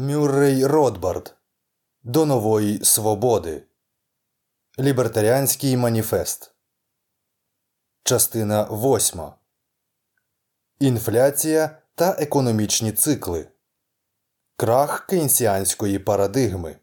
Мюррей 0.00 0.66
Ротбард 0.66 1.36
До 2.02 2.26
нової 2.26 2.84
свободи. 2.84 3.62
Лібертаріанський 4.78 5.76
маніфест. 5.76 6.54
Частина 8.04 8.64
8. 8.64 9.20
Інфляція 10.78 11.78
та 11.94 12.16
економічні 12.18 12.92
цикли. 12.92 13.48
Крах 14.56 15.06
кейнсіанської 15.06 15.98
парадигми. 15.98 16.76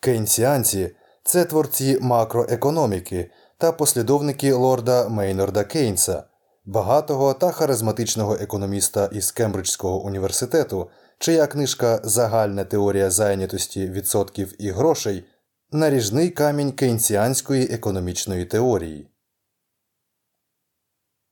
Кейнсіанці 0.00 0.96
це 1.24 1.44
творці 1.44 1.98
макроекономіки 2.00 3.30
та 3.58 3.72
послідовники 3.72 4.52
лорда 4.52 5.08
Мейнорда 5.08 5.64
Кейнса, 5.64 6.24
багатого 6.68 7.34
та 7.34 7.52
харизматичного 7.52 8.34
економіста 8.34 9.10
із 9.12 9.30
Кембриджського 9.30 10.02
університету, 10.02 10.90
чия 11.18 11.46
книжка 11.46 12.00
Загальна 12.04 12.64
теорія 12.64 13.10
зайнятості 13.10 13.88
відсотків 13.88 14.54
і 14.58 14.70
грошей 14.70 15.24
наріжний 15.72 16.30
камінь 16.30 16.72
кейнсіанської 16.72 17.64
економічної 17.64 18.44
теорії. 18.44 19.10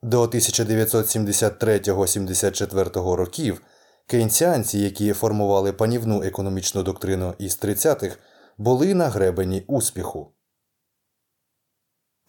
До 0.03 0.25
1973-74 0.25 3.15
років 3.15 3.63
кейнсіанці, 4.07 4.79
які 4.79 5.13
формували 5.13 5.73
панівну 5.73 6.23
економічну 6.23 6.83
доктрину 6.83 7.35
із 7.39 7.63
30-х, 7.63 8.16
були 8.59 8.95
на 8.95 9.09
гребені 9.09 9.65
успіху. 9.66 10.33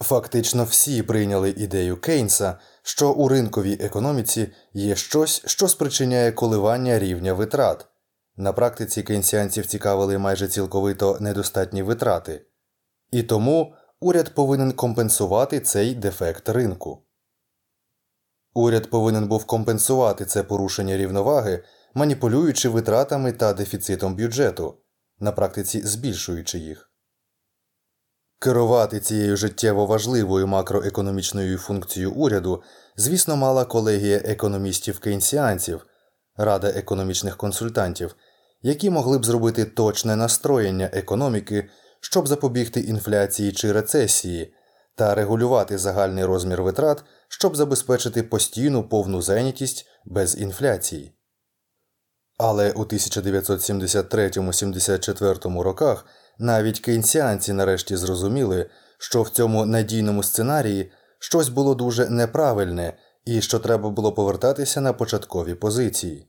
Фактично 0.02 0.64
всі 0.64 1.04
прийняли 1.04 1.50
ідею 1.50 1.98
Кейнса, 1.98 2.60
що 2.88 3.12
у 3.12 3.28
ринковій 3.28 3.78
економіці 3.82 4.50
є 4.74 4.96
щось, 4.96 5.42
що 5.46 5.68
спричиняє 5.68 6.32
коливання 6.32 7.00
рівня 7.00 7.34
витрат. 7.34 7.86
На 8.38 8.54
практиці 8.54 9.04
кейнсіанців 9.04 9.66
цікавили 9.66 10.18
майже 10.18 10.48
цілковито 10.48 11.18
недостатні 11.20 11.84
витрати, 11.84 12.46
і 13.12 13.24
тому 13.24 13.74
уряд 14.00 14.36
повинен 14.36 14.72
компенсувати 14.72 15.60
цей 15.60 15.96
дефект 15.96 16.50
ринку. 16.50 17.06
Уряд 18.54 18.90
повинен 18.90 19.28
був 19.28 19.46
компенсувати 19.46 20.26
це 20.26 20.44
порушення 20.44 20.98
рівноваги, 20.98 21.64
маніпулюючи 21.94 22.70
витратами 22.70 23.32
та 23.32 23.54
дефіцитом 23.54 24.16
бюджету, 24.16 24.78
на 25.20 25.32
практиці 25.32 25.82
збільшуючи 25.82 26.60
їх. 26.60 26.87
Керувати 28.40 29.00
цією 29.00 29.38
життєво 29.38 29.86
важливою 29.86 30.48
макроекономічною 30.48 31.58
функцією 31.58 32.12
уряду, 32.12 32.64
звісно, 32.98 33.36
мала 33.36 33.66
колегія 33.66 34.18
економістів 34.18 35.00
кейнсіанців, 35.00 35.86
рада 36.36 36.70
економічних 36.70 37.38
консультантів, 37.38 38.16
які 38.62 38.90
могли 38.90 39.18
б 39.18 39.26
зробити 39.26 39.66
точне 39.66 40.16
настроєння 40.16 40.90
економіки, 40.94 41.70
щоб 42.02 42.28
запобігти 42.28 42.80
інфляції 42.80 43.52
чи 43.52 43.72
рецесії, 43.72 44.54
та 44.96 45.16
регулювати 45.16 45.78
загальний 45.78 46.26
розмір 46.26 46.62
витрат, 46.62 47.04
щоб 47.28 47.56
забезпечити 47.56 48.24
постійну 48.24 48.90
повну 48.90 49.22
зайнятість 49.22 49.86
без 50.06 50.42
інфляції. 50.42 51.14
Але 52.38 52.72
у 52.72 52.84
1973-74 52.84 55.62
роках 55.62 56.06
навіть 56.40 56.80
кейнсіанці 56.80 57.54
нарешті 57.54 57.98
зрозуміли, 57.98 58.70
що 58.98 59.22
в 59.22 59.30
цьому 59.30 59.66
надійному 59.66 60.24
сценарії 60.24 60.92
щось 61.20 61.50
було 61.50 61.76
дуже 61.76 62.10
неправильне 62.10 62.94
і 63.26 63.42
що 63.42 63.60
треба 63.60 63.90
було 63.90 64.12
повертатися 64.12 64.82
на 64.82 64.94
початкові 64.94 65.56
позиції. 65.56 66.28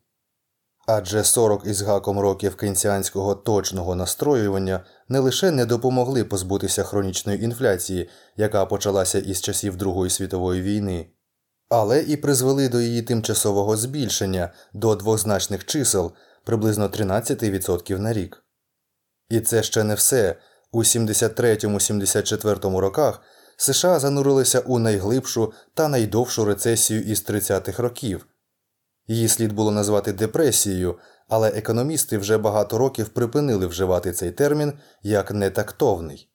Адже 0.86 1.24
40 1.24 1.66
із 1.66 1.82
гаком 1.82 2.20
років 2.20 2.56
кейнсіанського 2.56 3.34
точного 3.34 3.94
настроювання 3.94 4.84
не 5.08 5.18
лише 5.18 5.50
не 5.50 5.66
допомогли 5.66 6.24
позбутися 6.24 6.82
хронічної 6.82 7.44
інфляції, 7.44 8.08
яка 8.36 8.66
почалася 8.66 9.18
із 9.18 9.40
часів 9.40 9.76
Другої 9.76 10.10
світової 10.10 10.62
війни, 10.62 11.06
але 11.68 12.02
і 12.02 12.16
призвели 12.16 12.68
до 12.68 12.80
її 12.80 13.02
тимчасового 13.02 13.76
збільшення 13.76 14.52
до 14.72 14.94
двозначних 14.94 15.64
чисел 15.64 16.12
приблизно 16.44 16.88
13% 16.88 17.98
на 17.98 18.12
рік. 18.12 18.44
І 19.28 19.40
це 19.40 19.62
ще 19.62 19.84
не 19.84 19.94
все. 19.94 20.36
У 20.72 20.82
73-74 20.82 22.76
роках 22.78 23.22
США 23.56 23.98
занурилися 23.98 24.60
у 24.60 24.78
найглибшу 24.78 25.52
та 25.74 25.88
найдовшу 25.88 26.44
рецесію 26.44 27.02
із 27.02 27.24
30-х 27.24 27.82
років. 27.82 28.26
Її 29.06 29.28
слід 29.28 29.52
було 29.52 29.70
назвати 29.70 30.12
депресією, 30.12 30.98
але 31.28 31.48
економісти 31.48 32.18
вже 32.18 32.38
багато 32.38 32.78
років 32.78 33.08
припинили 33.08 33.66
вживати 33.66 34.12
цей 34.12 34.30
термін 34.30 34.72
як 35.02 35.30
нетактовний. 35.30 36.30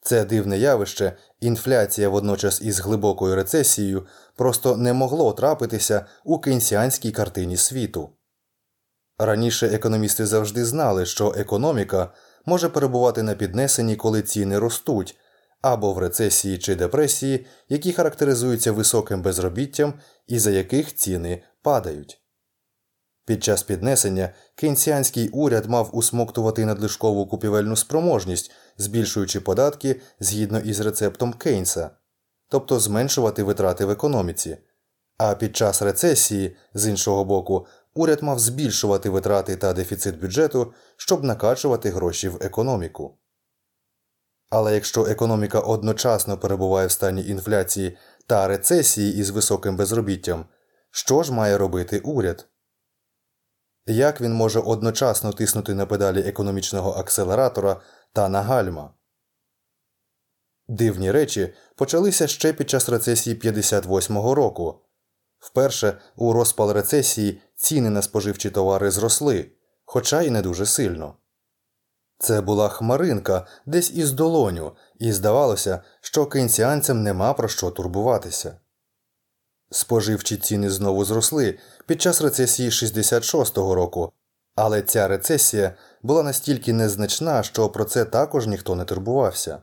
Це 0.00 0.24
дивне 0.24 0.58
явище, 0.58 1.16
інфляція 1.40 2.08
водночас 2.08 2.62
із 2.62 2.80
глибокою 2.80 3.34
рецесією, 3.34 4.06
просто 4.36 4.76
не 4.76 4.92
могло 4.92 5.32
трапитися 5.32 6.06
у 6.24 6.38
кейнсіанській 6.38 7.12
картині 7.12 7.56
світу. 7.56 8.10
Раніше 9.24 9.66
економісти 9.66 10.26
завжди 10.26 10.64
знали, 10.64 11.06
що 11.06 11.34
економіка 11.36 12.12
може 12.46 12.68
перебувати 12.68 13.22
на 13.22 13.34
піднесенні, 13.34 13.96
коли 13.96 14.22
ціни 14.22 14.58
ростуть, 14.58 15.16
або 15.60 15.92
в 15.92 15.98
рецесії 15.98 16.58
чи 16.58 16.74
депресії, 16.74 17.46
які 17.68 17.92
характеризуються 17.92 18.72
високим 18.72 19.22
безробіттям 19.22 19.94
і 20.26 20.38
за 20.38 20.50
яких 20.50 20.94
ціни 20.94 21.42
падають. 21.62 22.20
Під 23.26 23.44
час 23.44 23.62
піднесення 23.62 24.30
кейнсіанський 24.54 25.28
уряд 25.28 25.66
мав 25.66 25.96
усмоктувати 25.96 26.64
надлишкову 26.64 27.26
купівельну 27.26 27.76
спроможність, 27.76 28.50
збільшуючи 28.78 29.40
податки 29.40 30.00
згідно 30.20 30.60
із 30.60 30.80
рецептом 30.80 31.32
Кейнса, 31.32 31.90
тобто 32.48 32.80
зменшувати 32.80 33.42
витрати 33.42 33.84
в 33.84 33.90
економіці. 33.90 34.58
А 35.18 35.34
під 35.34 35.56
час 35.56 35.82
рецесії, 35.82 36.56
з 36.74 36.86
іншого 36.86 37.24
боку, 37.24 37.66
уряд 37.94 38.22
мав 38.22 38.38
збільшувати 38.38 39.10
витрати 39.10 39.56
та 39.56 39.72
дефіцит 39.72 40.20
бюджету, 40.20 40.74
щоб 40.96 41.24
накачувати 41.24 41.90
гроші 41.90 42.28
в 42.28 42.38
економіку. 42.40 43.18
Але 44.50 44.74
якщо 44.74 45.06
економіка 45.06 45.60
одночасно 45.60 46.38
перебуває 46.38 46.86
в 46.86 46.90
стані 46.90 47.26
інфляції 47.26 47.98
та 48.26 48.48
рецесії 48.48 49.18
із 49.18 49.30
високим 49.30 49.76
безробіттям, 49.76 50.46
що 50.90 51.22
ж 51.22 51.32
має 51.32 51.58
робити 51.58 51.98
уряд? 51.98 52.48
Як 53.86 54.20
він 54.20 54.32
може 54.32 54.60
одночасно 54.60 55.32
тиснути 55.32 55.74
на 55.74 55.86
педалі 55.86 56.20
економічного 56.20 56.90
акселератора 56.90 57.80
та 58.12 58.28
на 58.28 58.42
гальма? 58.42 58.94
Дивні 60.68 61.10
речі 61.10 61.54
почалися 61.76 62.26
ще 62.26 62.52
під 62.52 62.70
час 62.70 62.88
рецесії 62.88 63.36
58-го 63.36 64.34
року. 64.34 64.80
Вперше 65.42 65.98
у 66.16 66.32
розпал 66.32 66.72
рецесії 66.72 67.40
ціни 67.56 67.90
на 67.90 68.02
споживчі 68.02 68.50
товари 68.50 68.90
зросли, 68.90 69.50
хоча 69.84 70.22
й 70.22 70.30
не 70.30 70.42
дуже 70.42 70.66
сильно. 70.66 71.14
Це 72.18 72.40
була 72.40 72.68
хмаринка 72.68 73.46
десь 73.66 73.90
із 73.90 74.12
долоню, 74.12 74.72
і 74.98 75.12
здавалося, 75.12 75.82
що 76.00 76.26
кейнсіанцям 76.26 77.02
нема 77.02 77.32
про 77.34 77.48
що 77.48 77.70
турбуватися. 77.70 78.56
Споживчі 79.70 80.36
ціни 80.36 80.70
знову 80.70 81.04
зросли 81.04 81.58
під 81.86 82.02
час 82.02 82.22
рецесії 82.22 82.70
66-го 82.70 83.74
року, 83.74 84.12
але 84.54 84.82
ця 84.82 85.08
рецесія 85.08 85.74
була 86.02 86.22
настільки 86.22 86.72
незначна, 86.72 87.42
що 87.42 87.68
про 87.68 87.84
це 87.84 88.04
також 88.04 88.46
ніхто 88.46 88.74
не 88.74 88.84
турбувався. 88.84 89.62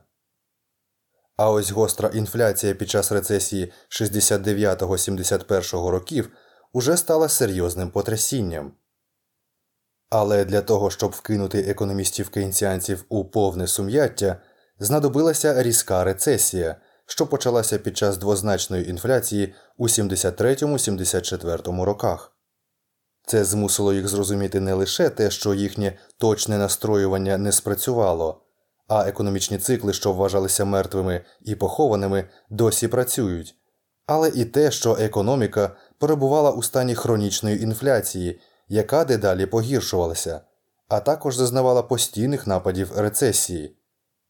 А 1.40 1.50
ось 1.50 1.70
гостра 1.70 2.08
інфляція 2.08 2.74
під 2.74 2.90
час 2.90 3.12
рецесії 3.12 3.72
69-71 3.90 5.88
років 5.88 6.30
уже 6.72 6.96
стала 6.96 7.28
серйозним 7.28 7.90
потрясінням. 7.90 8.72
Але 10.10 10.44
для 10.44 10.60
того, 10.60 10.90
щоб 10.90 11.10
вкинути 11.10 11.58
економістів 11.60 12.28
кейнсіанців 12.28 13.04
у 13.08 13.24
повне 13.24 13.66
сум'яття, 13.66 14.36
знадобилася 14.78 15.62
різка 15.62 16.04
рецесія, 16.04 16.76
що 17.06 17.26
почалася 17.26 17.78
під 17.78 17.96
час 17.96 18.16
двозначної 18.16 18.90
інфляції 18.90 19.54
у 19.76 19.88
73-74 19.88 21.82
роках. 21.82 22.32
Це 23.26 23.44
змусило 23.44 23.92
їх 23.92 24.08
зрозуміти 24.08 24.60
не 24.60 24.74
лише 24.74 25.08
те, 25.08 25.30
що 25.30 25.54
їхнє 25.54 25.98
точне 26.18 26.58
настроювання 26.58 27.38
не 27.38 27.52
спрацювало, 27.52 28.42
а 28.90 29.08
економічні 29.08 29.58
цикли, 29.58 29.92
що 29.92 30.12
вважалися 30.12 30.64
мертвими 30.64 31.20
і 31.40 31.54
похованими, 31.54 32.24
досі 32.50 32.88
працюють, 32.88 33.54
але 34.06 34.28
і 34.28 34.44
те, 34.44 34.70
що 34.70 34.96
економіка 35.00 35.76
перебувала 35.98 36.50
у 36.50 36.62
стані 36.62 36.94
хронічної 36.94 37.62
інфляції, 37.62 38.40
яка 38.68 39.04
дедалі 39.04 39.46
погіршувалася, 39.46 40.40
а 40.88 41.00
також 41.00 41.36
зазнавала 41.36 41.82
постійних 41.82 42.46
нападів 42.46 42.98
рецесії, 42.98 43.76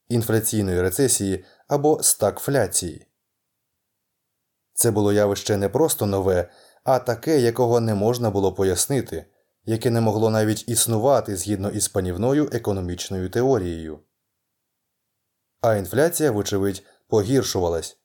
інфляційної 0.09 0.81
рецесії 0.81 1.43
або 1.67 2.03
стагфляції. 2.03 3.07
Це 4.73 4.91
було 4.91 5.13
явище 5.13 5.57
не 5.57 5.69
просто 5.69 6.05
нове, 6.05 6.49
а 6.83 6.99
таке, 6.99 7.39
якого 7.39 7.79
не 7.79 7.95
можна 7.95 8.29
було 8.29 8.53
пояснити, 8.53 9.25
яке 9.65 9.89
не 9.89 10.01
могло 10.01 10.29
навіть 10.29 10.69
існувати 10.69 11.35
згідно 11.35 11.69
із 11.69 11.87
панівною 11.87 12.49
економічною 12.53 13.29
теорією. 13.29 13.99
А 15.61 15.75
інфляція, 15.75 16.31
вочевидь, 16.31 16.83
погіршувалась. 17.07 17.97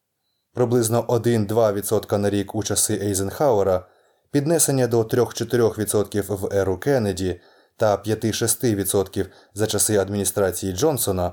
Приблизно 0.53 1.03
1-2% 1.03 2.19
на 2.19 2.31
рік 2.31 2.55
у 2.55 2.63
часи 2.63 3.01
Ейзенхауера, 3.03 3.87
піднесення 4.31 4.87
до 4.87 5.03
3-4% 5.03 6.37
в 6.37 6.57
еру 6.57 6.79
Кеннеді 6.79 7.41
та 7.77 7.97
5-6% 7.97 9.27
за 9.55 9.67
часи 9.67 9.97
адміністрації 9.97 10.73
Джонсона, 10.73 11.33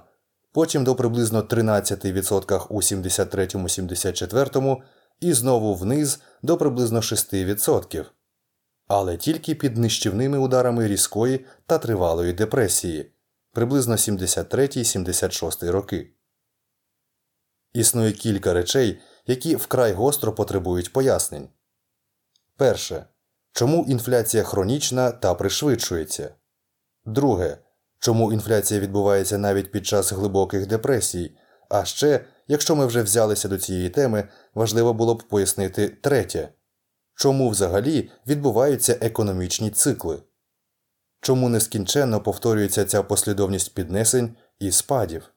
потім 0.51 0.83
до 0.83 0.95
приблизно 0.95 1.41
13% 1.41 2.65
у 2.69 2.81
73-74 2.81 4.81
і 5.19 5.33
знову 5.33 5.75
вниз 5.75 6.19
до 6.41 6.57
приблизно 6.57 6.99
6%, 6.99 8.05
але 8.87 9.17
тільки 9.17 9.55
під 9.55 9.77
нищівними 9.77 10.37
ударами 10.37 10.87
різкої 10.87 11.45
та 11.65 11.77
тривалої 11.77 12.33
депресії 12.33 13.11
приблизно 13.53 13.95
73-76 13.95 15.71
роки. 15.71 16.13
Існує 17.73 18.11
кілька 18.11 18.53
речей, 18.53 19.01
які 19.27 19.55
вкрай 19.55 19.93
гостро 19.93 20.35
потребують 20.35 20.93
пояснень. 20.93 21.49
Перше. 22.57 23.05
Чому 23.51 23.85
інфляція 23.85 24.43
хронічна 24.43 25.11
та 25.11 25.33
пришвидшується? 25.33 26.35
Друге. 27.05 27.57
Чому 27.99 28.33
інфляція 28.33 28.79
відбувається 28.79 29.37
навіть 29.37 29.71
під 29.71 29.85
час 29.85 30.11
глибоких 30.11 30.67
депресій? 30.67 31.37
А 31.69 31.85
ще, 31.85 32.25
якщо 32.47 32.75
ми 32.75 32.85
вже 32.85 33.01
взялися 33.03 33.47
до 33.47 33.57
цієї 33.57 33.89
теми, 33.89 34.27
важливо 34.53 34.93
було 34.93 35.15
б 35.15 35.23
пояснити 35.23 35.89
третє 35.89 36.53
чому 37.15 37.49
взагалі 37.49 38.11
відбуваються 38.27 38.97
економічні 39.01 39.69
цикли? 39.69 40.21
Чому 41.23 41.49
нескінченно 41.49 42.21
повторюється 42.21 42.85
ця 42.85 43.03
послідовність 43.03 43.75
піднесень 43.75 44.35
і 44.59 44.71
спадів? 44.71 45.29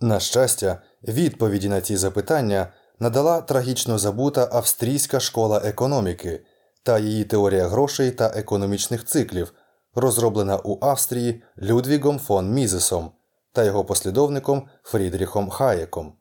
На 0.00 0.20
щастя, 0.20 0.82
відповіді 1.08 1.68
на 1.68 1.80
ці 1.80 1.96
запитання 1.96 2.72
надала 2.98 3.40
трагічно 3.40 3.98
забута 3.98 4.48
австрійська 4.52 5.20
школа 5.20 5.60
економіки 5.64 6.44
та 6.82 6.98
її 6.98 7.24
теорія 7.24 7.68
грошей 7.68 8.10
та 8.10 8.26
економічних 8.26 9.04
циклів, 9.04 9.54
розроблена 9.94 10.58
у 10.64 10.78
Австрії 10.84 11.42
Людвігом 11.58 12.18
фон 12.18 12.50
Мізесом 12.50 13.10
та 13.52 13.64
його 13.64 13.84
послідовником 13.84 14.68
Фрідріхом 14.82 15.50
Хаєком, 15.50 16.12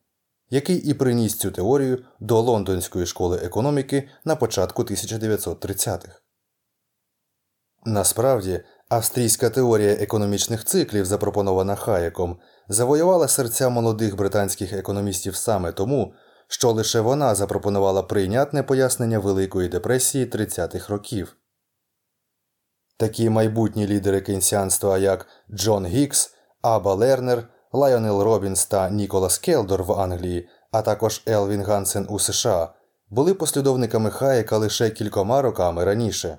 який 0.50 0.78
і 0.78 0.94
приніс 0.94 1.36
цю 1.36 1.52
теорію 1.52 2.04
до 2.20 2.42
Лондонської 2.42 3.06
школи 3.06 3.38
економіки 3.38 4.10
на 4.26 4.36
початку 4.36 4.84
1930-х. 4.84 6.25
Насправді, 7.86 8.64
австрійська 8.90 9.50
теорія 9.50 9.94
економічних 9.94 10.66
циклів, 10.66 11.06
запропонована 11.06 11.76
Хаєком, 11.76 12.38
завоювала 12.68 13.28
серця 13.28 13.70
молодих 13.70 14.16
британських 14.16 14.74
економістів 14.74 15.36
саме 15.36 15.72
тому, 15.72 16.14
що 16.48 16.72
лише 16.72 17.00
вона 17.00 17.36
запропонувала 17.36 18.04
прийнятне 18.04 18.64
пояснення 18.64 19.20
Великої 19.20 19.70
депресії 19.70 20.26
30-х 20.26 20.90
років. 20.90 21.36
Такі 22.98 23.30
майбутні 23.30 23.88
лідери 23.88 24.22
кейнсіанства, 24.22 24.98
як 24.98 25.28
Джон 25.52 25.86
Гікс, 25.86 26.34
Аба 26.62 26.94
Лернер, 26.94 27.48
Лайонел 27.72 28.22
Робінс 28.22 28.66
та 28.66 28.90
Ніколас 28.90 29.38
Келдор 29.38 29.84
в 29.84 29.92
Англії, 29.92 30.50
а 30.72 30.82
також 30.82 31.22
Елвін 31.28 31.64
Гансен 31.64 32.08
у 32.10 32.20
США, 32.20 32.74
були 33.10 33.34
послідовниками 33.34 34.10
Хаєка 34.10 34.58
лише 34.58 34.90
кількома 34.90 35.42
роками 35.42 35.84
раніше. 35.84 36.38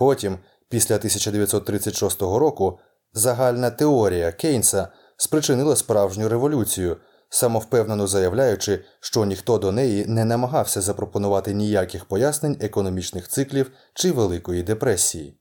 Потім, 0.00 0.38
після 0.68 0.94
1936 0.94 2.22
року, 2.22 2.78
загальна 3.12 3.70
теорія 3.70 4.32
Кейнса 4.32 4.88
спричинила 5.16 5.76
справжню 5.76 6.28
революцію, 6.28 6.96
самовпевнено 7.28 8.06
заявляючи, 8.06 8.84
що 9.00 9.24
ніхто 9.24 9.58
до 9.58 9.72
неї 9.72 10.06
не 10.06 10.24
намагався 10.24 10.80
запропонувати 10.80 11.54
ніяких 11.54 12.04
пояснень 12.04 12.56
економічних 12.60 13.28
циклів 13.28 13.70
чи 13.94 14.12
Великої 14.12 14.62
депресії. 14.62 15.38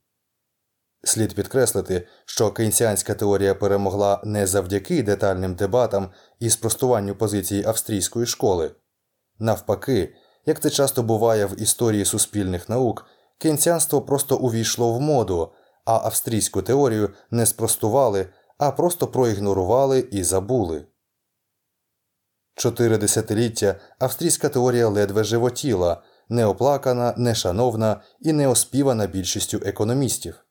Слід 1.03 1.35
підкреслити, 1.35 2.07
що 2.25 2.51
кейнсіанська 2.51 3.13
теорія 3.13 3.55
перемогла 3.55 4.21
не 4.23 4.47
завдяки 4.47 5.03
детальним 5.03 5.55
дебатам 5.55 6.09
і 6.39 6.49
спростуванню 6.49 7.15
позиції 7.15 7.65
австрійської 7.65 8.25
школи. 8.25 8.71
Навпаки, 9.39 10.15
як 10.45 10.59
це 10.59 10.69
часто 10.69 11.03
буває 11.03 11.45
в 11.45 11.61
історії 11.61 12.05
суспільних 12.05 12.69
наук, 12.69 13.05
кейнсіанство 13.39 14.01
просто 14.01 14.37
увійшло 14.37 14.93
в 14.93 15.01
моду, 15.01 15.51
а 15.85 15.93
австрійську 15.93 16.61
теорію 16.61 17.13
не 17.31 17.45
спростували, 17.45 18.29
а 18.57 18.71
просто 18.71 19.07
проігнорували 19.07 19.99
і 19.99 20.23
забули. 20.23 20.85
Чотири 22.55 22.97
десятиліття 22.97 23.79
австрійська 23.99 24.49
теорія 24.49 24.87
ледве 24.87 25.23
животіла, 25.23 26.03
неоплакана, 26.29 27.13
нешановна 27.17 28.01
і 28.19 28.33
неоспівана 28.33 29.07
більшістю 29.07 29.61
економістів. 29.65 30.45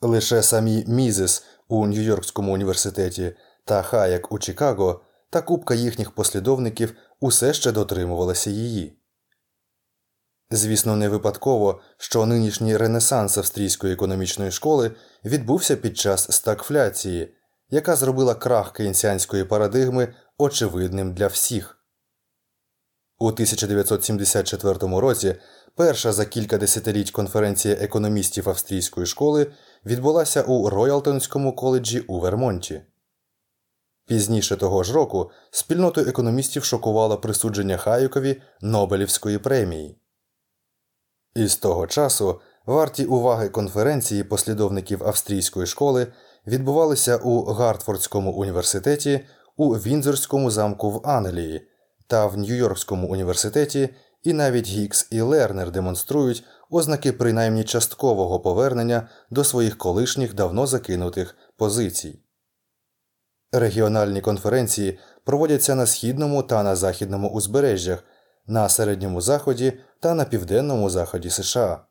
Лише 0.00 0.42
самі 0.42 0.84
Мізес 0.88 1.44
у 1.68 1.86
Нью-Йоркському 1.86 2.52
університеті 2.52 3.36
та 3.64 3.82
Хаяк 3.82 4.32
у 4.32 4.38
Чикаго 4.38 5.00
та 5.30 5.42
купка 5.42 5.74
їхніх 5.74 6.10
послідовників 6.10 6.94
усе 7.20 7.54
ще 7.54 7.72
дотримувалася 7.72 8.50
її. 8.50 9.01
Звісно, 10.54 10.96
не 10.96 11.08
випадково, 11.08 11.80
що 11.98 12.26
нинішній 12.26 12.76
ренесанс 12.76 13.38
австрійської 13.38 13.92
економічної 13.92 14.50
школи 14.50 14.90
відбувся 15.24 15.76
під 15.76 15.98
час 15.98 16.32
стагфляції, 16.32 17.34
яка 17.70 17.96
зробила 17.96 18.34
крах 18.34 18.72
кейнсіанської 18.72 19.44
парадигми 19.44 20.14
очевидним 20.38 21.14
для 21.14 21.26
всіх. 21.26 21.78
У 23.18 23.26
1974 23.26 25.00
році 25.00 25.34
перша 25.76 26.12
за 26.12 26.24
кілька 26.24 26.58
десятиліть 26.58 27.10
конференція 27.10 27.74
економістів 27.74 28.48
австрійської 28.48 29.06
школи 29.06 29.52
відбулася 29.86 30.42
у 30.42 30.70
Роялтонському 30.70 31.56
коледжі 31.56 32.00
у 32.00 32.20
Вермонті. 32.20 32.82
Пізніше 34.06 34.56
того 34.56 34.82
ж 34.82 34.92
року 34.92 35.30
спільноту 35.50 36.00
економістів 36.00 36.64
шокувало 36.64 37.18
присудження 37.18 37.76
Хаюкові 37.76 38.42
Нобелівської 38.60 39.38
премії. 39.38 40.01
Із 41.34 41.56
того 41.56 41.86
часу 41.86 42.40
варті 42.66 43.04
уваги 43.04 43.48
конференції 43.48 44.24
послідовників 44.24 45.04
австрійської 45.04 45.66
школи 45.66 46.06
відбувалися 46.46 47.16
у 47.16 47.44
Гартфордському 47.44 48.32
університеті, 48.32 49.20
у 49.56 49.74
Вінзорському 49.74 50.50
замку 50.50 50.90
в 50.90 51.08
Англії 51.08 51.68
та 52.06 52.26
в 52.26 52.36
Нью-Йоркському 52.36 53.06
університеті, 53.06 53.88
і 54.22 54.32
навіть 54.32 54.66
Гікс 54.66 55.08
і 55.10 55.20
Лернер 55.20 55.70
демонструють 55.70 56.44
ознаки 56.70 57.12
принаймні 57.12 57.64
часткового 57.64 58.40
повернення 58.40 59.08
до 59.30 59.44
своїх 59.44 59.78
колишніх 59.78 60.34
давно 60.34 60.66
закинутих 60.66 61.36
позицій. 61.56 62.18
Регіональні 63.52 64.20
конференції 64.20 64.98
проводяться 65.24 65.74
на 65.74 65.86
східному 65.86 66.42
та 66.42 66.62
на 66.62 66.76
західному 66.76 67.28
узбережжях, 67.28 68.04
на 68.46 68.68
середньому 68.68 69.20
заході 69.20 69.72
та 70.02 70.14
на 70.14 70.24
південному 70.24 70.90
заході 70.90 71.30
США. 71.30 71.86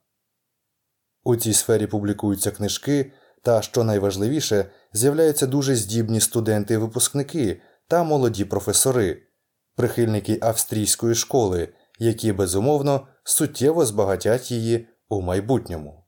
У 1.23 1.35
цій 1.35 1.53
сфері 1.53 1.87
публікуються 1.87 2.51
книжки 2.51 3.11
та, 3.41 3.61
що 3.61 3.83
найважливіше, 3.83 4.71
з'являються 4.93 5.47
дуже 5.47 5.75
здібні 5.75 6.19
студенти-випускники 6.21 7.61
та 7.87 8.03
молоді 8.03 8.45
професори, 8.45 9.27
прихильники 9.75 10.39
австрійської 10.41 11.15
школи, 11.15 11.73
які 11.99 12.33
безумовно 12.33 13.07
суттєво 13.23 13.85
збагатять 13.85 14.51
її 14.51 14.87
у 15.09 15.21
майбутньому. 15.21 16.07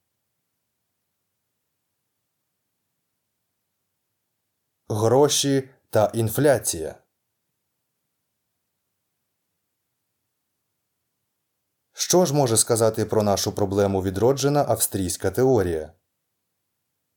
Гроші 4.90 5.70
та 5.90 6.12
інфляція. 6.14 7.03
Що 11.94 12.26
ж 12.26 12.34
може 12.34 12.58
сказати 12.58 13.06
про 13.06 13.24
нашу 13.24 13.52
проблему 13.52 14.02
відроджена 14.02 14.66
австрійська 14.68 15.32
теорія? 15.32 15.92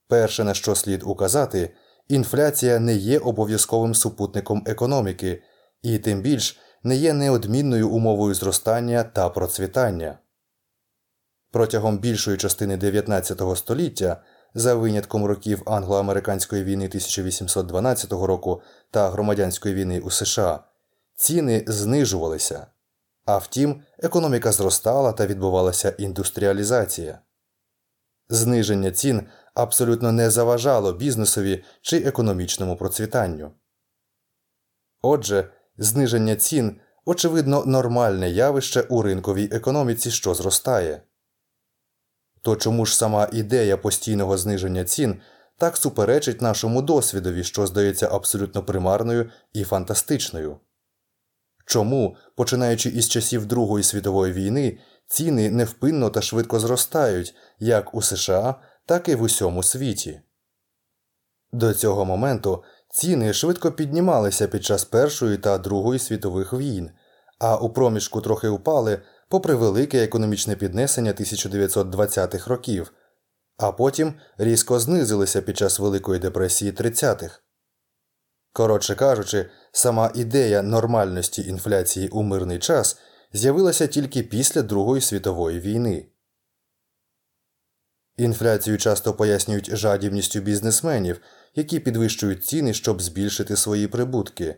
Перше, 0.07 0.43
на 0.43 0.53
що 0.53 0.75
слід 0.75 1.03
указати, 1.03 1.73
інфляція 2.07 2.79
не 2.79 2.95
є 2.95 3.19
обов'язковим 3.19 3.95
супутником 3.95 4.63
економіки, 4.65 5.43
і 5.81 5.97
тим 5.97 6.21
більш 6.21 6.59
не 6.83 6.95
є 6.95 7.13
неодмінною 7.13 7.89
умовою 7.89 8.33
зростання 8.33 9.03
та 9.03 9.29
процвітання. 9.29 10.19
Протягом 11.51 11.97
більшої 11.97 12.37
частини 12.37 12.77
19 12.77 13.41
століття, 13.55 14.21
за 14.53 14.75
винятком 14.75 15.25
років 15.25 15.63
англо-американської 15.65 16.63
війни 16.63 16.85
1812 16.85 18.11
року 18.11 18.61
та 18.91 19.09
громадянської 19.09 19.75
війни 19.75 19.99
у 19.99 20.09
США, 20.09 20.59
ціни 21.15 21.65
знижувалися 21.67 22.67
А 23.27 23.37
втім, 23.37 23.81
економіка 23.99 24.51
зростала 24.51 25.11
та 25.11 25.27
відбувалася 25.27 25.89
індустріалізація. 25.89 27.19
Зниження 28.29 28.91
цін 28.91 29.27
абсолютно 29.53 30.11
не 30.11 30.29
заважало 30.29 30.93
бізнесові 30.93 31.63
чи 31.81 31.97
економічному 31.97 32.77
процвітанню. 32.77 33.51
Отже, 35.01 35.49
зниження 35.77 36.35
цін 36.35 36.79
очевидно 37.05 37.65
нормальне 37.65 38.29
явище 38.29 38.81
у 38.81 39.01
ринковій 39.01 39.49
економіці, 39.51 40.11
що 40.11 40.33
зростає. 40.33 41.01
То 42.41 42.55
чому 42.55 42.85
ж 42.85 42.97
сама 42.97 43.29
ідея 43.33 43.77
постійного 43.77 44.37
зниження 44.37 44.83
цін 44.83 45.21
так 45.57 45.77
суперечить 45.77 46.41
нашому 46.41 46.81
досвідові, 46.81 47.43
що 47.43 47.67
здається 47.67 48.09
абсолютно 48.11 48.63
примарною 48.63 49.31
і 49.53 49.63
фантастичною? 49.63 50.59
Чому, 51.67 52.15
починаючи 52.35 52.89
із 52.89 53.09
часів 53.09 53.45
Другої 53.45 53.83
світової 53.83 54.33
війни, 54.33 54.79
ціни 55.07 55.51
невпинно 55.51 56.09
та 56.09 56.21
швидко 56.21 56.59
зростають 56.59 57.35
як 57.59 57.95
у 57.95 58.01
США, 58.01 58.55
так 58.85 59.09
і 59.09 59.15
в 59.15 59.21
усьому 59.21 59.63
світі? 59.63 60.21
До 61.51 61.73
цього 61.73 62.05
моменту 62.05 62.63
ціни 62.89 63.33
швидко 63.33 63.71
піднімалися 63.71 64.47
під 64.47 64.65
час 64.65 64.85
Першої 64.85 65.37
та 65.37 65.57
Другої 65.57 65.99
світових 65.99 66.53
війн, 66.53 66.91
а 67.39 67.57
у 67.57 67.69
проміжку 67.69 68.21
трохи 68.21 68.49
впали 68.49 69.01
попри 69.29 69.55
велике 69.55 70.03
економічне 70.03 70.55
піднесення 70.55 71.11
1920-х 71.13 72.47
років, 72.47 72.93
а 73.57 73.71
потім 73.71 74.13
різко 74.37 74.79
знизилися 74.79 75.41
під 75.41 75.57
час 75.57 75.79
Великої 75.79 76.19
депресії 76.19 76.71
30-х. 76.71 77.39
Коротше 78.57 78.95
кажучи, 78.95 79.49
сама 79.77 80.11
ідея 80.15 80.61
нормальності 80.61 81.41
інфляції 81.41 82.07
у 82.07 82.23
мирний 82.23 82.59
час 82.59 82.99
з'явилася 83.33 83.87
тільки 83.87 84.23
після 84.23 84.61
Другої 84.61 85.01
світової 85.01 85.59
війни. 85.59 86.05
Інфляцію 88.17 88.77
часто 88.77 89.13
пояснюють 89.13 89.75
жадібністю 89.75 90.39
бізнесменів, 90.39 91.21
які 91.55 91.79
підвищують 91.79 92.45
ціни, 92.45 92.73
щоб 92.73 93.01
збільшити 93.01 93.57
свої 93.57 93.87
прибутки. 93.87 94.55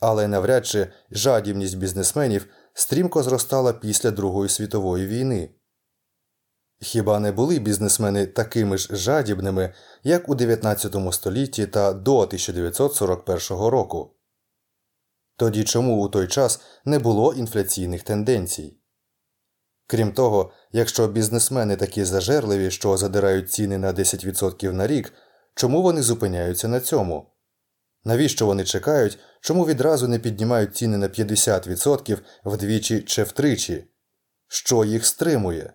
Але 0.00 0.28
навряд 0.28 0.66
чи 0.66 0.92
жадібність 1.10 1.78
бізнесменів 1.78 2.46
стрімко 2.74 3.22
зростала 3.22 3.72
після 3.72 4.10
Другої 4.10 4.48
світової 4.48 5.06
війни. 5.06 5.50
Хіба 6.80 7.20
не 7.20 7.32
були 7.32 7.58
бізнесмени 7.58 8.26
такими 8.26 8.78
ж 8.78 8.96
жадібними, 8.96 9.74
як 10.02 10.28
у 10.28 10.34
19 10.34 10.96
столітті 11.12 11.66
та 11.66 11.92
до 11.92 12.18
1941 12.18 13.66
року? 13.66 14.14
Тоді 15.42 15.64
чому 15.64 16.02
у 16.02 16.08
той 16.08 16.28
час 16.28 16.60
не 16.84 16.98
було 16.98 17.32
інфляційних 17.32 18.02
тенденцій? 18.02 18.76
Крім 19.86 20.12
того, 20.12 20.52
якщо 20.72 21.08
бізнесмени 21.08 21.76
такі 21.76 22.04
зажерливі, 22.04 22.70
що 22.70 22.96
задирають 22.96 23.50
ціни 23.50 23.78
на 23.78 23.92
10% 23.92 24.72
на 24.72 24.86
рік, 24.86 25.12
чому 25.54 25.82
вони 25.82 26.02
зупиняються 26.02 26.68
на 26.68 26.80
цьому? 26.80 27.34
Навіщо 28.04 28.46
вони 28.46 28.64
чекають, 28.64 29.18
чому 29.40 29.66
відразу 29.66 30.08
не 30.08 30.18
піднімають 30.18 30.76
ціни 30.76 30.96
на 30.96 31.08
50% 31.08 32.18
вдвічі 32.44 33.00
чи 33.00 33.22
втричі? 33.22 33.84
Що 34.48 34.84
їх 34.84 35.06
стримує? 35.06 35.74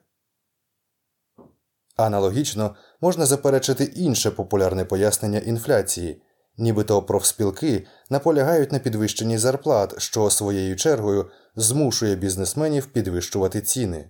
Аналогічно 1.95 2.75
можна 3.01 3.25
заперечити 3.25 3.83
інше 3.83 4.31
популярне 4.31 4.85
пояснення 4.85 5.39
інфляції, 5.39 6.21
нібито 6.57 7.01
профспілки 7.01 7.87
наполягають 8.09 8.71
на 8.71 8.79
підвищенні 8.79 9.37
зарплат, 9.37 10.01
що 10.01 10.29
своєю 10.29 10.75
чергою 10.75 11.29
змушує 11.55 12.15
бізнесменів 12.15 12.85
підвищувати 12.85 13.61
ціни. 13.61 14.09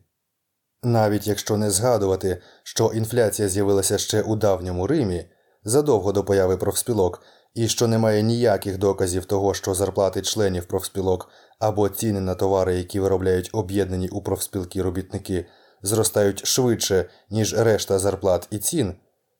Навіть 0.83 1.27
якщо 1.27 1.57
не 1.57 1.71
згадувати, 1.71 2.41
що 2.63 2.91
інфляція 2.95 3.49
з'явилася 3.49 3.97
ще 3.97 4.21
у 4.21 4.35
давньому 4.35 4.87
Римі 4.87 5.25
задовго 5.63 6.11
до 6.11 6.23
появи 6.23 6.57
профспілок, 6.57 7.21
і 7.53 7.67
що 7.67 7.87
немає 7.87 8.21
ніяких 8.21 8.77
доказів 8.77 9.25
того, 9.25 9.53
що 9.53 9.73
зарплати 9.73 10.21
членів 10.21 10.65
профспілок 10.65 11.29
або 11.59 11.89
ціни 11.89 12.21
на 12.21 12.35
товари, 12.35 12.75
які 12.75 12.99
виробляють 12.99 13.49
об'єднані 13.53 14.09
у 14.09 14.21
профспілки 14.21 14.81
робітники, 14.81 15.45
зростають 15.81 16.47
швидше, 16.47 17.09
ніж 17.29 17.53
решта 17.53 17.99
зарплат 17.99 18.47
і 18.51 18.57
цін, 18.57 18.95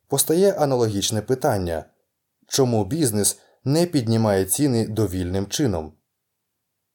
постає 0.08 0.52
аналогічне 0.52 1.22
питання 1.22 1.86
чому 2.48 2.86
бізнес 2.86 3.39
не 3.63 3.86
піднімає 3.86 4.46
ціни 4.46 4.88
довільним 4.88 5.48
чином? 5.48 5.94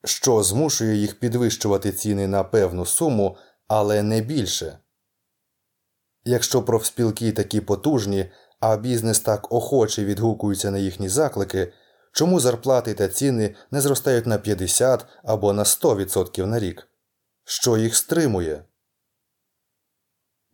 Що 0.05 0.43
змушує 0.43 0.97
їх 0.97 1.19
підвищувати 1.19 1.93
ціни 1.93 2.27
на 2.27 2.45
певну 2.45 2.87
суму, 2.87 3.37
але 3.69 4.03
не 4.03 4.21
більше? 4.21 4.79
Якщо 6.25 6.63
профспілки 6.63 7.33
такі 7.33 7.61
потужні, 7.61 8.31
а 8.61 8.77
бізнес 8.77 9.21
так 9.21 9.53
охоче 9.53 10.05
відгукується 10.05 10.71
на 10.71 10.79
їхні 10.79 11.09
заклики, 11.09 11.73
чому 12.13 12.41
зарплати 12.41 12.95
та 12.95 13.09
ціни 13.09 13.55
не 13.71 13.81
зростають 13.81 14.27
на 14.27 14.39
50 14.39 15.07
або 15.25 15.53
на 15.53 15.63
100% 15.63 16.47
на 16.47 16.59
рік? 16.59 16.89
Що 17.45 17.77
їх 17.77 17.97
стримує? 17.97 18.65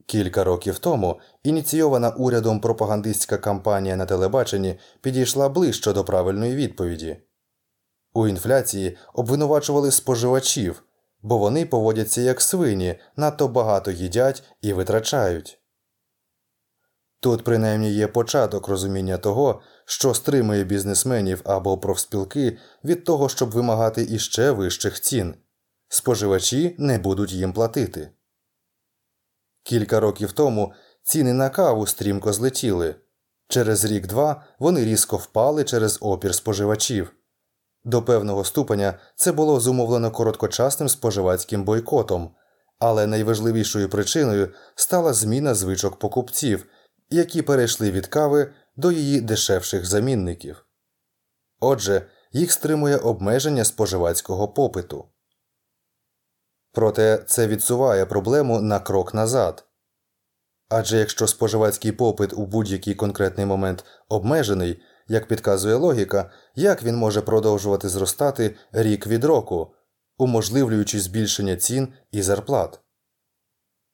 Кілька 0.08 0.44
років 0.44 0.78
тому 0.78 1.20
ініційована 1.42 2.10
урядом 2.10 2.60
пропагандистська 2.60 3.38
кампанія 3.38 3.96
на 3.96 4.06
телебаченні 4.06 4.78
підійшла 5.00 5.48
ближче 5.48 5.92
до 5.92 6.04
правильної 6.04 6.56
відповіді. 6.56 7.16
У 8.12 8.28
інфляції 8.28 8.96
обвинувачували 9.14 9.90
споживачів, 9.90 10.82
бо 11.22 11.38
вони 11.38 11.66
поводяться 11.66 12.20
як 12.20 12.40
свині, 12.40 13.00
надто 13.16 13.48
багато 13.48 13.90
їдять 13.90 14.42
і 14.60 14.72
витрачають. 14.72 15.60
Тут 17.20 17.44
принаймні 17.44 17.90
є 17.92 18.06
початок 18.06 18.68
розуміння 18.68 19.18
того, 19.18 19.60
що 19.84 20.14
стримує 20.14 20.64
бізнесменів 20.64 21.42
або 21.44 21.78
профспілки 21.78 22.58
від 22.84 23.04
того, 23.04 23.28
щоб 23.28 23.50
вимагати 23.50 24.06
іще 24.10 24.50
вищих 24.50 25.00
цін 25.00 25.34
споживачі 25.88 26.74
не 26.78 26.98
будуть 26.98 27.32
їм 27.32 27.52
платити. 27.52 28.10
Кілька 29.68 30.00
років 30.00 30.32
тому 30.32 30.72
ціни 31.02 31.32
на 31.32 31.50
каву 31.50 31.86
стрімко 31.86 32.32
злетіли. 32.32 32.94
Через 33.48 33.84
рік 33.84 34.06
два 34.06 34.44
вони 34.58 34.84
різко 34.84 35.16
впали 35.16 35.64
через 35.64 35.98
опір 36.00 36.34
споживачів. 36.34 37.12
До 37.84 38.02
певного 38.02 38.44
ступеня 38.44 38.98
це 39.16 39.32
було 39.32 39.60
зумовлено 39.60 40.10
короткочасним 40.10 40.88
споживацьким 40.88 41.64
бойкотом, 41.64 42.34
але 42.78 43.06
найважливішою 43.06 43.88
причиною 43.88 44.54
стала 44.74 45.12
зміна 45.12 45.54
звичок 45.54 45.98
покупців, 45.98 46.66
які 47.10 47.42
перейшли 47.42 47.90
від 47.90 48.06
кави 48.06 48.52
до 48.76 48.92
її 48.92 49.20
дешевших 49.20 49.86
замінників. 49.86 50.64
Отже, 51.60 52.06
їх 52.32 52.52
стримує 52.52 52.96
обмеження 52.96 53.64
споживацького 53.64 54.48
попиту. 54.48 55.04
Проте 56.72 57.24
це 57.26 57.46
відсуває 57.46 58.06
проблему 58.06 58.60
на 58.60 58.80
крок 58.80 59.14
назад. 59.14 59.64
Адже 60.68 60.98
якщо 60.98 61.26
споживацький 61.26 61.92
попит 61.92 62.32
у 62.32 62.46
будь-який 62.46 62.94
конкретний 62.94 63.46
момент 63.46 63.84
обмежений, 64.08 64.82
як 65.08 65.28
підказує 65.28 65.74
логіка, 65.74 66.30
як 66.54 66.82
він 66.82 66.96
може 66.96 67.22
продовжувати 67.22 67.88
зростати 67.88 68.56
рік 68.72 69.06
від 69.06 69.24
року, 69.24 69.74
уможливлюючи 70.18 71.00
збільшення 71.00 71.56
цін 71.56 71.88
і 72.10 72.22
зарплат. 72.22 72.80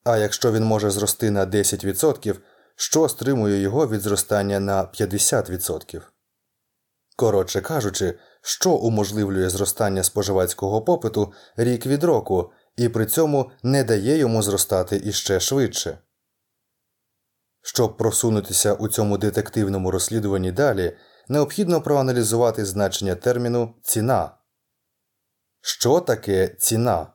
А 0.04 0.16
якщо 0.16 0.52
він 0.52 0.64
може 0.64 0.90
зрости 0.90 1.30
на 1.30 1.46
10%, 1.46 2.36
що 2.76 3.08
стримує 3.08 3.60
його 3.60 3.88
від 3.88 4.00
зростання 4.00 4.60
на 4.60 4.82
50%? 4.82 6.00
Коротше 7.16 7.60
кажучи, 7.60 8.18
що 8.42 8.70
уможливлює 8.70 9.50
зростання 9.50 10.02
споживацького 10.02 10.82
попиту 10.82 11.32
рік 11.56 11.86
від 11.86 12.04
року 12.04 12.52
і 12.76 12.88
при 12.88 13.06
цьому 13.06 13.50
не 13.62 13.84
дає 13.84 14.18
йому 14.18 14.42
зростати 14.42 15.02
іще 15.04 15.40
швидше. 15.40 15.98
Щоб 17.62 17.96
просунутися 17.96 18.74
у 18.74 18.88
цьому 18.88 19.18
детективному 19.18 19.90
розслідуванні 19.90 20.52
далі, 20.52 20.96
необхідно 21.28 21.82
проаналізувати 21.82 22.64
значення 22.64 23.14
терміну 23.14 23.74
ціна. 23.82 24.36
Що 25.60 26.00
таке 26.00 26.48
ціна? 26.48 27.06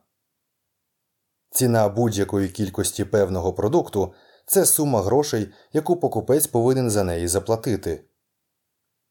Ціна 1.50 1.88
будь-якої 1.88 2.48
кількості 2.48 3.04
певного 3.04 3.52
продукту 3.52 4.14
це 4.46 4.66
сума 4.66 5.02
грошей, 5.02 5.52
яку 5.72 5.96
покупець 5.96 6.46
повинен 6.46 6.90
за 6.90 7.04
неї 7.04 7.28
заплатити. 7.28 8.04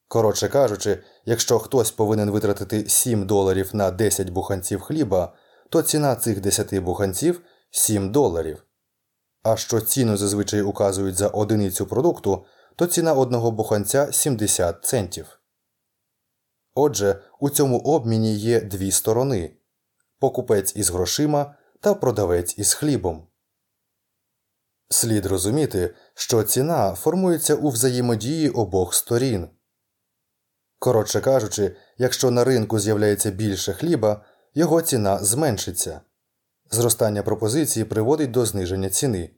Коротше 0.08 0.48
кажучи, 0.48 1.04
якщо 1.26 1.60
хтось 1.60 1.92
повинен 1.92 2.32
витратити 2.32 2.90
7 2.90 3.26
доларів 3.26 3.70
на 3.74 3.92
10 3.92 4.30
буханців 4.30 4.82
хліба, 4.82 5.34
то 5.70 5.82
ціна 5.82 6.16
цих 6.16 6.42
10 6.42 6.80
буханців 6.80 7.42
7 7.72 8.12
доларів. 8.12 8.66
А 9.44 9.58
що 9.58 9.82
ціну 9.82 10.18
зазвичай 10.18 10.62
указують 10.62 11.16
за 11.16 11.28
одиницю 11.28 11.86
продукту, 11.86 12.46
то 12.76 12.88
ціна 12.88 13.14
одного 13.14 13.52
буханця 13.52 14.12
70 14.12 14.86
центів. 14.86 15.40
Отже, 16.74 17.22
у 17.40 17.50
цьому 17.50 17.80
обміні 17.80 18.36
є 18.36 18.62
дві 18.62 18.92
сторони. 18.92 19.56
покупець 20.20 20.76
із 20.76 20.90
грошима 20.90 21.56
та 21.80 21.94
продавець 21.94 22.58
із 22.58 22.74
хлібом. 22.74 23.28
Слід 24.90 25.26
розуміти, 25.26 25.96
що 26.14 26.44
ціна 26.44 26.96
формується 26.96 27.56
у 27.56 27.70
взаємодії 27.70 28.50
обох 28.50 28.94
сторін. 28.94 29.50
Коротше 30.80 31.22
кажучи, 31.22 31.76
якщо 31.98 32.32
на 32.32 32.44
ринку 32.44 32.80
з'являється 32.80 33.32
більше 33.32 33.74
хліба, 33.74 34.26
його 34.56 34.82
ціна 34.82 35.24
зменшиться. 35.24 36.02
Зростання 36.72 37.24
пропозиції 37.24 37.86
приводить 37.86 38.32
до 38.32 38.46
зниження 38.46 38.90
ціни. 38.90 39.30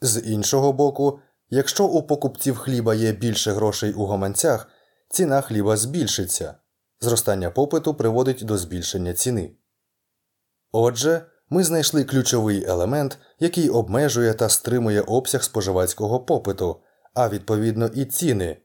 З 0.00 0.20
іншого 0.20 0.72
боку, 0.72 1.20
якщо 1.50 1.86
у 1.86 2.02
покупців 2.02 2.56
хліба 2.56 2.94
є 2.94 3.12
більше 3.12 3.52
грошей 3.52 3.92
у 3.92 4.06
гаманцях, 4.06 4.68
ціна 5.08 5.40
хліба 5.40 5.76
збільшиться. 5.76 6.54
Зростання 7.00 7.50
попиту 7.50 7.94
приводить 7.94 8.44
до 8.44 8.58
збільшення 8.58 9.14
ціни. 9.14 9.56
Отже, 10.72 11.26
ми 11.50 11.64
знайшли 11.64 12.04
ключовий 12.04 12.64
елемент, 12.64 13.18
який 13.38 13.68
обмежує 13.68 14.34
та 14.34 14.48
стримує 14.48 15.00
обсяг 15.00 15.42
споживацького 15.42 16.20
попиту, 16.20 16.82
а 17.14 17.28
відповідно 17.28 17.86
і 17.86 18.04
ціни 18.04 18.56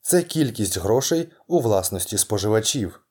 це 0.00 0.22
кількість 0.22 0.78
грошей 0.78 1.32
у 1.46 1.60
власності 1.60 2.18
споживачів. 2.18 3.03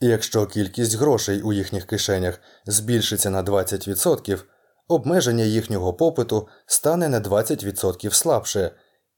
Якщо 0.00 0.46
кількість 0.46 0.96
грошей 0.96 1.42
у 1.42 1.52
їхніх 1.52 1.86
кишенях 1.86 2.40
збільшиться 2.66 3.30
на 3.30 3.42
20%, 3.42 4.42
обмеження 4.88 5.44
їхнього 5.44 5.94
попиту 5.94 6.48
стане 6.66 7.08
на 7.08 7.20
20% 7.20 8.10
слабше, 8.10 8.70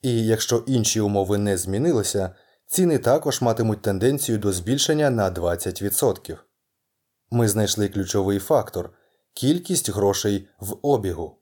і 0.03 0.27
якщо 0.27 0.65
інші 0.67 1.01
умови 1.01 1.39
не 1.39 1.57
змінилися, 1.57 2.35
ціни 2.67 2.99
також 2.99 3.41
матимуть 3.41 3.83
тенденцію 3.83 4.39
до 4.39 4.53
збільшення 4.53 5.11
на 5.11 5.31
20%. 5.31 6.39
Ми 7.31 7.49
знайшли 7.49 7.89
ключовий 7.89 8.39
фактор 8.39 8.91
кількість 9.35 9.91
грошей 9.91 10.49
в 10.61 10.77
обігу. 10.83 11.37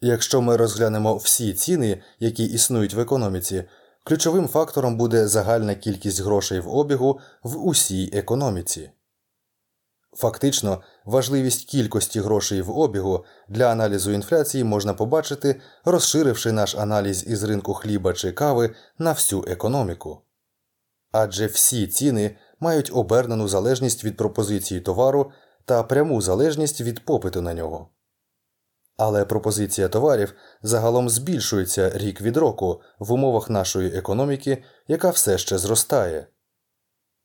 Якщо 0.00 0.40
ми 0.42 0.56
розглянемо 0.56 1.16
всі 1.16 1.54
ціни, 1.54 2.02
які 2.18 2.44
існують 2.44 2.94
в 2.94 3.00
економіці, 3.00 3.64
ключовим 4.06 4.48
фактором 4.48 4.96
буде 4.96 5.28
загальна 5.28 5.74
кількість 5.74 6.20
грошей 6.20 6.60
в 6.60 6.68
обігу 6.68 7.20
в 7.42 7.66
усій 7.66 8.10
економіці. 8.12 8.90
Фактично, 10.12 10.82
важливість 11.04 11.68
кількості 11.68 12.20
грошей 12.20 12.62
в 12.62 12.78
обігу 12.78 13.24
для 13.48 13.72
аналізу 13.72 14.10
інфляції 14.10 14.64
можна 14.64 14.94
побачити, 14.94 15.60
розширивши 15.84 16.52
наш 16.52 16.74
аналіз 16.74 17.26
із 17.26 17.42
ринку 17.42 17.74
хліба 17.74 18.12
чи 18.12 18.32
кави 18.32 18.74
на 18.98 19.12
всю 19.12 19.44
економіку. 19.48 20.20
Адже 21.12 21.46
всі 21.46 21.86
ціни 21.86 22.36
мають 22.60 22.90
обернену 22.94 23.48
залежність 23.48 24.04
від 24.04 24.16
пропозиції 24.16 24.80
товару 24.80 25.32
та 25.64 25.82
пряму 25.82 26.22
залежність 26.22 26.80
від 26.80 27.04
попиту 27.04 27.42
на 27.42 27.54
нього. 27.54 27.88
Але 28.96 29.24
пропозиція 29.24 29.88
товарів 29.88 30.34
загалом 30.62 31.08
збільшується 31.08 31.90
рік 31.94 32.20
від 32.20 32.36
року 32.36 32.80
в 32.98 33.12
умовах 33.12 33.50
нашої 33.50 33.96
економіки, 33.96 34.64
яка 34.88 35.10
все 35.10 35.38
ще 35.38 35.58
зростає. 35.58 36.26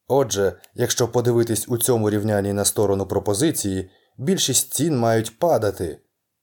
Отже, 0.08 0.54
якщо 0.74 1.08
подивитись 1.08 1.70
у 1.70 1.78
цьому 1.78 2.10
рівнянні 2.10 2.54
на 2.54 2.66
сторону 2.66 3.06
пропозиції, 3.06 3.90
більшість 4.18 4.74
цін 4.74 4.98
мають 4.98 5.40
падати, 5.40 6.02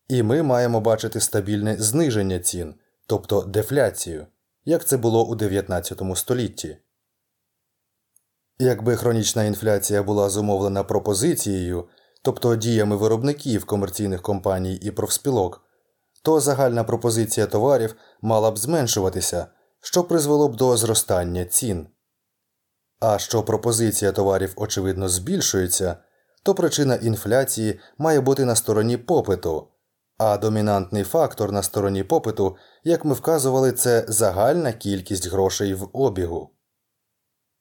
і 0.08 0.22
ми 0.22 0.42
маємо 0.42 0.80
бачити 0.80 1.20
стабільне 1.20 1.76
зниження 1.76 2.38
цін, 2.38 2.74
тобто 3.06 3.42
дефляцію, 3.42 4.26
як 4.64 4.84
це 4.84 4.96
було 4.96 5.26
у 5.26 5.34
19 5.34 6.02
столітті. 6.14 6.76
Якби 8.58 8.96
хронічна 8.96 9.44
інфляція 9.44 10.02
була 10.02 10.28
зумовлена 10.28 10.84
пропозицією, 10.84 11.88
тобто 12.28 12.56
діями 12.56 12.96
виробників 12.96 13.64
комерційних 13.64 14.22
компаній 14.22 14.74
і 14.74 14.90
профспілок, 14.90 15.60
то 16.22 16.40
загальна 16.40 16.84
пропозиція 16.84 17.46
товарів 17.46 17.94
мала 18.20 18.50
б 18.50 18.58
зменшуватися, 18.58 19.46
що 19.80 20.04
призвело 20.04 20.48
б 20.48 20.56
до 20.56 20.76
зростання 20.76 21.44
цін. 21.44 21.86
А 23.00 23.18
що 23.18 23.42
пропозиція 23.42 24.12
товарів 24.12 24.52
очевидно 24.56 25.08
збільшується, 25.08 25.96
то 26.42 26.54
причина 26.54 26.94
інфляції 26.94 27.80
має 27.98 28.20
бути 28.20 28.44
на 28.44 28.56
стороні 28.56 28.96
попиту, 28.96 29.68
а 30.18 30.38
домінантний 30.38 31.04
фактор 31.04 31.52
на 31.52 31.62
стороні 31.62 32.04
попиту, 32.04 32.56
як 32.84 33.04
ми 33.04 33.14
вказували, 33.14 33.72
це 33.72 34.04
загальна 34.08 34.72
кількість 34.72 35.28
грошей 35.28 35.74
в 35.74 35.88
обігу. 35.92 36.50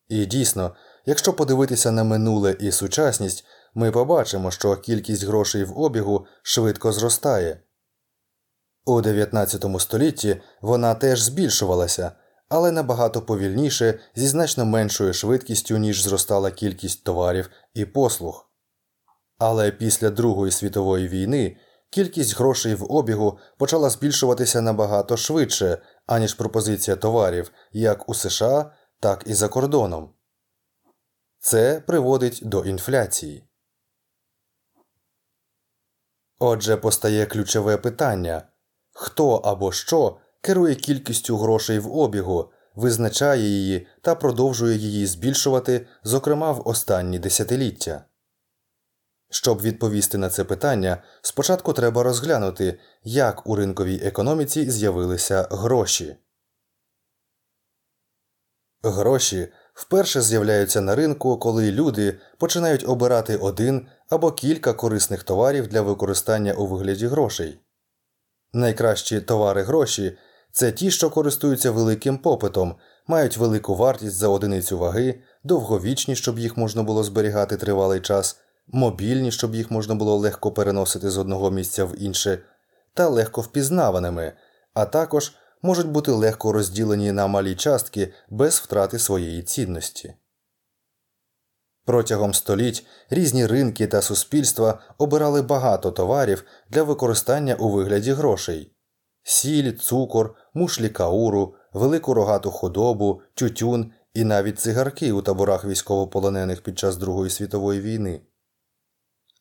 І 0.09 0.25
дійсно, 0.25 0.75
якщо 1.05 1.33
подивитися 1.33 1.91
на 1.91 2.03
минуле 2.03 2.55
і 2.59 2.71
сучасність, 2.71 3.45
ми 3.73 3.91
побачимо, 3.91 4.51
що 4.51 4.77
кількість 4.77 5.23
грошей 5.23 5.63
в 5.63 5.79
обігу 5.79 6.25
швидко 6.43 6.91
зростає. 6.91 7.61
У 8.85 9.01
19 9.01 9.65
столітті 9.79 10.41
вона 10.61 10.95
теж 10.95 11.21
збільшувалася, 11.21 12.11
але 12.49 12.71
набагато 12.71 13.21
повільніше 13.21 13.99
зі 14.15 14.27
значно 14.27 14.65
меншою 14.65 15.13
швидкістю, 15.13 15.77
ніж 15.77 16.03
зростала 16.03 16.51
кількість 16.51 17.03
товарів 17.03 17.49
і 17.73 17.85
послуг. 17.85 18.49
Але 19.37 19.71
після 19.71 20.09
Другої 20.09 20.51
світової 20.51 21.07
війни 21.07 21.57
кількість 21.89 22.37
грошей 22.37 22.75
в 22.75 22.91
обігу 22.91 23.39
почала 23.57 23.89
збільшуватися 23.89 24.61
набагато 24.61 25.17
швидше, 25.17 25.77
аніж 26.05 26.33
пропозиція 26.33 26.97
товарів 26.97 27.51
як 27.71 28.09
у 28.09 28.13
США, 28.13 28.71
так 28.99 29.23
і 29.25 29.33
за 29.33 29.47
кордоном. 29.47 30.13
Це 31.39 31.83
приводить 31.87 32.39
до 32.43 32.65
інфляції. 32.65 33.46
Отже, 36.39 36.77
постає 36.77 37.25
ключове 37.25 37.77
питання 37.77 38.43
хто 38.99 39.35
або 39.35 39.71
що 39.71 40.17
керує 40.41 40.75
кількістю 40.75 41.37
грошей 41.37 41.79
в 41.79 41.97
обігу, 41.97 42.51
визначає 42.75 43.41
її 43.41 43.87
та 44.01 44.15
продовжує 44.15 44.77
її 44.77 45.05
збільшувати, 45.05 45.87
зокрема 46.03 46.51
в 46.51 46.67
останні 46.67 47.19
десятиліття. 47.19 48.05
Щоб 49.29 49.61
відповісти 49.61 50.17
на 50.17 50.29
це 50.29 50.43
питання, 50.43 51.03
спочатку 51.21 51.73
треба 51.73 52.03
розглянути, 52.03 52.79
як 53.03 53.47
у 53.47 53.55
ринковій 53.55 53.99
економіці 54.03 54.71
з'явилися 54.71 55.47
гроші. 55.51 56.15
Гроші 58.83 59.47
вперше 59.77 60.21
з'являються 60.21 60.81
на 60.81 60.95
ринку, 60.95 61.37
коли 61.37 61.71
люди 61.71 62.17
починають 62.37 62.89
обирати 62.89 63.37
один 63.37 63.87
або 64.09 64.31
кілька 64.31 64.73
корисних 64.73 65.23
товарів 65.23 65.67
для 65.67 65.81
використання 65.81 66.53
у 66.53 66.67
вигляді 66.67 67.07
грошей. 67.07 67.59
Найкращі 68.53 69.21
товари 69.21 69.63
гроші 69.63 70.17
це 70.51 70.71
ті, 70.71 70.91
що 70.91 71.09
користуються 71.09 71.71
великим 71.71 72.17
попитом, 72.17 72.75
мають 73.07 73.37
велику 73.37 73.75
вартість 73.75 74.15
за 74.15 74.27
одиницю 74.27 74.77
ваги, 74.77 75.19
довговічні, 75.43 76.15
щоб 76.15 76.39
їх 76.39 76.57
можна 76.57 76.83
було 76.83 77.03
зберігати 77.03 77.57
тривалий 77.57 77.99
час, 77.99 78.39
мобільні, 78.67 79.31
щоб 79.31 79.55
їх 79.55 79.71
можна 79.71 79.95
було 79.95 80.17
легко 80.17 80.51
переносити 80.51 81.09
з 81.09 81.17
одного 81.17 81.51
місця 81.51 81.85
в 81.85 82.01
інше, 82.01 82.39
та 82.93 83.07
легко 83.07 83.41
впізнаваними, 83.41 84.33
а 84.73 84.85
також 84.85 85.33
можуть 85.61 85.87
бути 85.87 86.11
легко 86.11 86.51
розділені 86.51 87.11
на 87.11 87.27
малі 87.27 87.55
частки 87.55 88.13
без 88.29 88.55
втрати 88.55 88.99
своєї 88.99 89.43
цінності. 89.43 90.13
Протягом 91.85 92.33
століть 92.33 92.85
різні 93.09 93.45
ринки 93.45 93.87
та 93.87 94.01
суспільства 94.01 94.79
обирали 94.97 95.41
багато 95.41 95.91
товарів 95.91 96.43
для 96.69 96.83
використання 96.83 97.55
у 97.55 97.69
вигляді 97.69 98.11
грошей 98.11 98.73
сіль, 99.27 99.71
цукор, 99.71 100.35
мушлі 100.53 100.89
кауру, 100.89 101.55
велику 101.73 102.13
рогату 102.13 102.51
худобу, 102.51 103.21
тютюн 103.33 103.91
і 104.13 104.23
навіть 104.23 104.59
цигарки 104.59 105.11
у 105.11 105.21
таборах 105.21 105.65
військовополонених 105.65 106.61
під 106.61 106.79
час 106.79 106.97
Другої 106.97 107.29
світової 107.29 107.81
війни. 107.81 108.21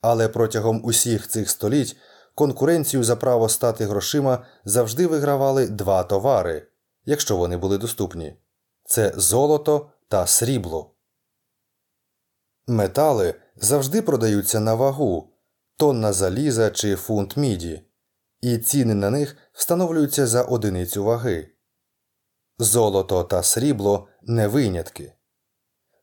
Але 0.00 0.28
протягом 0.28 0.84
усіх 0.84 1.28
цих 1.28 1.50
століть 1.50 1.96
конкуренцію 2.36 3.04
за 3.04 3.16
право 3.16 3.48
стати 3.48 3.84
грошима 3.84 4.44
завжди 4.64 5.06
вигравали 5.06 5.68
два 5.68 6.02
товари, 6.02 6.66
якщо 7.04 7.36
вони 7.36 7.56
були 7.56 7.78
доступні 7.78 8.36
це 8.86 9.12
золото 9.16 9.90
та 10.08 10.26
срібло. 10.26 10.94
Метали 12.66 13.34
завжди 13.56 14.02
продаються 14.02 14.60
на 14.60 14.74
вагу 14.74 15.32
тонна 15.76 16.12
заліза 16.12 16.70
чи 16.70 16.96
фунт 16.96 17.36
міді, 17.36 17.82
і 18.40 18.58
ціни 18.58 18.94
на 18.94 19.10
них 19.10 19.36
встановлюються 19.52 20.26
за 20.26 20.42
одиницю 20.42 21.04
ваги. 21.04 21.48
Золото 22.58 23.24
та 23.24 23.42
срібло 23.42 24.08
не 24.22 24.48
винятки. 24.48 25.12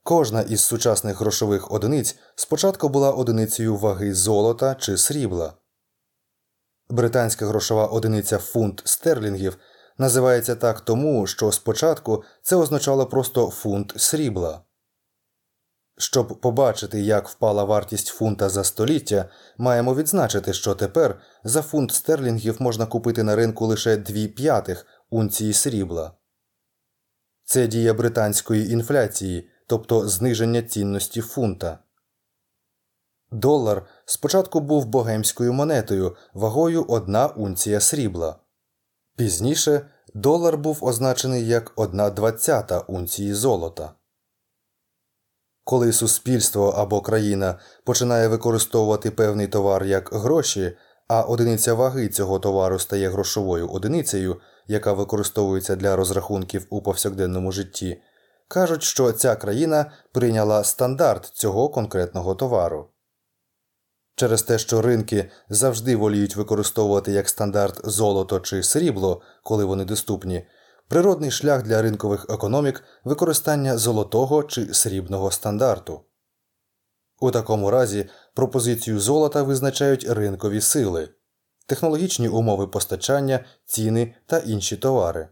Кожна 0.04 0.42
із 0.42 0.62
сучасних 0.62 1.20
грошових 1.20 1.72
одиниць 1.72 2.16
спочатку 2.36 2.90
була 2.90 3.12
одиницею 3.12 3.78
ваги 3.78 4.14
золота 4.14 4.76
чи 4.76 4.98
срібла. 4.98 5.54
Британська 6.94 7.46
грошова 7.46 7.86
одиниця 7.86 8.38
фунт 8.38 8.82
стерлінгів 8.86 9.58
називається 9.98 10.56
так 10.56 10.82
тому, 10.82 11.28
що 11.28 11.52
спочатку 11.52 12.24
це 12.42 12.56
означало 12.56 13.06
просто 13.06 13.50
фунт 13.50 13.94
срібла. 13.96 14.62
Щоб 15.98 16.42
побачити, 16.42 17.02
як 17.02 17.28
впала 17.28 17.64
вартість 17.64 18.08
фунта 18.08 18.50
за 18.50 18.64
століття, 18.64 19.30
маємо 19.58 19.96
відзначити, 19.96 20.54
що 20.54 20.76
тепер 20.76 21.22
за 21.44 21.62
фунт 21.62 21.92
стерлінгів 21.92 22.62
можна 22.62 22.86
купити 22.86 23.24
на 23.24 23.36
ринку 23.36 23.66
лише 23.66 23.98
2 23.98 24.28
п'ятих 24.28 24.86
унції 25.10 25.54
срібла. 25.54 26.12
Це 27.44 27.68
дія 27.68 27.94
британської 27.94 28.72
інфляції, 28.72 29.50
тобто 29.68 30.08
зниження 30.08 30.62
цінності 30.62 31.22
фунта. 31.22 31.80
Долар 33.34 33.86
спочатку 34.06 34.60
був 34.60 34.86
богемською 34.86 35.54
монетою 35.54 36.16
вагою 36.34 36.86
одна 36.88 37.28
унція 37.28 37.80
срібла. 37.80 38.36
Пізніше 39.16 39.86
долар 40.14 40.58
був 40.58 40.78
означений 40.82 41.48
як 41.48 41.72
одна 41.76 42.10
двадцята 42.10 42.80
унції 42.80 43.34
золота. 43.34 43.94
Коли 45.64 45.94
суспільство 45.94 46.70
або 46.70 47.02
країна 47.02 47.60
починає 47.84 48.28
використовувати 48.28 49.12
певний 49.12 49.48
товар 49.48 49.86
як 49.86 50.10
гроші, 50.14 50.78
а 51.08 51.22
одиниця 51.22 51.74
ваги 51.74 52.08
цього 52.08 52.40
товару 52.40 52.80
стає 52.80 53.10
грошовою 53.10 53.70
одиницею, 53.70 54.42
яка 54.68 54.94
використовується 54.94 55.76
для 55.76 55.96
розрахунків 55.96 56.68
у 56.70 56.82
повсякденному 56.82 57.52
житті, 57.52 58.02
кажуть, 58.48 58.84
що 58.84 59.12
ця 59.12 59.36
країна 59.36 59.92
прийняла 60.12 60.64
стандарт 60.64 61.26
цього 61.26 61.70
конкретного 61.70 62.36
товару. 62.36 62.93
Через 64.16 64.44
те, 64.44 64.58
що 64.58 64.82
ринки 64.82 65.32
завжди 65.50 65.96
воліють 65.96 66.36
використовувати 66.36 67.12
як 67.12 67.30
стандарт 67.30 67.82
золото 67.84 68.40
чи 68.40 68.64
срібло, 68.64 69.22
коли 69.44 69.66
вони 69.66 69.86
доступні, 69.86 70.48
природний 70.88 71.32
шлях 71.32 71.64
для 71.64 71.82
ринкових 71.82 72.26
економік 72.30 72.84
використання 73.04 73.78
золотого 73.78 74.44
чи 74.44 74.74
срібного 74.74 75.32
стандарту. 75.32 76.02
У 77.20 77.32
такому 77.32 77.72
разі 77.72 78.10
пропозицію 78.34 79.00
золота 79.00 79.44
визначають 79.44 80.06
ринкові 80.10 80.62
сили, 80.62 81.10
технологічні 81.66 82.28
умови 82.28 82.68
постачання, 82.68 83.46
ціни 83.66 84.16
та 84.26 84.38
інші 84.38 84.78
товари. 84.78 85.30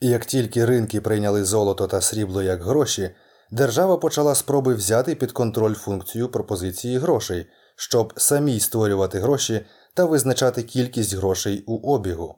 І 0.00 0.08
Як 0.08 0.24
тільки 0.24 0.64
ринки 0.64 1.00
прийняли 1.00 1.44
золото 1.44 1.86
та 1.86 2.00
срібло 2.00 2.42
як 2.42 2.62
гроші, 2.62 3.10
держава 3.52 3.96
почала 3.96 4.34
спроби 4.34 4.74
взяти 4.74 5.14
під 5.14 5.32
контроль 5.32 5.74
функцію 5.74 6.28
пропозиції 6.28 6.98
грошей, 6.98 7.46
щоб 7.76 8.12
самій 8.16 8.60
створювати 8.60 9.18
гроші 9.18 9.66
та 9.94 10.04
визначати 10.04 10.62
кількість 10.62 11.14
грошей 11.14 11.64
у 11.66 11.92
обігу. 11.94 12.34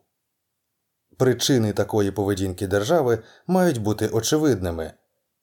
Причини 1.19 1.73
такої 1.73 2.11
поведінки 2.11 2.67
держави 2.67 3.23
мають 3.47 3.83
бути 3.83 4.09
очевидними 4.09 4.93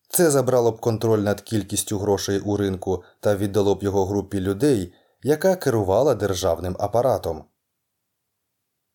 це 0.10 0.32
забрало 0.32 0.72
б 0.72 0.80
контроль 0.80 1.20
над 1.20 1.42
кількістю 1.42 2.00
грошей 2.00 2.40
у 2.40 2.58
ринку 2.58 3.04
та 3.20 3.36
віддало 3.36 3.76
б 3.76 3.84
його 3.84 4.06
групі 4.06 4.40
людей, 4.40 4.94
яка 5.24 5.56
керувала 5.56 6.16
державним 6.16 6.76
апаратом. 6.80 7.44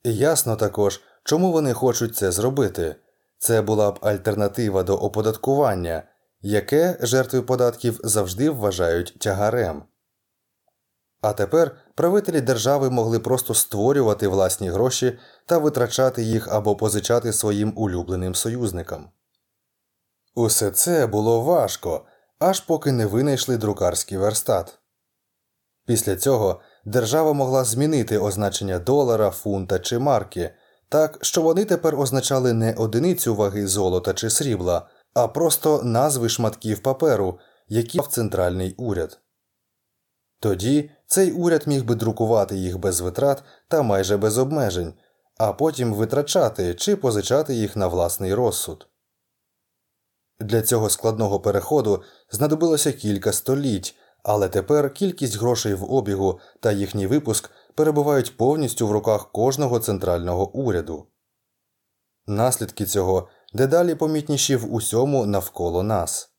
Ясно 0.05 0.57
також, 0.57 1.01
чому 1.25 1.53
вони 1.53 1.73
хочуть 1.73 2.17
це 2.17 2.33
зробити 2.33 2.97
це 3.39 3.63
була 3.63 3.91
б 3.91 3.99
альтернатива 4.03 4.83
до 4.83 4.97
оподаткування, 4.97 6.03
яке 6.49 6.99
жертви 7.01 7.43
податків 7.43 8.01
завжди 8.05 8.51
вважають 8.51 9.17
тягарем. 9.19 9.83
А 11.21 11.33
тепер 11.33 11.77
правителі 11.95 12.41
держави 12.41 12.91
могли 12.91 13.19
просто 13.19 13.55
створювати 13.55 14.29
власні 14.29 14.71
гроші 14.71 15.19
та 15.47 15.59
витрачати 15.59 16.23
їх 16.23 16.49
або 16.49 16.77
позичати 16.77 17.33
своїм 17.33 17.73
улюбленим 17.77 18.35
союзникам. 18.35 19.09
Усе 20.35 20.71
це 20.71 21.07
було 21.07 21.41
важко, 21.41 22.05
аж 22.39 22.61
поки 22.61 22.93
не 22.93 23.07
винайшли 23.07 23.57
друкарський 23.57 24.19
верстат. 24.19 24.79
Після 25.87 26.17
цього 26.17 26.61
держава 26.85 27.33
могла 27.33 27.65
змінити 27.65 28.19
означення 28.19 28.79
долара, 28.79 29.31
фунта 29.31 29.79
чи 29.79 29.99
марки 29.99 30.55
так, 30.89 31.19
що 31.23 31.43
вони 31.43 31.65
тепер 31.65 32.01
означали 32.01 32.53
не 32.53 32.75
одиницю 32.75 33.35
ваги 33.35 33.67
золота 33.67 34.15
чи 34.15 34.31
срібла, 34.31 34.89
а 35.17 35.29
просто 35.29 35.83
назви 35.83 36.29
шматків 36.29 36.79
паперу, 36.79 37.39
які 37.69 38.01
в 38.01 38.07
центральний 38.07 38.75
уряд. 38.79 39.21
Тоді 40.41 40.91
цей 41.07 41.33
уряд 41.33 41.67
міг 41.67 41.85
би 41.85 41.95
друкувати 41.95 42.57
їх 42.57 42.79
без 42.79 43.01
витрат 43.01 43.43
та 43.69 43.83
майже 43.83 44.17
без 44.17 44.39
обмежень, 44.39 44.95
а 45.39 45.53
потім 45.53 45.95
витрачати 45.95 46.75
чи 46.75 46.97
позичати 46.97 47.55
їх 47.55 47.77
на 47.77 47.87
власний 47.87 48.35
розсуд. 48.35 48.89
Для 50.41 50.63
цього 50.63 50.91
складного 50.91 51.41
переходу 51.41 52.03
знадобилося 52.31 52.93
кілька 52.93 53.33
століть, 53.33 53.95
але 54.23 54.49
тепер 54.49 54.95
кількість 54.95 55.39
грошей 55.39 55.75
в 55.75 55.93
обігу 55.93 56.41
та 56.61 56.73
їхній 56.73 57.07
випуск 57.07 57.51
перебувають 57.75 58.37
повністю 58.37 58.87
в 58.87 58.93
руках 58.93 59.33
кожного 59.33 59.79
центрального 59.79 60.51
уряду. 60.51 61.07
Наслідки 62.27 62.87
цього 62.87 63.29
дедалі 63.53 63.95
помітніші 63.95 64.57
в 64.57 64.75
усьому 64.75 65.27
навколо 65.27 65.83
нас. 65.83 66.31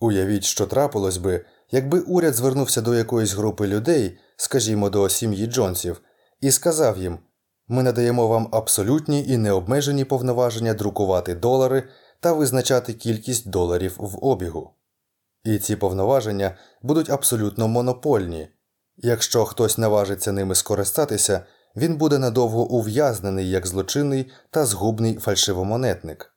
Уявіть, 0.00 0.44
що 0.44 0.66
трапилось 0.66 1.16
би, 1.16 1.44
якби 1.70 2.00
уряд 2.00 2.34
звернувся 2.34 2.80
до 2.80 2.94
якоїсь 2.94 3.32
групи 3.32 3.66
людей, 3.66 4.18
скажімо, 4.36 4.90
до 4.90 5.08
сім'ї 5.08 5.46
Джонсів, 5.46 6.00
і 6.40 6.50
сказав 6.50 6.98
їм 6.98 7.18
ми 7.72 7.82
надаємо 7.82 8.28
вам 8.28 8.48
абсолютні 8.52 9.24
і 9.28 9.36
необмежені 9.36 10.04
повноваження 10.04 10.74
друкувати 10.74 11.34
долари 11.34 11.88
та 12.20 12.32
визначати 12.32 12.94
кількість 12.94 13.50
доларів 13.50 13.94
в 13.98 14.24
обігу. 14.24 14.70
І 15.44 15.58
ці 15.58 15.76
повноваження 15.76 16.56
будуть 16.82 17.10
абсолютно 17.10 17.68
монопольні. 17.68 18.48
Якщо 18.96 19.44
хтось 19.44 19.78
наважиться 19.78 20.32
ними 20.32 20.54
скористатися, 20.54 21.44
він 21.76 21.96
буде 21.96 22.18
надовго 22.18 22.66
ув'язнений 22.66 23.50
як 23.50 23.66
злочинний 23.66 24.30
та 24.50 24.66
згубний 24.66 25.18
фальшивомонетник. 25.18 26.34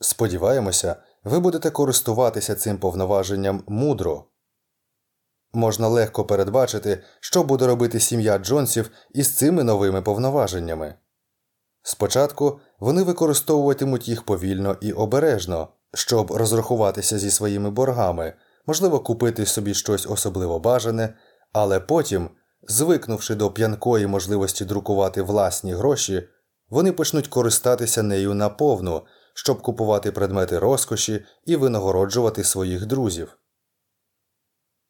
Сподіваємося, 0.00 0.96
ви 1.24 1.40
будете 1.40 1.70
користуватися 1.70 2.54
цим 2.54 2.78
повноваженням 2.78 3.64
мудро. 3.68 4.24
Можна 5.52 5.88
легко 5.88 6.24
передбачити, 6.24 7.02
що 7.20 7.42
буде 7.42 7.66
робити 7.66 8.00
сім'я 8.00 8.38
Джонсів 8.38 8.90
із 9.14 9.36
цими 9.36 9.64
новими 9.64 10.02
повноваженнями. 10.02 10.94
Спочатку 11.82 12.60
вони 12.78 13.02
використовуватимуть 13.02 14.08
їх 14.08 14.22
повільно 14.22 14.76
і 14.80 14.92
обережно, 14.92 15.68
щоб 15.94 16.30
розрахуватися 16.30 17.18
зі 17.18 17.30
своїми 17.30 17.70
боргами, 17.70 18.32
можливо, 18.66 19.00
купити 19.00 19.46
собі 19.46 19.74
щось 19.74 20.06
особливо 20.06 20.58
бажане, 20.58 21.14
але 21.52 21.80
потім, 21.80 22.30
звикнувши 22.68 23.34
до 23.34 23.50
п'янкої 23.50 24.06
можливості 24.06 24.64
друкувати 24.64 25.22
власні 25.22 25.74
гроші, 25.74 26.28
вони 26.68 26.92
почнуть 26.92 27.28
користатися 27.28 28.02
нею 28.02 28.34
наповну, 28.34 29.02
щоб 29.34 29.62
купувати 29.62 30.12
предмети 30.12 30.58
розкоші 30.58 31.24
і 31.44 31.56
винагороджувати 31.56 32.44
своїх 32.44 32.86
друзів. 32.86 33.38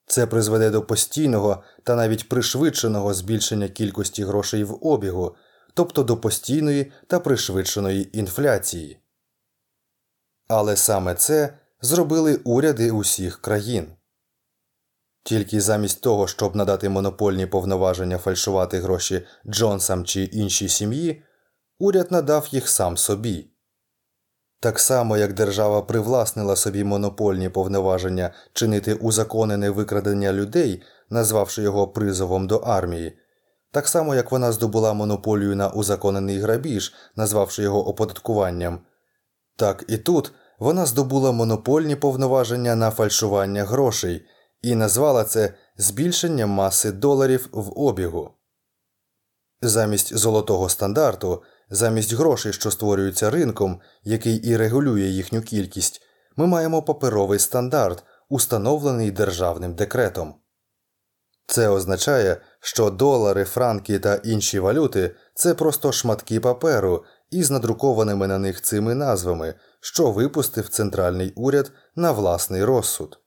Це 0.06 0.26
призведе 0.26 0.70
до 0.70 0.82
постійного 0.82 1.62
та 1.82 1.96
навіть 1.96 2.28
пришвидшеного 2.28 3.14
збільшення 3.14 3.68
кількості 3.68 4.24
грошей 4.24 4.64
в 4.64 4.86
обігу, 4.86 5.36
тобто 5.74 6.02
до 6.02 6.16
постійної 6.16 6.92
та 7.06 7.20
пришвидшеної 7.20 8.18
інфляції. 8.18 8.98
Але 10.48 10.76
саме 10.76 11.14
це 11.14 11.58
зробили 11.80 12.40
уряди 12.44 12.90
усіх 12.90 13.40
країн. 13.40 13.92
Тільки 15.24 15.60
замість 15.60 16.00
того, 16.00 16.26
щоб 16.26 16.56
надати 16.56 16.88
монопольні 16.88 17.46
повноваження 17.46 18.18
фальшувати 18.18 18.80
гроші 18.80 19.26
Джонсам 19.46 20.04
чи 20.04 20.22
іншій 20.24 20.68
сім'ї, 20.68 21.22
уряд 21.78 22.12
надав 22.12 22.48
їх 22.50 22.68
сам 22.68 22.96
собі. 22.96 23.48
Так 24.60 24.78
само, 24.78 25.16
як 25.16 25.32
держава 25.32 25.82
привласнила 25.82 26.56
собі 26.56 26.84
монопольні 26.84 27.48
повноваження 27.48 28.30
чинити 28.52 28.94
узаконене 28.94 29.70
викрадення 29.70 30.32
людей, 30.32 30.82
назвавши 31.10 31.62
його 31.62 31.88
призовом 31.88 32.46
до 32.46 32.56
армії, 32.56 33.18
так 33.70 33.88
само 33.88 34.14
як 34.14 34.32
вона 34.32 34.52
здобула 34.52 34.92
монополію 34.92 35.56
на 35.56 35.68
узаконений 35.68 36.38
грабіж, 36.38 36.94
назвавши 37.16 37.62
його 37.62 37.88
оподаткуванням, 37.88 38.80
так 39.56 39.84
і 39.88 39.98
тут 39.98 40.32
вона 40.58 40.86
здобула 40.86 41.32
монопольні 41.32 41.96
повноваження 41.96 42.74
на 42.74 42.90
фальшування 42.90 43.64
грошей 43.64 44.26
і 44.62 44.74
назвала 44.74 45.24
це 45.24 45.54
збільшенням 45.76 46.50
маси 46.50 46.92
доларів 46.92 47.48
в 47.52 47.78
обігу. 47.80 48.30
Замість 49.62 50.16
золотого 50.16 50.68
стандарту, 50.68 51.42
замість 51.70 52.12
грошей, 52.12 52.52
що 52.52 52.70
створюються 52.70 53.30
ринком, 53.30 53.80
який 54.04 54.36
і 54.36 54.56
регулює 54.56 55.06
їхню 55.06 55.42
кількість, 55.42 56.02
ми 56.36 56.46
маємо 56.46 56.82
паперовий 56.82 57.38
стандарт, 57.38 58.04
установлений 58.28 59.10
державним 59.10 59.74
декретом. 59.74 60.34
Це 61.46 61.68
означає, 61.68 62.40
що 62.60 62.90
долари, 62.90 63.44
франки 63.44 63.98
та 63.98 64.14
інші 64.14 64.58
валюти 64.58 65.14
це 65.34 65.54
просто 65.54 65.92
шматки 65.92 66.40
паперу 66.40 67.04
із 67.30 67.50
надрукованими 67.50 68.26
на 68.26 68.38
них 68.38 68.62
цими 68.62 68.94
назвами, 68.94 69.54
що 69.80 70.10
випустив 70.10 70.68
центральний 70.68 71.32
уряд 71.36 71.72
на 71.96 72.12
власний 72.12 72.64
розсуд. 72.64 73.21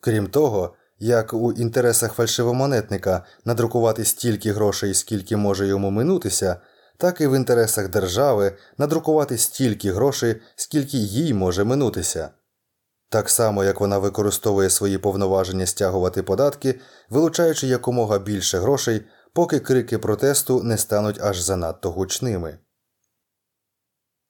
Крім 0.00 0.26
того, 0.26 0.74
як 0.98 1.34
у 1.34 1.52
інтересах 1.52 2.12
фальшивомонетника 2.12 3.24
надрукувати 3.44 4.04
стільки 4.04 4.52
грошей, 4.52 4.94
скільки 4.94 5.36
може 5.36 5.66
йому 5.66 5.90
минутися, 5.90 6.56
так 6.96 7.20
і 7.20 7.26
в 7.26 7.36
інтересах 7.36 7.88
держави 7.88 8.56
надрукувати 8.78 9.38
стільки 9.38 9.92
грошей, 9.92 10.40
скільки 10.56 10.96
їй 10.96 11.34
може 11.34 11.64
минутися. 11.64 12.30
Так 13.08 13.30
само, 13.30 13.64
як 13.64 13.80
вона 13.80 13.98
використовує 13.98 14.70
свої 14.70 14.98
повноваження 14.98 15.66
стягувати 15.66 16.22
податки, 16.22 16.80
вилучаючи 17.10 17.66
якомога 17.66 18.18
більше 18.18 18.58
грошей, 18.58 19.02
поки 19.32 19.60
крики 19.60 19.98
протесту 19.98 20.62
не 20.62 20.78
стануть 20.78 21.20
аж 21.20 21.40
занадто 21.40 21.90
гучними. 21.90 22.58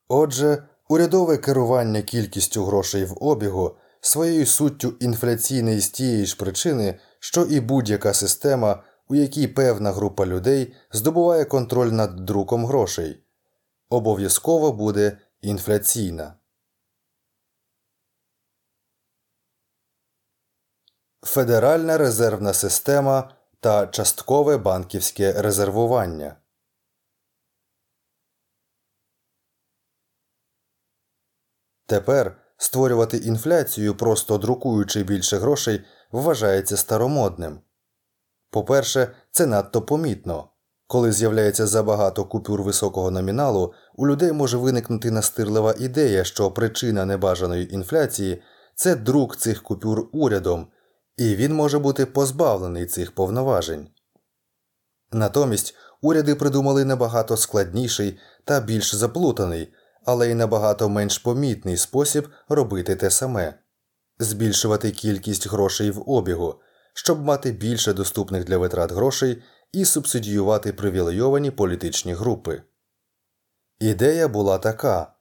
Отже, 0.09 0.63
урядове 0.89 1.37
керування 1.37 2.03
кількістю 2.03 2.65
грошей 2.65 3.05
в 3.05 3.25
обігу 3.25 3.77
своєю 4.01 4.47
суттю 4.47 4.97
інфляційне 5.01 5.81
з 5.81 5.91
тієї 5.91 6.27
ж 6.27 6.37
причини, 6.37 7.01
що 7.19 7.45
і 7.45 7.61
будь-яка 7.61 8.15
система, 8.15 8.83
у 9.09 9.15
якій 9.15 9.49
певна 9.49 9.93
група 9.93 10.27
людей 10.27 10.75
здобуває 10.93 11.45
контроль 11.45 11.89
над 11.89 12.17
друком 12.17 12.67
грошей, 12.67 13.25
обов'язково 13.89 14.73
буде 14.73 15.19
інфляційна. 15.41 16.35
Федеральна 21.23 21.99
резервна 21.99 22.53
система 22.53 23.35
та 23.61 23.87
часткове 23.87 24.57
банківське 24.57 25.43
резервування. 25.43 26.37
Тепер 31.87 32.40
створювати 32.61 33.17
інфляцію, 33.17 33.95
просто 33.95 34.39
друкуючи 34.39 35.03
більше 35.03 35.39
грошей, 35.39 35.81
вважається 36.13 36.77
старомодним. 36.77 37.61
По-перше, 38.51 39.15
це 39.31 39.47
надто 39.47 39.83
помітно. 39.83 40.49
Коли 40.87 41.13
з'являється 41.13 41.67
забагато 41.67 42.25
купюр 42.25 42.63
високого 42.63 43.11
номіналу, 43.11 43.73
у 43.95 44.07
людей 44.07 44.33
може 44.33 44.57
виникнути 44.57 45.11
настирлива 45.11 45.75
ідея, 45.79 46.25
що 46.25 46.51
причина 46.51 47.05
небажаної 47.05 47.75
інфляції 47.75 48.43
це 48.75 48.97
друк 48.97 49.37
цих 49.37 49.63
купюр 49.63 50.09
урядом, 50.13 50.67
і 51.17 51.37
він 51.37 51.55
може 51.55 51.79
бути 51.79 52.07
позбавлений 52.07 52.87
цих 52.87 53.15
повноважень. 53.15 53.89
Натомість 55.13 55.75
уряди 56.03 56.35
придумали 56.35 56.85
набагато 56.85 57.37
складніший 57.37 58.19
та 58.45 58.61
більш 58.61 58.95
заплутаний, 58.95 59.73
але 60.05 60.31
й 60.31 60.35
набагато 60.35 60.89
менш 60.89 61.19
помітний 61.19 61.77
спосіб 61.77 62.29
робити 62.49 62.97
те 62.97 63.11
саме 63.11 63.55
збільшувати 64.19 64.91
кількість 64.91 65.49
грошей 65.49 65.91
в 65.91 66.11
обігу, 66.11 66.55
щоб 66.95 67.25
мати 67.25 67.53
більше 67.53 67.93
доступних 67.93 68.45
для 68.45 68.59
витрат 68.59 68.93
грошей 68.93 69.43
і 69.73 69.85
субсидіювати 69.85 70.73
привілейовані 70.73 71.51
політичні 71.51 72.15
групи. 72.15 72.63
Ідея 73.81 74.29
була 74.29 74.59
така 74.59 75.13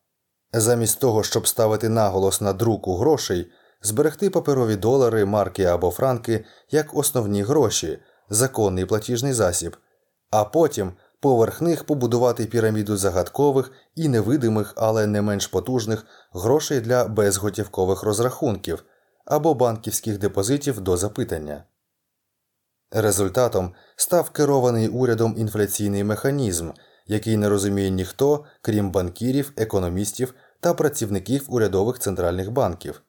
замість 0.53 0.99
того, 0.99 1.23
щоб 1.23 1.47
ставити 1.47 1.89
наголос 1.89 2.41
на 2.41 2.53
друку 2.53 2.95
грошей, 2.95 3.51
зберегти 3.81 4.29
паперові 4.29 4.75
долари, 4.75 5.25
марки 5.25 5.63
або 5.63 5.91
франки 5.91 6.45
як 6.71 6.97
основні 6.97 7.43
гроші, 7.43 7.99
законний 8.29 8.85
платіжний 8.85 9.33
засіб, 9.33 9.77
а 10.31 10.45
потім 10.45 10.93
поверх 11.19 11.61
них 11.61 11.83
побудувати 11.83 12.45
піраміду 12.45 12.97
загадкових 12.97 13.71
і 13.95 14.07
невидимих, 14.07 14.73
але 14.75 15.07
не 15.07 15.21
менш 15.21 15.47
потужних 15.47 16.05
грошей 16.33 16.79
для 16.81 17.05
безготівкових 17.05 18.03
розрахунків 18.03 18.83
або 19.25 19.53
банківських 19.53 20.17
депозитів 20.17 20.81
до 20.81 20.97
запитання. 20.97 21.63
Результатом 22.91 23.73
став 23.95 24.29
керований 24.29 24.87
урядом 24.87 25.35
інфляційний 25.37 26.03
механізм, 26.03 26.71
який 27.05 27.37
не 27.37 27.49
розуміє 27.49 27.89
ніхто, 27.89 28.45
крім 28.61 28.91
банкірів, 28.91 29.53
економістів 29.57 30.33
та 30.59 30.73
працівників 30.73 31.45
урядових 31.47 31.99
центральних 31.99 32.51
банків. 32.51 33.01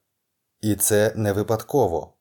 І 0.60 0.74
це 0.74 1.12
не 1.16 1.32
випадково. 1.32 2.14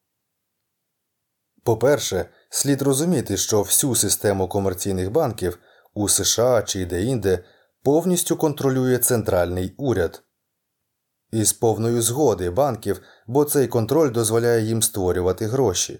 По 1.63 1.77
перше, 1.77 2.25
слід 2.49 2.81
розуміти, 2.81 3.37
що 3.37 3.61
всю 3.61 3.95
систему 3.95 4.47
комерційних 4.47 5.11
банків 5.11 5.59
у 5.93 6.09
США 6.09 6.61
чи 6.61 6.85
де-інде 6.85 7.43
повністю 7.83 8.37
контролює 8.37 8.97
центральний 8.97 9.75
уряд. 9.77 10.23
Із 11.31 11.53
повною 11.53 12.01
згоди 12.01 12.49
банків, 12.49 13.01
бо 13.27 13.45
цей 13.45 13.67
контроль 13.67 14.11
дозволяє 14.11 14.61
їм 14.61 14.81
створювати 14.81 15.47
гроші. 15.47 15.99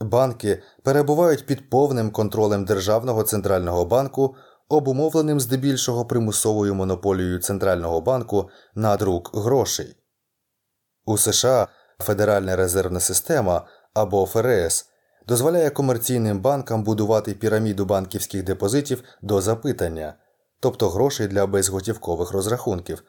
Банки 0.00 0.62
перебувають 0.82 1.46
під 1.46 1.70
повним 1.70 2.10
контролем 2.10 2.64
Державного 2.64 3.22
центрального 3.22 3.84
банку, 3.84 4.36
обумовленим 4.68 5.40
здебільшого 5.40 6.04
примусовою 6.04 6.74
монополією 6.74 7.38
Центрального 7.38 8.00
банку 8.00 8.50
на 8.74 8.96
друк 8.96 9.30
грошей. 9.34 9.96
У 11.04 11.18
США 11.18 11.68
Федеральна 11.98 12.56
резервна 12.56 13.00
система 13.00 13.66
або 13.94 14.26
ФРС 14.26 14.89
дозволяє 15.30 15.70
комерційним 15.70 16.40
банкам 16.40 16.84
будувати 16.84 17.34
піраміду 17.34 17.84
банківських 17.84 18.44
депозитів 18.44 19.04
до 19.22 19.40
запитання, 19.40 20.14
тобто 20.60 20.90
грошей 20.90 21.28
для 21.28 21.46
безготівкових 21.46 22.30
розрахунків, 22.32 23.02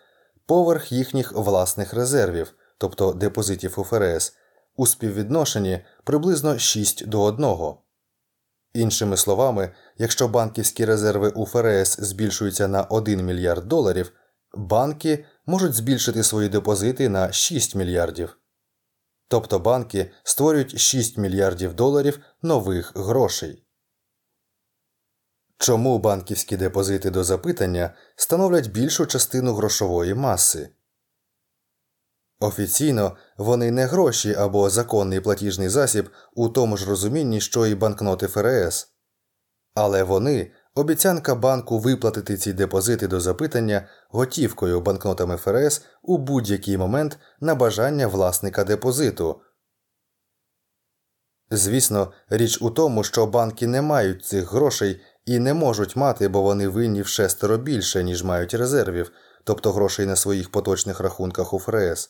поверх 0.46 0.92
їхніх 0.92 1.34
власних 1.34 1.94
резервів, 1.94 2.54
тобто 2.78 3.14
депозитів 3.14 3.74
у 3.78 3.84
ФРС, 3.84 4.34
у 4.76 4.88
співвідношенні 4.88 5.80
приблизно 6.04 6.58
6 6.58 7.08
до 7.08 7.22
1. 7.22 7.48
Іншими 8.74 9.18
словами, 9.18 9.72
якщо 9.98 10.28
банківські 10.28 10.86
резерви 10.86 11.30
у 11.30 11.46
ФРС 11.46 12.00
збільшуються 12.00 12.68
на 12.68 12.84
1 12.84 13.26
мільярд 13.26 13.68
доларів, 13.68 14.12
банки 14.54 15.26
можуть 15.46 15.74
збільшити 15.74 16.24
свої 16.24 16.50
депозити 16.50 17.10
на 17.10 17.32
6 17.32 17.76
мільярдів. 17.76 18.38
Тобто 19.32 19.60
банки 19.60 20.12
створюють 20.24 20.80
6 20.80 21.18
мільярдів 21.18 21.74
доларів 21.74 22.20
нових 22.42 22.96
грошей. 22.96 23.64
Чому 25.58 26.00
банківські 26.00 26.58
депозити 26.58 27.10
до 27.10 27.24
запитання 27.24 27.94
становлять 28.16 28.68
більшу 28.68 29.06
частину 29.06 29.54
грошової 29.54 30.14
маси? 30.14 30.70
Офіційно 32.40 33.18
вони 33.38 33.72
не 33.72 33.86
гроші 33.86 34.34
або 34.34 34.70
законний 34.70 35.20
платіжний 35.20 35.70
засіб 35.70 36.10
у 36.34 36.50
тому 36.50 36.78
ж 36.78 36.90
розумінні, 36.90 37.42
що 37.42 37.68
і 37.68 37.76
банкноти 37.76 38.28
ФРС, 38.28 38.94
але 39.74 40.04
вони 40.04 40.52
обіцянка 40.76 41.36
банку 41.36 41.80
виплатити 41.80 42.38
ці 42.38 42.54
депозити 42.54 43.08
до 43.08 43.20
запитання 43.20 43.88
готівкою 44.10 44.82
банкнотами 44.82 45.38
ФРС 45.38 45.86
у 46.02 46.18
будь-який 46.18 46.78
момент 46.78 47.20
на 47.40 47.56
бажання 47.56 48.08
власника 48.08 48.64
депозиту. 48.64 49.42
Звісно, 51.52 52.14
річ 52.30 52.62
у 52.62 52.70
тому, 52.70 53.04
що 53.04 53.26
банки 53.26 53.68
не 53.68 53.82
мають 53.82 54.26
цих 54.26 54.52
грошей 54.52 55.02
і 55.26 55.40
не 55.40 55.54
можуть 55.54 55.96
мати, 55.96 56.28
бо 56.28 56.42
вони 56.42 56.68
винні 56.68 57.02
в 57.02 57.08
шестеро 57.08 57.58
більше, 57.58 58.04
ніж 58.04 58.24
мають 58.24 58.54
резервів, 58.54 59.12
тобто 59.44 59.72
грошей 59.72 60.06
на 60.06 60.16
своїх 60.16 60.52
поточних 60.52 61.00
рахунках 61.00 61.54
у 61.54 61.60
ФРС. 61.60 62.10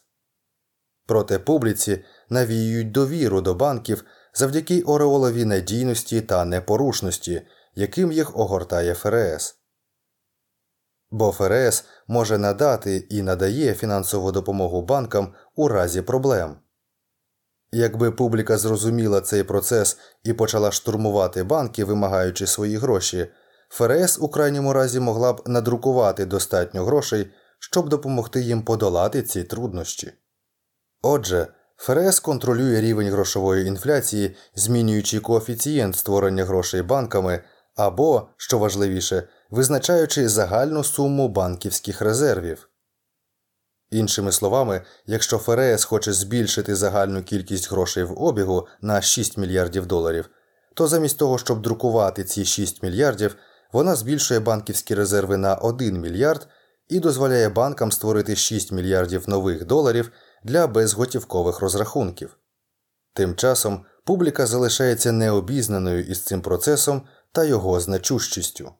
Проте 1.07 1.39
публіці 1.39 2.03
навіюють 2.29 2.91
довіру 2.91 3.41
до 3.41 3.53
банків 3.53 4.05
завдяки 4.33 4.81
ореолові 4.81 5.45
надійності 5.45 6.21
та 6.21 6.45
непорушності, 6.45 7.41
яким 7.75 8.11
їх 8.11 8.37
огортає 8.37 8.93
ФРС. 8.93 9.55
Бо 11.11 11.31
ФРС 11.31 11.85
може 12.07 12.37
надати 12.37 12.97
і 12.97 13.21
надає 13.21 13.73
фінансову 13.73 14.31
допомогу 14.31 14.81
банкам 14.81 15.33
у 15.55 15.67
разі 15.67 16.01
проблем. 16.01 16.57
Якби 17.71 18.11
публіка 18.11 18.57
зрозуміла 18.57 19.21
цей 19.21 19.43
процес 19.43 19.97
і 20.23 20.33
почала 20.33 20.71
штурмувати 20.71 21.43
банки, 21.43 21.83
вимагаючи 21.83 22.47
свої 22.47 22.77
гроші, 22.77 23.27
ФРС 23.69 24.19
у 24.19 24.29
крайньому 24.29 24.73
разі 24.73 24.99
могла 24.99 25.33
б 25.33 25.43
надрукувати 25.45 26.25
достатньо 26.25 26.85
грошей, 26.85 27.31
щоб 27.59 27.89
допомогти 27.89 28.41
їм 28.41 28.61
подолати 28.61 29.23
ці 29.23 29.43
труднощі. 29.43 30.13
Отже, 31.01 31.47
ФРС 31.77 32.19
контролює 32.19 32.81
рівень 32.81 33.09
грошової 33.09 33.67
інфляції, 33.67 34.35
змінюючи 34.55 35.19
коефіцієнт 35.19 35.95
створення 35.95 36.45
грошей 36.45 36.81
банками 36.81 37.43
або, 37.75 38.27
що 38.37 38.57
важливіше, 38.57 39.27
визначаючи 39.49 40.29
загальну 40.29 40.83
суму 40.83 41.27
банківських 41.27 42.01
резервів. 42.01 42.69
Іншими 43.91 44.31
словами, 44.31 44.81
якщо 45.05 45.37
ФРС 45.37 45.83
хоче 45.83 46.13
збільшити 46.13 46.75
загальну 46.75 47.23
кількість 47.23 47.71
грошей 47.71 48.03
в 48.03 48.21
обігу 48.21 48.67
на 48.81 49.01
6 49.01 49.37
мільярдів 49.37 49.85
доларів, 49.85 50.29
то 50.73 50.87
замість 50.87 51.17
того, 51.17 51.37
щоб 51.37 51.61
друкувати 51.61 52.23
ці 52.23 52.45
6 52.45 52.83
мільярдів, 52.83 53.35
вона 53.71 53.95
збільшує 53.95 54.39
банківські 54.39 54.95
резерви 54.95 55.37
на 55.37 55.55
1 55.55 56.01
мільярд 56.01 56.47
і 56.89 56.99
дозволяє 56.99 57.49
банкам 57.49 57.91
створити 57.91 58.35
6 58.35 58.71
мільярдів 58.71 59.29
нових 59.29 59.65
доларів 59.65 60.11
для 60.43 60.67
безготівкових 60.67 61.59
розрахунків. 61.59 62.37
Тим 63.13 63.35
часом 63.35 63.85
публіка 64.05 64.45
залишається 64.45 65.11
необізнаною 65.11 66.03
із 66.03 66.23
цим 66.23 66.41
процесом 66.41 67.01
та 67.31 67.43
його 67.43 67.79
значущістю. 67.79 68.73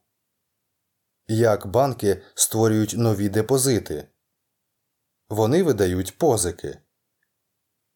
Як 1.27 1.67
банки 1.67 2.21
створюють 2.35 2.93
нові 2.97 3.29
депозити? 3.29 4.07
Вони 5.29 5.63
видають 5.63 6.17
позики. 6.17 6.77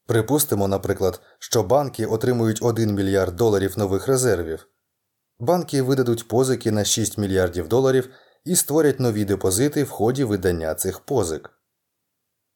Припустимо, 0.07 0.67
наприклад, 0.67 1.21
що 1.39 1.63
банки 1.63 2.05
отримують 2.05 2.59
1 2.61 2.93
мільярд 2.95 3.35
доларів 3.35 3.77
нових 3.77 4.07
резервів. 4.07 4.67
Банки 5.39 5.81
видадуть 5.81 6.27
позики 6.27 6.71
на 6.71 6.83
6 6.83 7.17
мільярдів 7.17 7.67
доларів 7.67 8.09
і 8.45 8.55
створять 8.55 8.99
нові 8.99 9.25
депозити 9.25 9.83
в 9.83 9.89
ході 9.89 10.23
видання 10.23 10.75
цих 10.75 10.99
позик. 10.99 11.49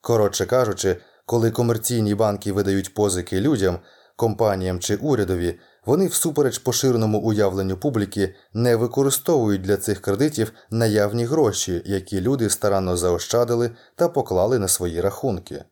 Коротше 0.02 0.46
кажучи, 0.46 1.02
коли 1.26 1.52
комерційні 1.52 2.16
банки 2.16 2.52
видають 2.52 2.94
позики 2.94 3.42
людям, 3.42 3.80
компаніям 4.16 4.80
чи 4.80 4.96
урядові, 4.96 5.60
вони 5.90 6.08
всупереч 6.08 6.58
поширеному 6.58 7.20
уявленню 7.20 7.78
публіки 7.78 8.36
не 8.54 8.76
використовують 8.76 9.62
для 9.62 9.78
цих 9.78 10.02
кредитів 10.02 10.52
наявні 10.70 11.26
гроші, 11.26 11.82
які 11.86 12.22
люди 12.22 12.50
старанно 12.50 12.98
заощадили 12.98 13.72
та 13.96 14.10
поклали 14.10 14.60
на 14.60 14.68
свої 14.68 15.02
рахунки. 15.02 15.64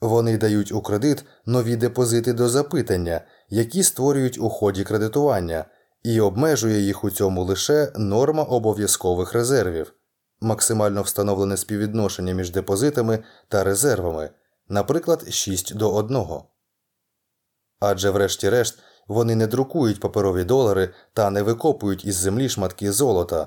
Вони 0.00 0.38
дають 0.38 0.72
у 0.72 0.82
кредит 0.82 1.24
нові 1.46 1.76
депозити 1.76 2.32
до 2.32 2.48
запитання, 2.48 3.20
які 3.48 3.82
створюють 3.82 4.38
у 4.38 4.48
ході 4.48 4.84
кредитування, 4.84 5.64
і 6.02 6.20
обмежує 6.20 6.80
їх 6.80 7.04
у 7.04 7.10
цьому 7.10 7.44
лише 7.44 7.92
норма 7.96 8.42
обов'язкових 8.42 9.32
резервів, 9.32 9.92
максимально 10.40 11.02
встановлене 11.02 11.56
співвідношення 11.56 12.34
між 12.34 12.50
депозитами 12.50 13.18
та 13.48 13.64
резервами, 13.64 14.30
наприклад, 14.68 15.32
6 15.32 15.76
до 15.76 15.94
1. 15.94 16.26
Адже, 17.80 18.10
врешті-решт, 18.10 18.78
вони 19.08 19.34
не 19.34 19.46
друкують 19.46 20.00
паперові 20.00 20.44
долари 20.44 20.94
та 21.12 21.30
не 21.30 21.42
викопують 21.42 22.04
із 22.04 22.16
землі 22.16 22.48
шматки 22.48 22.92
золота, 22.92 23.46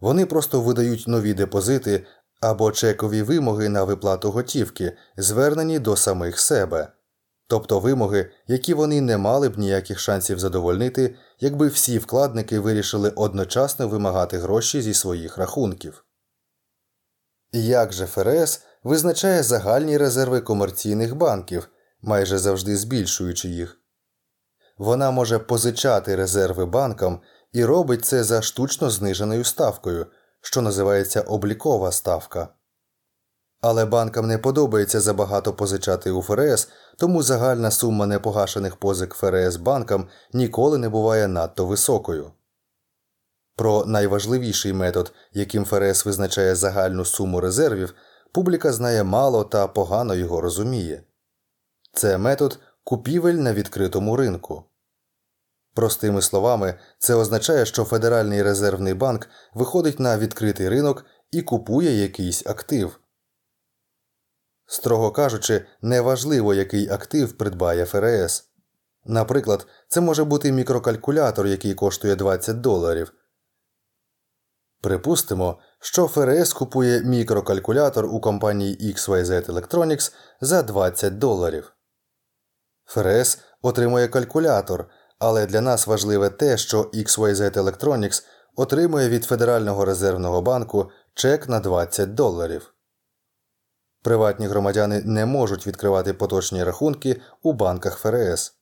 вони 0.00 0.26
просто 0.26 0.60
видають 0.60 1.04
нові 1.08 1.34
депозити 1.34 2.06
або 2.40 2.72
чекові 2.72 3.22
вимоги 3.22 3.68
на 3.68 3.84
виплату 3.84 4.30
готівки, 4.30 4.96
звернені 5.16 5.78
до 5.78 5.96
самих 5.96 6.40
себе, 6.40 6.92
тобто 7.46 7.80
вимоги, 7.80 8.30
які 8.46 8.74
вони 8.74 9.00
не 9.00 9.18
мали 9.18 9.48
б 9.48 9.58
ніяких 9.58 9.98
шансів 9.98 10.38
задовольнити, 10.38 11.14
якби 11.40 11.68
всі 11.68 11.98
вкладники 11.98 12.58
вирішили 12.58 13.10
одночасно 13.10 13.88
вимагати 13.88 14.38
гроші 14.38 14.82
зі 14.82 14.94
своїх 14.94 15.38
рахунків. 15.38 16.04
Як 17.52 17.92
же 17.92 18.06
ФРС 18.06 18.62
визначає 18.84 19.42
загальні 19.42 19.98
резерви 19.98 20.40
комерційних 20.40 21.16
банків, 21.16 21.68
майже 22.02 22.38
завжди 22.38 22.76
збільшуючи 22.76 23.48
їх? 23.48 23.80
Вона 24.78 25.10
може 25.10 25.38
позичати 25.38 26.16
резерви 26.16 26.66
банкам 26.66 27.20
і 27.52 27.64
робить 27.64 28.04
це 28.04 28.24
за 28.24 28.42
штучно 28.42 28.90
зниженою 28.90 29.44
ставкою, 29.44 30.06
що 30.40 30.62
називається 30.62 31.20
облікова 31.20 31.92
ставка. 31.92 32.48
Але 33.60 33.84
банкам 33.84 34.26
не 34.26 34.38
подобається 34.38 35.00
забагато 35.00 35.52
позичати 35.52 36.10
у 36.10 36.22
ФРС, 36.22 36.68
тому 36.98 37.22
загальна 37.22 37.70
сума 37.70 38.06
непогашених 38.06 38.76
позик 38.76 39.14
ФРС 39.14 39.56
банкам 39.56 40.08
ніколи 40.32 40.78
не 40.78 40.88
буває 40.88 41.28
надто 41.28 41.66
високою. 41.66 42.32
Про 43.56 43.84
найважливіший 43.84 44.72
метод, 44.72 45.12
яким 45.32 45.64
ФРС 45.64 46.06
визначає 46.06 46.54
загальну 46.54 47.04
суму 47.04 47.40
резервів, 47.40 47.94
публіка 48.32 48.72
знає 48.72 49.04
мало 49.04 49.44
та 49.44 49.66
погано 49.66 50.14
його 50.14 50.40
розуміє. 50.40 51.02
Це 51.92 52.18
метод 52.18 52.58
купівель 52.84 53.34
на 53.34 53.52
відкритому 53.52 54.16
ринку. 54.16 54.64
Простими 55.74 56.22
словами, 56.22 56.78
це 56.98 57.14
означає, 57.14 57.66
що 57.66 57.84
Федеральний 57.84 58.42
резервний 58.42 58.94
банк 58.94 59.28
виходить 59.54 60.00
на 60.00 60.18
відкритий 60.18 60.68
ринок 60.68 61.04
і 61.30 61.42
купує 61.42 62.02
якийсь 62.02 62.46
актив. 62.46 63.00
Строго 64.66 65.10
кажучи, 65.10 65.66
неважливо, 65.82 66.54
який 66.54 66.88
актив 66.88 67.32
придбає 67.32 67.84
ФРС. 67.84 68.44
Наприклад, 69.04 69.66
це 69.88 70.00
може 70.00 70.24
бути 70.24 70.52
мікрокалькулятор, 70.52 71.46
який 71.46 71.74
коштує 71.74 72.16
20 72.16 72.60
доларів. 72.60 73.12
Припустимо, 74.80 75.58
що 75.80 76.06
ФРС 76.06 76.52
купує 76.52 77.02
мікрокалькулятор 77.02 78.06
у 78.06 78.20
компанії 78.20 78.94
XYZ 78.94 79.46
Electronics 79.46 80.12
за 80.40 80.62
20 80.62 81.18
доларів. 81.18 81.72
ФРС 82.90 83.38
отримує 83.62 84.08
калькулятор, 84.08 84.88
але 85.18 85.46
для 85.46 85.60
нас 85.60 85.86
важливе 85.86 86.30
те, 86.30 86.56
що 86.56 86.82
XYZ 86.82 87.50
Electronics 87.52 88.22
отримує 88.56 89.08
від 89.08 89.24
Федерального 89.24 89.84
резервного 89.84 90.42
банку 90.42 90.90
чек 91.14 91.48
на 91.48 91.60
20 91.60 92.14
доларів. 92.14 92.74
Приватні 94.02 94.46
громадяни 94.46 95.02
не 95.04 95.26
можуть 95.26 95.66
відкривати 95.66 96.12
поточні 96.12 96.64
рахунки 96.64 97.20
у 97.42 97.52
банках 97.52 97.98
ФРС. 97.98 98.54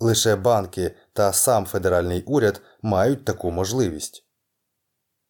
Лише 0.00 0.36
банки 0.36 0.96
та 1.12 1.32
сам 1.32 1.66
федеральний 1.66 2.22
уряд 2.26 2.60
мають 2.82 3.24
таку 3.24 3.50
можливість. 3.50 4.26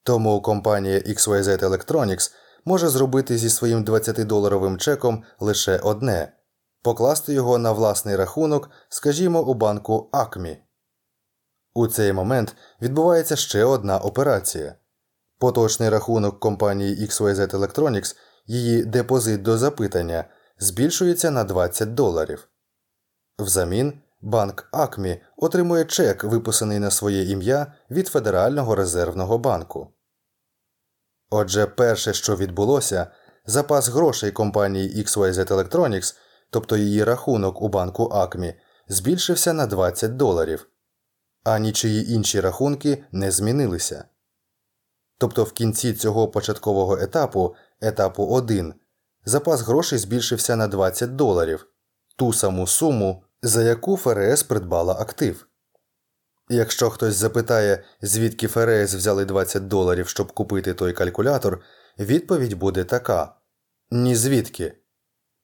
Тому 0.02 0.42
компанія 0.42 0.98
XYZ 0.98 1.58
Electronics 1.58 2.30
може 2.64 2.88
зробити 2.88 3.38
зі 3.38 3.50
своїм 3.50 3.84
20-доларовим 3.84 4.76
чеком 4.76 5.24
лише 5.40 5.78
одне 5.78 6.32
покласти 6.84 7.32
його 7.32 7.58
на 7.58 7.72
власний 7.72 8.16
рахунок, 8.16 8.70
скажімо, 8.88 9.42
у 9.42 9.54
банку 9.54 10.10
Acme. 10.12 10.56
У 11.74 11.86
цей 11.86 12.12
момент 12.12 12.56
відбувається 12.82 13.36
ще 13.36 13.64
одна 13.64 13.98
операція. 13.98 14.74
Поточний 15.38 15.88
рахунок 15.88 16.40
компанії 16.40 17.06
XYZ 17.06 17.50
Electronics, 17.50 18.16
її 18.46 18.84
депозит 18.84 19.42
до 19.42 19.58
запитання, 19.58 20.24
збільшується 20.58 21.30
на 21.30 21.44
20 21.44 21.94
доларів. 21.94 22.48
Взамін 23.38 24.02
банк 24.20 24.68
Acme 24.72 25.20
отримує 25.36 25.84
чек, 25.84 26.24
виписаний 26.24 26.78
на 26.78 26.90
своє 26.90 27.24
ім'я 27.24 27.72
від 27.90 28.08
Федерального 28.08 28.74
резервного 28.74 29.38
банку. 29.38 29.94
Отже, 31.30 31.66
перше, 31.66 32.12
що 32.12 32.36
відбулося, 32.36 33.06
запас 33.46 33.88
грошей 33.88 34.32
компанії 34.32 35.04
XYZ 35.04 35.46
Electronics, 35.46 36.14
тобто 36.54 36.76
її 36.76 37.04
рахунок 37.04 37.62
у 37.62 37.68
банку 37.68 38.04
Acme, 38.04 38.54
збільшився 38.88 39.52
на 39.52 39.66
20 39.66 40.16
доларів, 40.16 40.68
а 41.44 41.58
нічиї 41.58 42.12
інші 42.12 42.40
рахунки 42.40 43.04
не 43.12 43.30
змінилися. 43.30 44.04
Тобто 45.18 45.44
в 45.44 45.52
кінці 45.52 45.92
цього 45.94 46.28
початкового 46.28 46.98
етапу, 46.98 47.54
етапу 47.80 48.26
1, 48.26 48.74
запас 49.24 49.60
грошей 49.60 49.98
збільшився 49.98 50.56
на 50.56 50.68
20 50.68 51.16
доларів, 51.16 51.66
ту 52.16 52.32
саму 52.32 52.66
суму, 52.66 53.24
за 53.42 53.62
яку 53.62 53.96
ФРС 53.96 54.42
придбала 54.42 54.94
актив. 54.94 55.46
Якщо 56.48 56.90
хтось 56.90 57.14
запитає, 57.14 57.84
звідки 58.02 58.48
ФРС 58.48 58.94
взяли 58.94 59.24
20 59.24 59.68
доларів, 59.68 60.08
щоб 60.08 60.32
купити 60.32 60.74
той 60.74 60.92
калькулятор, 60.92 61.62
відповідь 61.98 62.54
буде 62.54 62.84
така 62.84 63.36
ні 63.90 64.16
звідки. 64.16 64.83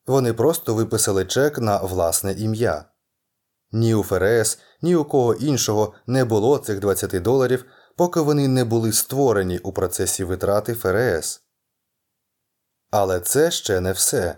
Вони 0.07 0.33
просто 0.33 0.75
виписали 0.75 1.25
чек 1.25 1.59
на 1.59 1.79
власне 1.79 2.33
ім'я. 2.33 2.85
Ні 3.73 3.95
у 3.95 4.03
ФРС, 4.03 4.59
ні 4.83 4.97
у 4.97 5.05
кого 5.05 5.35
іншого 5.35 5.95
не 6.07 6.25
було 6.25 6.59
цих 6.59 6.81
20 6.81 7.23
доларів, 7.23 7.65
поки 7.97 8.21
вони 8.21 8.49
не 8.49 8.65
були 8.65 8.93
створені 8.93 9.59
у 9.59 9.73
процесі 9.73 10.25
витрати 10.25 10.75
ФРС. 10.75 11.43
Але 12.91 13.21
це 13.21 13.51
ще 13.51 13.81
не 13.81 13.93
все. 13.93 14.37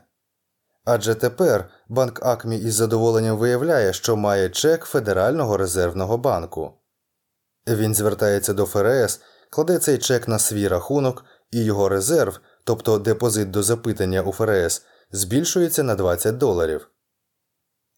Адже 0.84 1.14
тепер 1.14 1.70
банк 1.88 2.26
Акмі 2.26 2.58
із 2.58 2.74
задоволенням 2.74 3.36
виявляє, 3.36 3.92
що 3.92 4.16
має 4.16 4.50
чек 4.50 4.84
Федерального 4.84 5.56
резервного 5.56 6.18
банку. 6.18 6.72
Він 7.68 7.94
звертається 7.94 8.52
до 8.52 8.66
ФРС, 8.66 9.20
кладе 9.50 9.78
цей 9.78 9.98
чек 9.98 10.28
на 10.28 10.38
свій 10.38 10.68
рахунок, 10.68 11.24
і 11.50 11.64
його 11.64 11.88
резерв, 11.88 12.40
тобто 12.64 12.98
депозит 12.98 13.50
до 13.50 13.62
запитання 13.62 14.22
у 14.22 14.32
ФРС, 14.32 14.82
збільшується 15.12 15.82
на 15.82 15.94
20 15.94 16.36
доларів. 16.36 16.88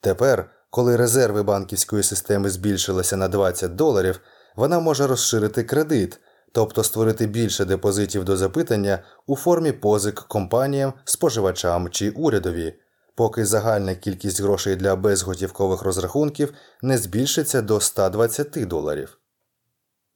Тепер, 0.01 0.51
коли 0.71 0.97
резерви 0.97 1.43
банківської 1.43 2.03
системи 2.03 2.51
збільшилися 2.51 3.17
на 3.17 3.29
20 3.29 3.75
доларів, 3.75 4.21
вона 4.57 4.81
може 4.81 5.07
розширити 5.07 5.63
кредит, 5.63 6.21
тобто 6.53 6.85
створити 6.85 7.27
більше 7.27 7.65
депозитів 7.65 8.25
до 8.25 8.37
запитання 8.37 9.05
у 9.27 9.37
формі 9.37 9.73
позик 9.73 10.21
компаніям, 10.21 10.93
споживачам 11.05 11.89
чи 11.91 12.11
урядові, 12.11 12.75
поки 13.15 13.47
загальна 13.47 13.95
кількість 13.95 14.41
грошей 14.41 14.77
для 14.77 14.97
безготівкових 14.97 15.83
розрахунків 15.83 16.55
не 16.83 16.99
збільшиться 16.99 17.63
до 17.63 17.81
120 17.81 18.69
доларів. 18.69 19.19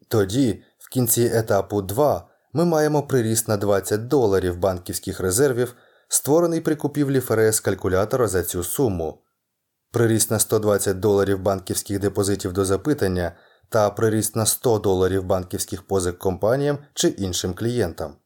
Тоді, 0.09 0.63
в 0.79 0.89
кінці 0.89 1.31
етапу 1.35 1.83
2, 1.83 2.29
ми 2.53 2.65
маємо 2.65 3.03
приріст 3.03 3.49
на 3.49 3.57
20 3.57 4.09
доларів 4.09 4.59
банківських 4.59 5.21
резервів, 5.21 5.75
створений 6.09 6.61
при 6.61 6.77
купівлі 6.77 7.21
ФРС 7.21 7.61
калькулятора 7.61 8.29
за 8.29 8.43
цю 8.43 8.65
суму, 8.65 9.23
приріст 9.93 10.31
на 10.31 10.39
120 10.39 11.01
доларів 11.01 11.43
банківських 11.43 11.99
депозитів 11.99 12.53
до 12.53 12.65
запитання 12.65 13.37
та 13.69 13.91
приріст 13.91 14.37
на 14.37 14.47
100 14.47 14.79
доларів 14.79 15.25
банківських 15.25 15.83
позик 15.83 16.19
компаніям 16.19 16.79
чи 16.95 17.09
іншим 17.09 17.55
клієнтам. 17.55 18.17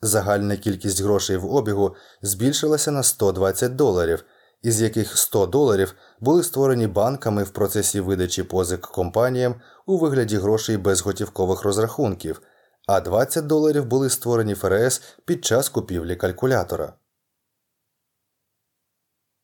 Загальна 0.00 0.56
кількість 0.56 1.02
грошей 1.02 1.36
в 1.36 1.54
обігу 1.54 1.96
збільшилася 2.22 2.90
на 2.90 3.02
120 3.02 3.76
доларів, 3.76 4.24
із 4.62 4.82
яких 4.82 5.18
100 5.18 5.46
доларів 5.46 5.94
були 6.20 6.42
створені 6.42 6.86
банками 6.86 7.42
в 7.42 7.50
процесі 7.50 8.00
видачі 8.00 8.42
позик 8.42 8.80
компаніям 8.80 9.54
у 9.86 9.98
вигляді 9.98 10.36
грошей 10.36 10.76
без 10.76 11.00
готівкових 11.00 11.62
розрахунків, 11.62 12.42
а 12.86 13.00
20 13.00 13.46
доларів 13.46 13.84
були 13.84 14.10
створені 14.10 14.54
ФРС 14.54 15.02
під 15.24 15.44
час 15.44 15.68
купівлі 15.68 16.16
калькулятора. 16.16 16.92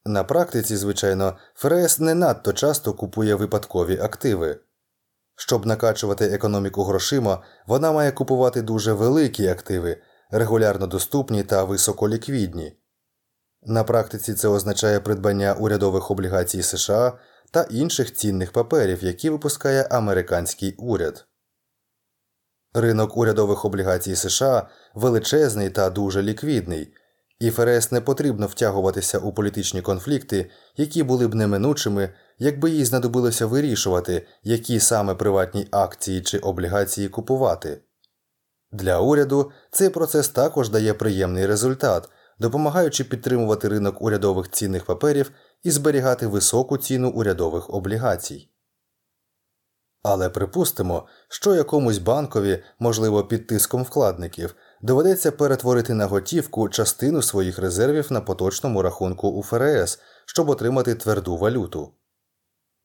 На 0.04 0.24
практиці, 0.24 0.76
звичайно, 0.76 1.38
ФРС 1.54 1.98
не 1.98 2.14
надто 2.14 2.52
часто 2.52 2.94
купує 2.94 3.34
випадкові 3.34 3.98
активи. 3.98 4.60
Щоб 5.36 5.66
накачувати 5.66 6.24
економіку 6.24 6.84
грошима, 6.84 7.42
вона 7.66 7.92
має 7.92 8.12
купувати 8.12 8.62
дуже 8.62 8.92
великі 8.92 9.46
активи, 9.48 10.02
регулярно 10.30 10.86
доступні 10.86 11.42
та 11.42 11.64
високоліквідні. 11.64 12.76
На 13.62 13.84
практиці 13.84 14.34
це 14.34 14.48
означає 14.48 15.00
придбання 15.00 15.54
урядових 15.54 16.10
облігацій 16.10 16.62
США 16.62 17.18
та 17.50 17.62
інших 17.62 18.14
цінних 18.14 18.52
паперів, 18.52 19.04
які 19.04 19.30
випускає 19.30 19.82
американський 19.82 20.74
уряд. 20.78 21.26
Ринок 22.74 23.16
урядових 23.16 23.64
облігацій 23.64 24.16
США 24.16 24.68
величезний 24.94 25.70
та 25.70 25.90
дуже 25.90 26.22
ліквідний, 26.22 26.94
і 27.40 27.50
ФРС 27.50 27.92
не 27.92 28.00
потрібно 28.00 28.46
втягуватися 28.46 29.18
у 29.18 29.32
політичні 29.32 29.82
конфлікти, 29.82 30.50
які 30.76 31.02
були 31.02 31.28
б 31.28 31.34
неминучими, 31.34 32.10
якби 32.38 32.70
їй 32.70 32.84
знадобилося 32.84 33.46
вирішувати, 33.46 34.26
які 34.42 34.80
саме 34.80 35.14
приватні 35.14 35.68
акції 35.70 36.22
чи 36.22 36.38
облігації 36.38 37.08
купувати. 37.08 37.80
Для 38.72 39.00
уряду 39.00 39.52
цей 39.70 39.88
процес 39.88 40.28
також 40.28 40.68
дає 40.68 40.94
приємний 40.94 41.46
результат, 41.46 42.08
допомагаючи 42.38 43.04
підтримувати 43.04 43.68
ринок 43.68 44.02
урядових 44.02 44.50
цінних 44.50 44.84
паперів 44.84 45.30
і 45.62 45.70
зберігати 45.70 46.26
високу 46.26 46.78
ціну 46.78 47.10
урядових 47.10 47.70
облігацій. 47.70 48.49
Але 50.02 50.30
припустимо, 50.30 51.06
що 51.28 51.54
якомусь 51.54 51.98
банкові, 51.98 52.62
можливо, 52.78 53.24
під 53.24 53.46
тиском 53.46 53.82
вкладників, 53.82 54.54
доведеться 54.82 55.32
перетворити 55.32 55.94
на 55.94 56.06
готівку 56.06 56.68
частину 56.68 57.22
своїх 57.22 57.58
резервів 57.58 58.12
на 58.12 58.20
поточному 58.20 58.82
рахунку 58.82 59.28
у 59.28 59.42
ФРС, 59.42 60.00
щоб 60.26 60.48
отримати 60.48 60.94
тверду 60.94 61.36
валюту. 61.36 61.94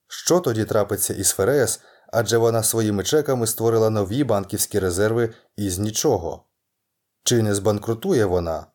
Що 0.07 0.39
тоді 0.39 0.65
трапиться 0.65 1.13
із 1.13 1.29
ФРС, 1.29 1.81
адже 2.13 2.37
вона 2.37 2.63
своїми 2.63 3.03
чеками 3.03 3.47
створила 3.47 3.89
нові 3.89 4.23
банківські 4.23 4.79
резерви 4.79 5.33
із 5.55 5.79
нічого? 5.79 6.45
Чи 7.23 7.43
не 7.43 7.55
збанкрутує 7.55 8.25
вона? 8.25 8.65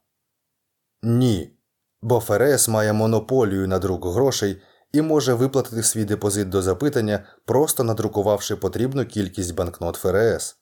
Ні. 1.03 1.57
Бо 2.03 2.20
ФРС 2.20 2.68
має 2.68 2.93
монополію 2.93 3.68
на 3.68 3.78
друк 3.78 4.07
грошей 4.07 4.62
і 4.93 5.03
може 5.03 5.34
виплатити 5.34 5.82
свій 5.82 6.05
депозит 6.05 6.49
до 6.49 6.62
запитання, 6.62 7.24
просто 7.45 7.84
надрукувавши 7.84 8.57
потрібну 8.57 9.07
кількість 9.07 9.55
банкнот 9.55 9.97
ФРС. 9.97 10.57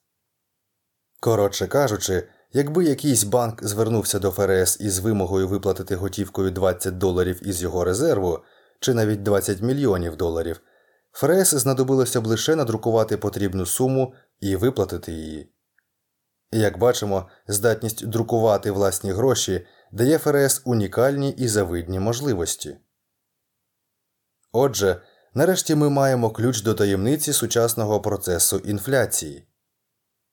Коротше 1.19 1.67
кажучи, 1.67 2.27
якби 2.53 2.85
якийсь 2.85 3.23
банк 3.23 3.63
звернувся 3.63 4.19
до 4.19 4.31
ФРС 4.31 4.79
із 4.79 4.99
вимогою 4.99 5.47
виплатити 5.47 5.95
готівкою 5.95 6.51
20 6.51 6.97
доларів 6.97 7.47
із 7.47 7.61
його 7.61 7.83
резерву, 7.83 8.39
чи 8.79 8.93
навіть 8.93 9.23
20 9.23 9.61
мільйонів 9.61 10.15
доларів, 10.15 10.61
ФРС 11.11 11.53
знадобилося 11.53 12.21
б 12.21 12.27
лише 12.27 12.55
надрукувати 12.55 13.17
потрібну 13.17 13.65
суму 13.65 14.13
і 14.39 14.55
виплатити 14.55 15.11
її. 15.11 15.53
Як 16.51 16.79
бачимо, 16.79 17.29
здатність 17.47 18.07
друкувати 18.07 18.71
власні 18.71 19.11
гроші 19.11 19.67
дає 19.91 20.17
ФРС 20.17 20.61
унікальні 20.65 21.29
і 21.31 21.47
завидні 21.47 21.99
можливості. 21.99 22.77
Отже, 24.51 25.01
нарешті 25.33 25.75
ми 25.75 25.89
маємо 25.89 26.29
ключ 26.29 26.61
до 26.61 26.73
таємниці 26.73 27.33
сучасного 27.33 28.01
процесу 28.01 28.57
інфляції. 28.57 29.47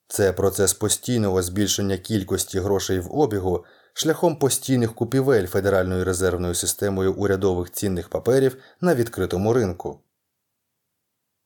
Це 0.09 0.33
процес 0.33 0.75
постійного 0.75 1.43
збільшення 1.43 1.99
кількості 1.99 2.61
грошей 2.61 3.01
в 3.01 3.13
обігу 3.13 3.65
шляхом 3.95 4.39
постійних 4.39 4.95
купівель 4.95 5.47
Федеральною 5.47 6.05
резервною 6.05 6.55
системою 6.55 7.15
урядових 7.15 7.71
цінних 7.71 8.09
паперів 8.09 8.57
на 8.81 8.95
відкритому 8.95 9.53
ринку. 9.53 10.01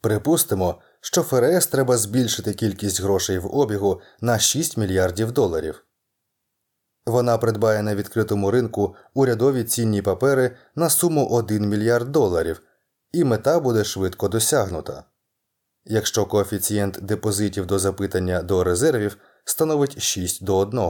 Припустимо, 0.00 0.80
що 1.00 1.22
ФРС 1.22 1.66
треба 1.66 1.96
збільшити 1.96 2.54
кількість 2.54 3.00
грошей 3.00 3.38
в 3.38 3.54
обігу 3.56 4.00
на 4.20 4.38
6 4.38 4.76
мільярдів 4.76 5.32
доларів. 5.32 5.84
Вона 7.10 7.38
придбає 7.38 7.82
на 7.82 7.94
відкритому 7.94 8.50
ринку 8.50 8.94
урядові 9.14 9.64
цінні 9.64 10.02
папери 10.02 10.56
на 10.74 10.90
суму 10.90 11.26
1 11.26 11.68
мільярд 11.68 12.12
доларів, 12.12 12.62
і 13.12 13.24
мета 13.24 13.60
буде 13.60 13.84
швидко 13.84 14.28
досягнута. 14.28 15.04
Якщо 15.84 16.26
коефіцієнт 16.26 16.98
депозитів 17.02 17.66
до 17.66 17.78
запитання 17.78 18.42
до 18.42 18.64
резервів 18.64 19.18
становить 19.44 20.02
6 20.02 20.44
до 20.44 20.56
1. 20.58 20.80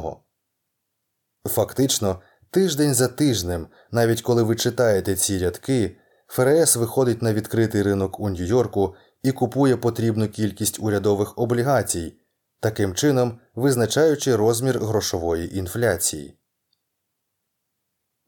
Фактично, 1.47 2.21
тиждень 2.51 2.95
за 2.95 3.09
тижнем, 3.09 3.67
навіть 3.91 4.23
коли 4.23 4.43
ви 4.43 4.57
читаєте 4.57 5.17
ці 5.17 5.39
рядки, 5.39 5.97
ФРС 6.27 6.77
виходить 6.77 7.23
на 7.23 7.35
відкритий 7.35 7.83
ринок 7.83 8.21
у 8.21 8.31
Нью-Йорку 8.31 8.95
і 9.23 9.33
купує 9.33 9.77
потрібну 9.77 10.29
кількість 10.29 10.81
урядових 10.81 11.39
облігацій, 11.39 12.17
таким 12.61 12.95
чином 12.95 13.39
визначаючи 13.61 14.37
розмір 14.37 14.79
грошової 14.79 15.59
інфляції. 15.59 16.37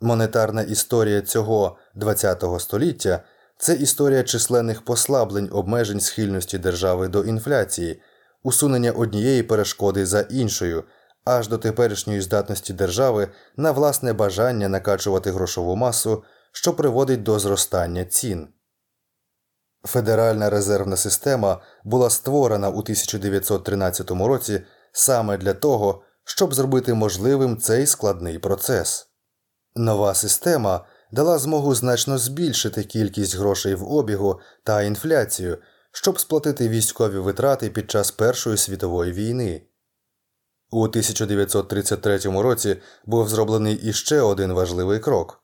Монетарна 0.01 0.63
історія 0.63 1.23
цього 1.23 1.77
ХХ 2.03 2.61
століття 2.61 3.25
це 3.59 3.75
історія 3.75 4.23
численних 4.23 4.85
послаблень 4.85 5.49
обмежень 5.53 6.01
схильності 6.01 6.59
держави 6.59 7.09
до 7.09 7.25
інфляції, 7.25 8.03
усунення 8.43 8.93
однієї 8.93 9.43
перешкоди 9.43 10.07
за 10.07 10.21
іншою, 10.21 10.85
аж 11.25 11.49
до 11.49 11.59
теперішньої 11.59 12.21
здатності 12.21 12.73
держави 12.73 13.29
на 13.57 13.71
власне 13.71 14.13
бажання 14.13 14.69
накачувати 14.69 15.31
грошову 15.31 15.77
масу, 15.77 16.25
що 16.53 16.75
приводить 16.75 17.23
до 17.23 17.39
зростання 17.39 18.05
цін. 18.05 18.49
Федеральна 19.85 20.51
резервна 20.51 20.97
система 20.97 21.61
була 21.85 22.11
створена 22.11 22.69
у 22.69 22.79
1913 22.79 24.11
році 24.11 24.63
саме 24.93 25.37
для 25.37 25.55
того, 25.55 26.03
щоб 26.25 26.55
зробити 26.55 26.95
можливим 26.95 27.57
цей 27.57 27.87
складний 27.87 28.39
процес. 28.39 29.09
Нова 29.77 30.15
система 30.15 30.85
дала 31.13 31.39
змогу 31.39 31.75
значно 31.75 32.19
збільшити 32.19 32.85
кількість 32.85 33.37
грошей 33.37 33.75
в 33.75 33.93
обігу 33.93 34.41
та 34.65 34.83
інфляцію, 34.83 35.59
щоб 35.93 36.21
сплатити 36.21 36.69
військові 36.69 37.19
витрати 37.19 37.71
під 37.71 37.91
час 37.91 38.11
Першої 38.11 38.57
світової 38.57 39.13
війни. 39.13 39.63
У 40.71 40.83
1933 40.83 42.19
році 42.19 42.77
був 43.05 43.29
зроблений 43.29 43.75
іще 43.75 44.21
один 44.21 44.53
важливий 44.53 44.99
крок 45.01 45.43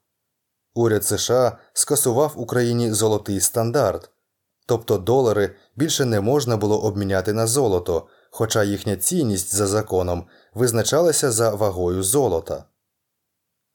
уряд 0.78 1.04
США 1.04 1.58
скасував 1.72 2.32
Україні 2.36 2.92
золотий 2.92 3.40
стандарт, 3.40 4.10
тобто 4.66 4.98
долари 4.98 5.54
більше 5.76 6.04
не 6.04 6.20
можна 6.20 6.56
було 6.56 6.82
обміняти 6.82 7.32
на 7.32 7.46
золото, 7.46 8.06
хоча 8.38 8.64
їхня 8.64 8.96
цінність 8.96 9.54
за 9.54 9.66
законом 9.66 10.26
визначалася 10.54 11.30
за 11.30 11.50
вагою 11.50 12.02
золота. 12.02 12.64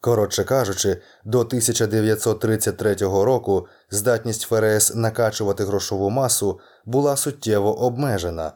Коротше 0.02 0.44
кажучи, 0.44 1.02
до 1.26 1.40
1933 1.40 2.96
року 2.96 3.68
здатність 3.90 4.42
ФРС 4.42 4.96
накачувати 4.96 5.64
грошову 5.64 6.10
масу 6.10 6.60
була 6.86 7.16
суттєво 7.18 7.80
обмежена. 7.80 8.54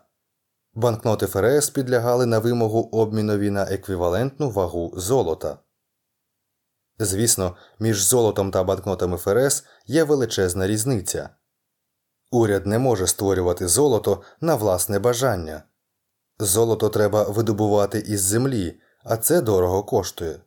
Банкноти 0.73 1.27
ФРС 1.27 1.69
підлягали 1.69 2.25
на 2.25 2.39
вимогу 2.39 2.89
обмінові 2.91 3.49
на 3.49 3.63
еквівалентну 3.63 4.49
вагу 4.49 4.93
золота. 4.95 5.57
Звісно, 6.99 7.55
між 7.79 8.03
золотом 8.03 8.51
та 8.51 8.63
банкнотами 8.63 9.17
ФРС 9.17 9.63
є 9.85 10.03
величезна 10.03 10.67
різниця. 10.67 11.29
Уряд 12.31 12.65
не 12.65 12.79
може 12.79 13.07
створювати 13.07 13.67
золото 13.67 14.21
на 14.41 14.55
власне 14.55 14.99
бажання. 14.99 15.63
Золото 16.39 16.89
треба 16.89 17.23
видобувати 17.23 17.99
із 17.99 18.21
землі, 18.21 18.79
а 19.03 19.17
це 19.17 19.41
дорого 19.41 19.83
коштує. 19.83 20.39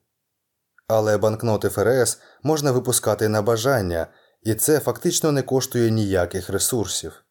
Але 0.87 1.19
банкноти 1.19 1.69
ФРС 1.69 2.19
можна 2.43 2.73
випускати 2.73 3.29
на 3.29 3.43
бажання, 3.43 4.07
і 4.43 4.55
це 4.55 4.81
фактично 4.81 5.33
не 5.33 5.43
коштує 5.43 5.91
ніяких 5.91 6.51
ресурсів. 6.51 7.25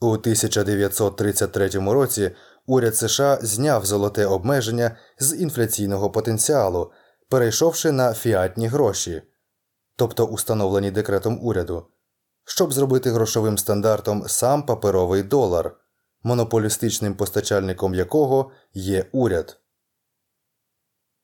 У 0.00 0.10
1933 0.10 1.68
році 1.68 2.30
уряд 2.66 2.96
США 2.96 3.38
зняв 3.42 3.86
золоте 3.86 4.26
обмеження 4.26 4.96
з 5.18 5.36
інфляційного 5.36 6.10
потенціалу, 6.10 6.92
перейшовши 7.28 7.92
на 7.92 8.14
фіатні 8.14 8.66
гроші, 8.66 9.22
тобто 9.96 10.26
установлені 10.26 10.90
декретом 10.90 11.38
уряду, 11.42 11.86
щоб 12.44 12.72
зробити 12.72 13.10
грошовим 13.10 13.58
стандартом 13.58 14.24
сам 14.28 14.66
паперовий 14.66 15.22
долар, 15.22 15.76
монополістичним 16.22 17.14
постачальником 17.14 17.94
якого 17.94 18.50
є 18.74 19.06
уряд. 19.12 19.58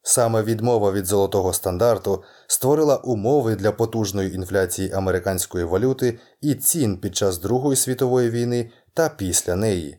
Саме 0.02 0.42
відмова 0.42 0.92
від 0.92 1.06
золотого 1.06 1.52
стандарту 1.52 2.24
створила 2.46 2.96
умови 2.96 3.56
для 3.56 3.72
потужної 3.72 4.34
інфляції 4.34 4.92
американської 4.92 5.64
валюти 5.64 6.18
і 6.40 6.54
цін 6.54 6.98
під 6.98 7.16
час 7.16 7.38
Другої 7.38 7.76
світової 7.76 8.30
війни 8.30 8.70
та 8.94 9.08
після 9.08 9.56
неї. 9.56 9.98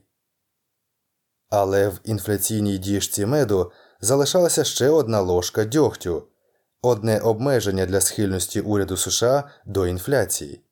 Але 1.50 1.88
в 1.88 2.00
інфляційній 2.04 2.78
діжці 2.78 3.26
меду 3.26 3.72
залишалася 4.02 4.64
ще 4.64 4.90
одна 4.90 5.22
ложка 5.22 5.66
дьогтю 5.66 6.28
одне 6.82 7.20
обмеження 7.20 7.86
для 7.86 8.02
схильності 8.02 8.62
уряду 8.62 8.98
США 8.98 9.50
до 9.66 9.88
інфляції. 9.88 10.64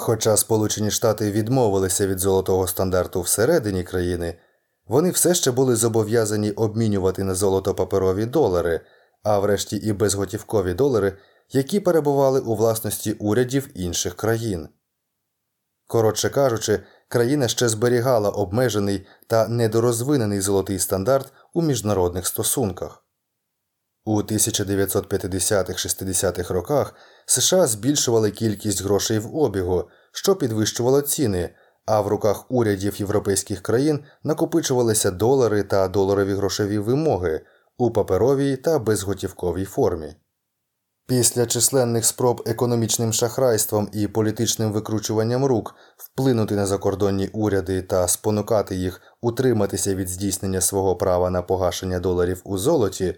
Хоча 0.00 0.36
Сполучені 0.36 0.90
Штати 0.90 1.32
відмовилися 1.32 2.06
від 2.06 2.18
золотого 2.18 2.66
стандарту 2.66 3.20
всередині 3.20 3.84
країни, 3.84 4.38
вони 4.86 5.10
все 5.10 5.34
ще 5.34 5.50
були 5.50 5.76
зобов'язані 5.76 6.50
обмінювати 6.50 7.24
на 7.24 7.34
золото 7.34 7.74
паперові 7.74 8.26
долари, 8.26 8.80
а 9.22 9.38
врешті 9.38 9.76
і 9.76 9.92
безготівкові 9.92 10.74
долари, 10.74 11.18
які 11.52 11.80
перебували 11.80 12.40
у 12.40 12.54
власності 12.54 13.12
урядів 13.12 13.68
інших 13.74 14.14
країн. 14.14 14.68
Коротше 15.86 16.30
кажучи, 16.30 16.80
країна 17.08 17.48
ще 17.48 17.68
зберігала 17.68 18.30
обмежений 18.30 19.06
та 19.26 19.48
недорозвинений 19.48 20.40
золотий 20.40 20.78
стандарт 20.78 21.32
у 21.54 21.62
міжнародних 21.62 22.26
стосунках. 22.26 23.04
У 24.08 24.22
1950-60-х 24.22 26.54
роках 26.54 26.94
США 27.26 27.66
збільшували 27.66 28.30
кількість 28.30 28.82
грошей 28.82 29.18
в 29.18 29.36
обігу, 29.36 29.84
що 30.12 30.36
підвищувало 30.36 31.00
ціни, 31.00 31.50
а 31.86 32.00
в 32.00 32.06
руках 32.06 32.50
урядів 32.50 33.00
європейських 33.00 33.62
країн 33.62 34.00
накопичувалися 34.24 35.10
долари 35.10 35.62
та 35.62 35.88
доларові 35.88 36.34
грошові 36.34 36.78
вимоги 36.78 37.40
у 37.78 37.90
паперовій 37.90 38.56
та 38.56 38.78
безготівковій 38.78 39.64
формі. 39.64 40.14
Після 41.06 41.46
численних 41.46 42.04
спроб 42.04 42.42
економічним 42.46 43.12
шахрайством 43.12 43.88
і 43.92 44.08
політичним 44.08 44.72
викручуванням 44.72 45.44
рук 45.44 45.74
вплинути 45.96 46.54
на 46.54 46.66
закордонні 46.66 47.28
уряди 47.32 47.82
та 47.82 48.08
спонукати 48.08 48.76
їх 48.76 49.00
утриматися 49.20 49.94
від 49.94 50.08
здійснення 50.08 50.60
свого 50.60 50.96
права 50.96 51.30
на 51.30 51.42
погашення 51.42 52.00
доларів 52.00 52.40
у 52.44 52.58
золоті, 52.58 53.14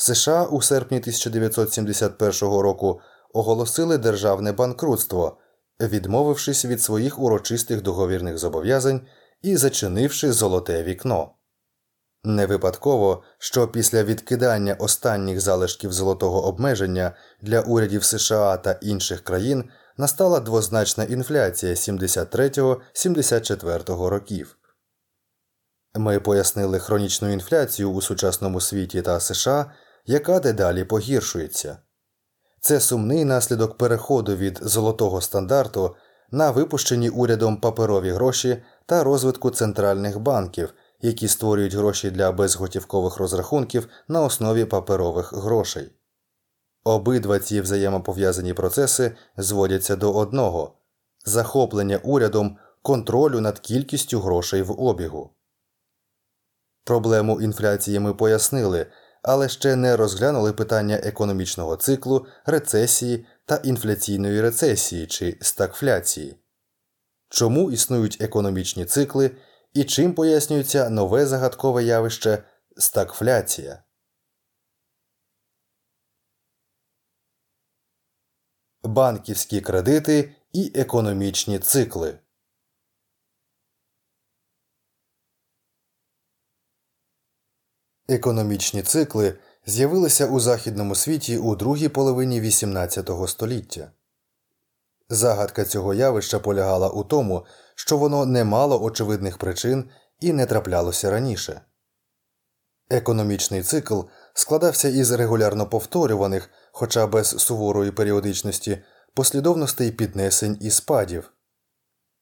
США 0.00 0.44
у 0.44 0.62
серпні 0.62 0.98
1971 0.98 2.40
року 2.40 3.00
оголосили 3.32 3.98
державне 3.98 4.52
банкрутство, 4.52 5.38
відмовившись 5.80 6.64
від 6.64 6.82
своїх 6.82 7.18
урочистих 7.18 7.82
договірних 7.82 8.38
зобов'язань 8.38 9.00
і 9.42 9.56
зачинивши 9.56 10.32
золоте 10.32 10.82
вікно. 10.82 11.30
Не 12.24 12.46
випадково, 12.46 13.22
що 13.38 13.68
після 13.68 14.04
відкидання 14.04 14.74
останніх 14.74 15.40
залишків 15.40 15.92
золотого 15.92 16.46
обмеження 16.46 17.12
для 17.40 17.60
урядів 17.60 18.04
США 18.04 18.56
та 18.56 18.72
інших 18.72 19.20
країн 19.20 19.64
настала 19.96 20.40
двозначна 20.40 21.04
інфляція 21.04 21.74
73-74 21.74 24.06
років. 24.06 24.56
Ми 25.94 26.20
пояснили 26.20 26.78
хронічну 26.78 27.32
інфляцію 27.32 27.90
у 27.90 28.02
сучасному 28.02 28.60
світі 28.60 29.02
та 29.02 29.20
США, 29.20 29.72
яка 30.06 30.40
дедалі 30.40 30.84
погіршується. 30.84 31.78
Це 32.60 32.80
сумний 32.80 33.24
наслідок 33.24 33.78
переходу 33.78 34.36
від 34.36 34.58
золотого 34.62 35.20
стандарту 35.20 35.96
на 36.30 36.50
випущені 36.50 37.10
урядом 37.10 37.56
паперові 37.56 38.10
гроші 38.10 38.62
та 38.86 39.04
розвитку 39.04 39.50
центральних 39.50 40.18
банків 40.18 40.74
які 41.02 41.28
створюють 41.28 41.74
гроші 41.74 42.10
для 42.10 42.32
безготівкових 42.32 43.16
розрахунків 43.16 43.88
на 44.08 44.22
основі 44.22 44.64
паперових 44.64 45.32
грошей. 45.32 45.92
Обидва 46.84 47.38
ці 47.38 47.60
взаємопов'язані 47.60 48.54
процеси 48.54 49.16
зводяться 49.36 49.96
до 49.96 50.12
одного 50.12 50.74
захоплення 51.24 52.00
урядом 52.02 52.58
контролю 52.82 53.40
над 53.40 53.58
кількістю 53.58 54.20
грошей 54.20 54.62
в 54.62 54.80
обігу. 54.80 55.30
Проблему 56.84 57.40
інфляції 57.40 58.00
ми 58.00 58.14
пояснили, 58.14 58.86
але 59.22 59.48
ще 59.48 59.76
не 59.76 59.96
розглянули 59.96 60.52
питання 60.52 60.96
економічного 60.96 61.76
циклу, 61.76 62.26
рецесії 62.46 63.26
та 63.44 63.56
інфляційної 63.56 64.40
рецесії 64.40 65.06
чи 65.06 65.38
стагфляції. 65.40 66.36
Чому 67.28 67.70
існують 67.70 68.18
економічні 68.20 68.84
цикли 68.84 69.30
і 69.74 69.84
чим 69.84 70.14
пояснюється 70.14 70.90
нове 70.90 71.26
загадкове 71.26 71.84
явище 71.84 72.42
стагфляція. 72.76 73.82
Банківські 78.82 79.60
кредити 79.60 80.34
і 80.52 80.72
економічні 80.74 81.58
цикли. 81.58 82.18
Економічні 88.10 88.82
цикли 88.82 89.34
з'явилися 89.66 90.26
у 90.26 90.40
західному 90.40 90.94
світі 90.94 91.38
у 91.38 91.56
другій 91.56 91.88
половині 91.88 92.40
XVIII 92.40 93.26
століття. 93.26 93.90
Загадка 95.08 95.64
цього 95.64 95.94
явища 95.94 96.38
полягала 96.38 96.88
у 96.88 97.04
тому, 97.04 97.44
що 97.74 97.96
воно 97.96 98.26
не 98.26 98.44
мало 98.44 98.82
очевидних 98.82 99.38
причин 99.38 99.84
і 100.20 100.32
не 100.32 100.46
траплялося 100.46 101.10
раніше. 101.10 101.60
Економічний 102.90 103.62
цикл 103.62 104.00
складався 104.34 104.88
із 104.88 105.10
регулярно 105.10 105.66
повторюваних, 105.66 106.50
хоча 106.72 107.06
без 107.06 107.28
суворої 107.28 107.90
періодичності, 107.90 108.82
послідовностей 109.14 109.90
піднесень 109.90 110.58
і 110.60 110.70
спадів, 110.70 111.32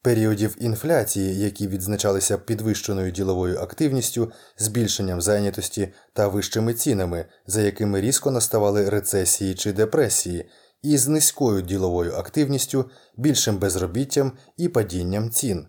періодів 0.01 0.55
інфляції, 0.59 1.39
які 1.39 1.67
відзначалися 1.67 2.37
підвищеною 2.37 3.11
діловою 3.11 3.59
активністю, 3.59 4.31
збільшенням 4.57 5.21
зайнятості 5.21 5.93
та 6.13 6.27
вищими 6.27 6.73
цінами, 6.73 7.25
за 7.47 7.61
якими 7.61 8.01
різко 8.01 8.31
наставали 8.31 8.89
рецесії 8.89 9.55
чи 9.55 9.73
депресії 9.73 10.49
із 10.81 11.07
низькою 11.07 11.61
діловою 11.61 12.13
активністю, 12.13 12.89
більшим 13.17 13.57
безробіттям 13.57 14.31
і 14.57 14.69
падінням 14.69 15.31
цін. 15.31 15.67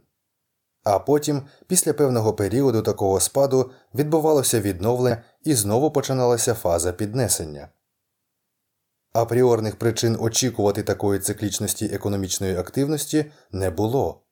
А 0.85 0.99
потім, 0.99 1.43
після 1.67 1.93
певного 1.93 2.33
періоду 2.33 2.83
такого 2.83 3.21
спаду, 3.21 3.71
відбувалося 3.95 4.61
відновлення 4.61 5.23
і 5.45 5.55
знову 5.55 5.91
починалася 5.91 6.55
фаза 6.55 6.93
піднесення. 6.93 7.69
Апріорних 9.13 9.77
причин 9.77 10.17
очікувати 10.21 10.83
такої 10.83 11.21
циклічності 11.21 11.87
економічної 11.87 12.57
активності 12.57 13.33
не 13.53 13.71
було. 13.71 14.23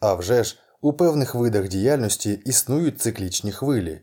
А 0.00 0.14
вже 0.14 0.44
ж, 0.44 0.58
у 0.80 0.92
певних 0.92 1.34
видах 1.34 1.68
діяльності 1.68 2.42
існують 2.44 3.00
циклічні 3.00 3.52
хвилі. 3.52 4.00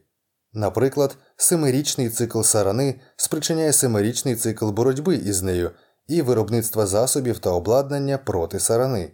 Наприклад, 0.53 1.17
семирічний 1.38 2.09
цикл 2.09 2.41
сарани 2.41 2.99
спричиняє 3.15 3.73
семирічний 3.73 4.36
цикл 4.36 4.69
боротьби 4.69 5.15
із 5.15 5.41
нею 5.41 5.71
і 6.07 6.21
виробництва 6.21 6.86
засобів 6.86 7.39
та 7.39 7.49
обладнання 7.49 8.17
проти 8.17 8.59
сарани. 8.59 9.11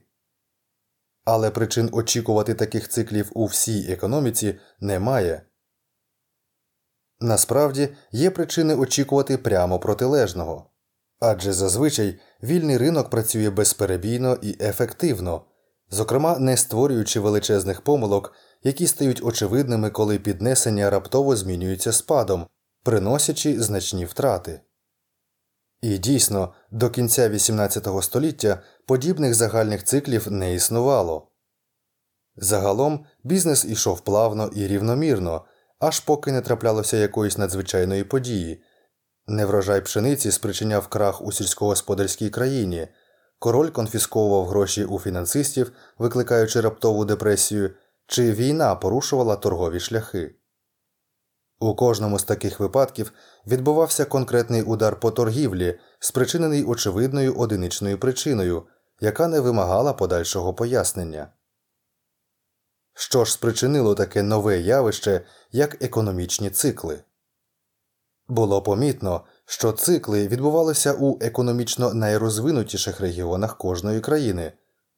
Але 1.26 1.52
причин 1.52 1.90
очікувати 1.92 2.54
таких 2.54 2.90
циклів 2.90 3.32
у 3.34 3.46
всій 3.46 3.92
економіці 3.92 4.60
немає. 4.80 5.42
Насправді 7.22 7.90
є 8.12 8.32
причини 8.32 8.76
очікувати 8.76 9.38
прямо 9.38 9.80
протилежного 9.80 10.68
адже 11.20 11.54
зазвичай 11.54 12.20
вільний 12.44 12.78
ринок 12.78 13.10
працює 13.10 13.50
безперебійно 13.50 14.38
і 14.42 14.58
ефективно, 14.60 15.46
зокрема 15.90 16.40
не 16.40 16.58
створюючи 16.58 17.20
величезних 17.20 17.82
помилок 17.82 18.34
які 18.64 18.88
стають 18.88 19.24
очевидними, 19.24 19.90
коли 19.90 20.20
піднесення 20.20 20.90
раптово 20.90 21.36
змінюється 21.36 21.92
спадом, 21.92 22.48
приносячи 22.84 23.62
значні 23.62 24.06
втрати. 24.06 24.62
І 25.82 25.98
дійсно, 25.98 26.54
до 26.72 26.90
кінця 26.90 27.30
XVIII 27.30 28.02
століття 28.02 28.62
подібних 28.86 29.34
загальних 29.34 29.84
циклів 29.84 30.32
не 30.32 30.54
існувало. 30.54 31.32
Загалом 32.36 33.06
бізнес 33.24 33.66
ішов 33.66 34.02
плавно 34.02 34.48
і 34.48 34.68
рівномірно, 34.68 35.46
аж 35.82 36.00
поки 36.00 36.32
не 36.32 36.42
траплялося 36.42 36.98
якоїсь 36.98 37.38
надзвичайної 37.38 38.04
події. 38.04 38.64
Неврожай 39.28 39.82
пшениці 39.82 40.32
спричиняв 40.32 40.88
крах 40.88 41.22
у 41.22 41.32
сільськогосподарській 41.32 42.30
країні, 42.30 42.88
король 43.40 43.70
конфісковував 43.70 44.48
гроші 44.48 44.86
у 44.86 45.00
фінансистів, 45.00 45.72
викликаючи 45.98 46.62
раптову 46.62 47.06
депресію, 47.06 47.72
чи 48.08 48.32
війна 48.32 48.76
порушувала 48.76 49.36
торгові 49.36 49.80
шляхи. 49.80 50.36
У 51.60 51.76
кожному 51.76 52.20
з 52.20 52.24
таких 52.24 52.60
випадків 52.60 53.14
відбувався 53.48 54.06
конкретний 54.06 54.62
удар 54.62 55.00
по 55.00 55.12
торгівлі, 55.12 55.80
спричинений 56.00 56.64
очевидною 56.64 57.34
одиничною 57.34 57.98
причиною, 57.98 58.64
яка 59.00 59.28
не 59.28 59.40
вимагала 59.40 59.94
подальшого 59.94 60.54
пояснення. 60.54 61.28
Що 62.94 63.26
ж 63.26 63.34
спричинило 63.34 63.96
таке 63.96 64.24
нове 64.24 64.60
явище, 64.60 65.22
як 65.52 65.84
економічні 65.84 66.50
цикли? 66.50 67.04
Було 68.28 68.62
помітно, 68.62 69.26
що 69.46 69.72
цикли 69.72 70.28
відбувалися 70.28 70.94
у 70.94 71.18
економічно 71.22 71.94
найрозвинутіших 71.94 73.02
регіонах 73.02 73.58
кожної 73.58 74.00
країни, 74.00 74.54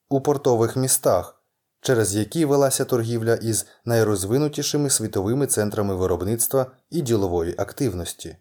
у 0.10 0.22
портових 0.22 0.76
містах, 0.76 1.44
через 1.82 2.16
які 2.16 2.46
велася 2.46 2.86
торгівля 2.86 3.36
із 3.36 3.66
найрозвинутішими 3.86 4.90
світовими 4.90 5.48
центрами 5.48 5.96
виробництва 5.96 6.72
і 6.90 7.02
ділової 7.02 7.56
активності. 7.58 8.38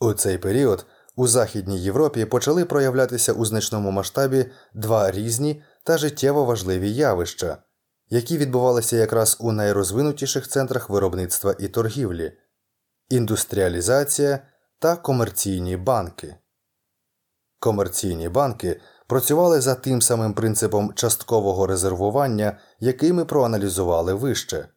У 0.00 0.12
цей 0.12 0.38
період 0.38 0.86
у 1.16 1.26
Західній 1.26 1.78
Європі 1.78 2.24
почали 2.24 2.64
проявлятися 2.64 3.32
у 3.32 3.44
значному 3.44 3.90
масштабі 3.90 4.46
два 4.74 5.10
різні 5.10 5.62
та 5.82 5.98
життєво 5.98 6.44
важливі 6.44 6.94
явища, 6.94 7.58
які 8.10 8.38
відбувалися 8.38 8.96
якраз 8.96 9.36
у 9.40 9.52
найрозвинутіших 9.52 10.48
центрах 10.48 10.90
виробництва 10.90 11.54
і 11.58 11.68
торгівлі 11.68 12.32
індустріалізація 13.08 14.38
та 14.78 14.96
комерційні 14.96 15.76
банки. 15.76 16.36
Комерційні 17.58 18.28
банки 18.28 18.80
працювали 19.06 19.60
за 19.60 19.74
тим 19.74 20.02
самим 20.02 20.34
принципом 20.34 20.92
часткового 20.94 21.66
резервування, 21.66 22.58
який 22.80 23.12
ми 23.12 23.24
проаналізували 23.24 24.14
вище. 24.14 24.68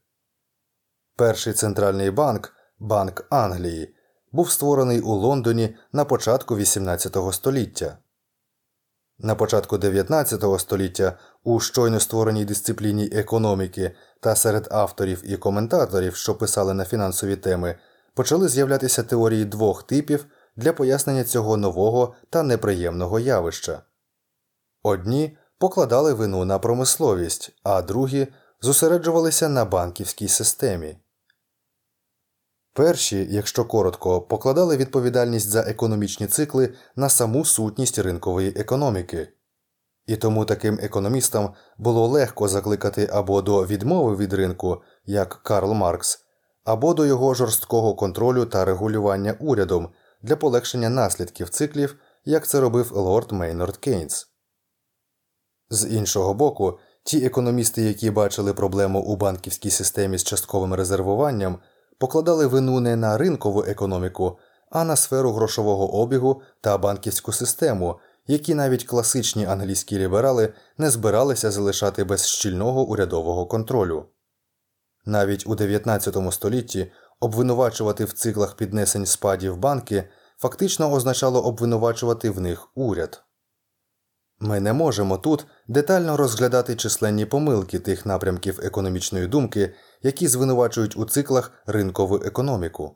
Перший 1.15 1.53
центральний 1.53 2.11
банк 2.11 2.53
Банк 2.79 3.27
Англії 3.29 3.95
був 4.31 4.51
створений 4.51 5.01
у 5.01 5.13
Лондоні 5.13 5.75
на 5.91 6.05
початку 6.05 6.55
XVIII 6.55 7.31
століття. 7.31 7.97
На 9.17 9.35
початку 9.35 9.77
19 9.77 10.59
століття 10.59 11.19
у 11.43 11.59
щойно 11.59 11.99
створеній 11.99 12.45
дисципліні 12.45 13.09
економіки 13.11 13.91
та 14.19 14.35
серед 14.35 14.67
авторів 14.71 15.21
і 15.25 15.37
коментаторів, 15.37 16.15
що 16.15 16.35
писали 16.35 16.73
на 16.73 16.85
фінансові 16.85 17.35
теми, 17.35 17.75
почали 18.13 18.49
з'являтися 18.49 19.03
теорії 19.03 19.45
двох 19.45 19.83
типів 19.83 20.25
для 20.55 20.73
пояснення 20.73 21.23
цього 21.23 21.57
нового 21.57 22.13
та 22.29 22.43
неприємного 22.43 23.19
явища. 23.19 23.81
Одні 24.83 25.37
покладали 25.57 26.13
вину 26.13 26.45
на 26.45 26.59
промисловість, 26.59 27.51
а 27.63 27.81
другі 27.81 28.27
зосереджувалися 28.61 29.49
на 29.49 29.65
банківській 29.65 30.27
системі. 30.27 30.97
Перші, 32.73 33.27
якщо 33.31 33.65
коротко, 33.65 34.21
покладали 34.21 34.77
відповідальність 34.77 35.49
за 35.49 35.61
економічні 35.61 36.27
цикли 36.27 36.73
на 36.95 37.09
саму 37.09 37.45
сутність 37.45 37.99
ринкової 37.99 38.49
економіки, 38.49 39.27
і 40.11 40.15
тому 40.17 40.45
таким 40.45 40.79
економістам 40.81 41.53
було 41.77 42.07
легко 42.07 42.47
закликати 42.47 43.09
або 43.11 43.41
до 43.41 43.65
відмови 43.65 44.15
від 44.15 44.33
ринку, 44.33 44.81
як 45.05 45.39
Карл 45.43 45.73
Маркс, 45.73 46.19
або 46.63 46.93
до 46.93 47.05
його 47.05 47.33
жорсткого 47.33 47.95
контролю 47.95 48.45
та 48.45 48.65
регулювання 48.65 49.35
урядом 49.39 49.89
для 50.21 50.35
полегшення 50.35 50.89
наслідків 50.89 51.49
циклів, 51.49 51.95
як 52.25 52.47
це 52.47 52.59
робив 52.59 52.91
лорд 52.91 53.31
Мейнорд 53.31 53.77
Кейнс. 53.77 54.27
З 55.69 55.87
іншого 55.89 56.33
боку, 56.33 56.79
ті 57.03 57.25
економісти, 57.25 57.81
які 57.81 58.11
бачили 58.11 58.53
проблему 58.53 59.01
у 59.01 59.15
банківській 59.15 59.69
системі 59.69 60.17
з 60.17 60.23
частковим 60.23 60.73
резервуванням, 60.73 61.59
покладали 61.99 62.47
вину 62.47 62.79
не 62.79 62.95
на 62.95 63.17
ринкову 63.17 63.63
економіку, 63.63 64.37
а 64.69 64.83
на 64.83 64.95
сферу 64.95 65.31
грошового 65.31 65.93
обігу 65.93 66.41
та 66.61 66.77
банківську 66.77 67.31
систему, 67.31 67.99
які 68.27 68.55
навіть 68.55 68.83
класичні 68.83 69.45
англійські 69.45 69.97
ліберали 69.97 70.53
не 70.77 70.89
збиралися 70.89 71.51
залишати 71.51 72.03
без 72.03 72.27
щільного 72.27 72.83
урядового 72.83 73.45
контролю. 73.45 74.05
Навіть 75.05 75.47
у 75.47 75.55
19 75.55 76.17
столітті 76.31 76.91
обвинувачувати 77.19 78.05
в 78.05 78.13
циклах 78.13 78.55
піднесень 78.55 79.05
спадів 79.05 79.57
банки 79.57 80.09
фактично 80.37 80.91
означало 80.91 81.41
обвинувачувати 81.41 82.29
в 82.29 82.39
них 82.39 82.67
уряд. 82.75 83.23
Ми 84.39 84.59
не 84.59 84.73
можемо 84.73 85.17
тут 85.17 85.45
детально 85.67 86.17
розглядати 86.17 86.75
численні 86.75 87.25
помилки 87.25 87.79
тих 87.79 88.05
напрямків 88.05 88.59
економічної 88.63 89.27
думки, 89.27 89.73
які 90.01 90.27
звинувачують 90.27 90.97
у 90.97 91.05
циклах 91.05 91.51
ринкову 91.65 92.21
економіку. 92.25 92.95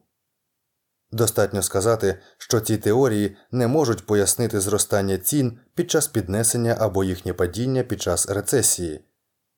Достатньо 1.15 1.61
сказати, 1.61 2.19
що 2.37 2.59
ці 2.59 2.77
теорії 2.77 3.37
не 3.51 3.67
можуть 3.67 4.05
пояснити 4.05 4.59
зростання 4.59 5.17
цін 5.17 5.59
під 5.75 5.91
час 5.91 6.07
піднесення 6.07 6.77
або 6.79 7.03
їхнє 7.03 7.33
падіння 7.33 7.83
під 7.83 8.01
час 8.01 8.29
рецесії, 8.29 9.05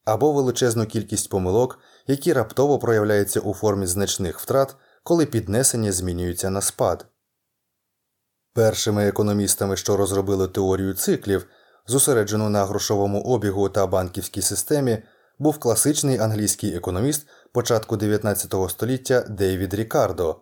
або 0.06 0.34
величезну 0.34 0.86
кількість 0.86 1.30
помилок, 1.30 1.80
які 2.08 2.34
раптово 2.34 2.80
проявляються 2.80 3.40
у 3.40 3.54
формі 3.54 3.86
значних 3.86 4.40
втрат, 4.40 4.76
коли 5.04 5.26
піднесення 5.26 5.92
змінюється 5.92 6.50
на 6.50 6.62
спад. 6.62 7.06
Першими 8.54 9.08
економістами, 9.08 9.78
що 9.78 9.98
розробили 9.98 10.48
теорію 10.48 10.94
циклів, 10.94 11.48
зосереджену 11.88 12.50
на 12.50 12.66
грошовому 12.66 13.22
обігу 13.22 13.70
та 13.70 13.88
банківській 13.88 14.42
системі, 14.42 15.04
був 15.40 15.58
класичний 15.58 16.18
англійський 16.18 16.76
економіст 16.76 17.28
початку 17.52 17.98
19 17.98 18.56
століття 18.70 19.22
Дейвід 19.22 19.74
Рікардо 19.74 20.42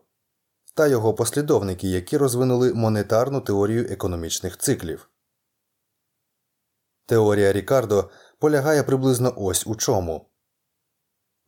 та 0.75 0.87
його 0.87 1.13
послідовники, 1.13 1.87
які 1.87 2.17
розвинули 2.17 2.73
монетарну 2.73 3.41
теорію 3.41 3.87
економічних 3.89 4.57
циклів. 4.57 5.09
Теорія 7.05 7.53
Рікардо 7.53 8.09
полягає 8.39 8.83
приблизно 8.83 9.33
ось 9.37 9.67
у 9.67 9.75
чому 9.75 10.29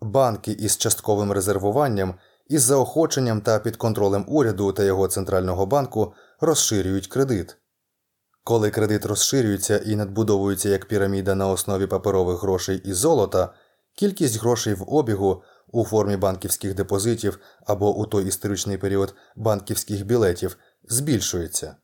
банки 0.01 0.51
із 0.51 0.77
частковим 0.77 1.31
резервуванням 1.31 2.15
із 2.47 2.61
заохоченням 2.61 3.41
та 3.41 3.59
під 3.59 3.75
контролем 3.75 4.25
уряду 4.27 4.71
та 4.71 4.83
його 4.83 5.07
центрального 5.07 5.65
банку 5.65 6.13
розширюють 6.39 7.07
кредит. 7.07 7.57
Коли 8.43 8.69
кредит 8.69 9.05
розширюється 9.05 9.77
і 9.77 9.95
надбудовується 9.95 10.69
як 10.69 10.85
піраміда 10.85 11.35
на 11.35 11.47
основі 11.47 11.87
паперових 11.87 12.41
грошей 12.41 12.81
і 12.85 12.93
золота, 12.93 13.53
кількість 13.95 14.39
грошей 14.39 14.73
в 14.73 14.93
обігу 14.93 15.43
у 15.67 15.85
формі 15.85 16.17
банківських 16.17 16.73
депозитів 16.73 17.39
або 17.65 17.95
у 17.95 18.05
той 18.05 18.27
історичний 18.27 18.77
період 18.77 19.15
банківських 19.35 20.05
білетів 20.05 20.57
збільшується. 20.83 21.75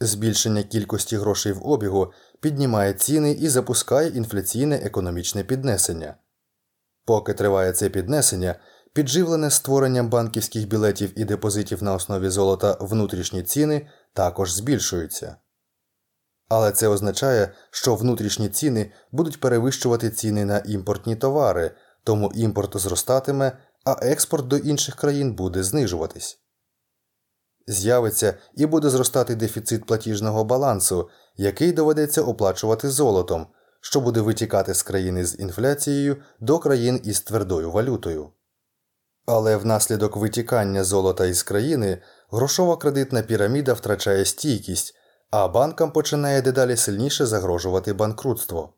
Збільшення 0.00 0.62
кількості 0.62 1.16
грошей 1.16 1.52
в 1.52 1.66
обігу 1.66 2.12
піднімає 2.40 2.92
ціни 2.92 3.32
і 3.32 3.48
запускає 3.48 4.08
інфляційне 4.08 4.76
економічне 4.76 5.44
піднесення. 5.44 6.14
Поки 7.04 7.34
триває 7.34 7.72
це 7.72 7.88
піднесення, 7.88 8.54
підживлене 8.92 9.50
створенням 9.50 10.08
банківських 10.08 10.68
білетів 10.68 11.18
і 11.18 11.24
депозитів 11.24 11.82
на 11.82 11.94
основі 11.94 12.28
золота 12.28 12.76
внутрішні 12.80 13.42
ціни 13.42 13.86
також 14.12 14.52
збільшуються. 14.52 15.36
Але 16.48 16.72
це 16.72 16.88
означає, 16.88 17.52
що 17.70 17.94
внутрішні 17.94 18.48
ціни 18.48 18.92
будуть 19.12 19.40
перевищувати 19.40 20.10
ціни 20.10 20.44
на 20.44 20.58
імпортні 20.58 21.16
товари, 21.16 21.70
тому 22.08 22.32
імпорт 22.34 22.76
зростатиме, 22.76 23.58
а 23.84 23.96
експорт 24.02 24.46
до 24.46 24.56
інших 24.56 24.94
країн 24.94 25.32
буде 25.32 25.62
знижуватись. 25.62 26.38
З'явиться 27.66 28.34
і 28.54 28.66
буде 28.66 28.90
зростати 28.90 29.36
дефіцит 29.36 29.86
платіжного 29.86 30.44
балансу, 30.44 31.08
який 31.36 31.72
доведеться 31.72 32.22
оплачувати 32.22 32.90
золотом, 32.90 33.46
що 33.80 34.00
буде 34.00 34.20
витікати 34.20 34.74
з 34.74 34.82
країни 34.82 35.24
з 35.24 35.38
інфляцією 35.38 36.16
до 36.40 36.58
країн 36.58 37.00
із 37.04 37.20
твердою 37.20 37.70
валютою. 37.70 38.30
Але 39.26 39.56
внаслідок 39.56 40.16
витікання 40.16 40.84
золота 40.84 41.26
із 41.26 41.42
країни 41.42 42.02
грошова 42.30 42.76
кредитна 42.76 43.22
піраміда 43.22 43.72
втрачає 43.72 44.24
стійкість, 44.24 44.94
а 45.30 45.48
банкам 45.48 45.92
починає 45.92 46.42
дедалі 46.42 46.76
сильніше 46.76 47.26
загрожувати 47.26 47.92
банкрутство. 47.92 48.74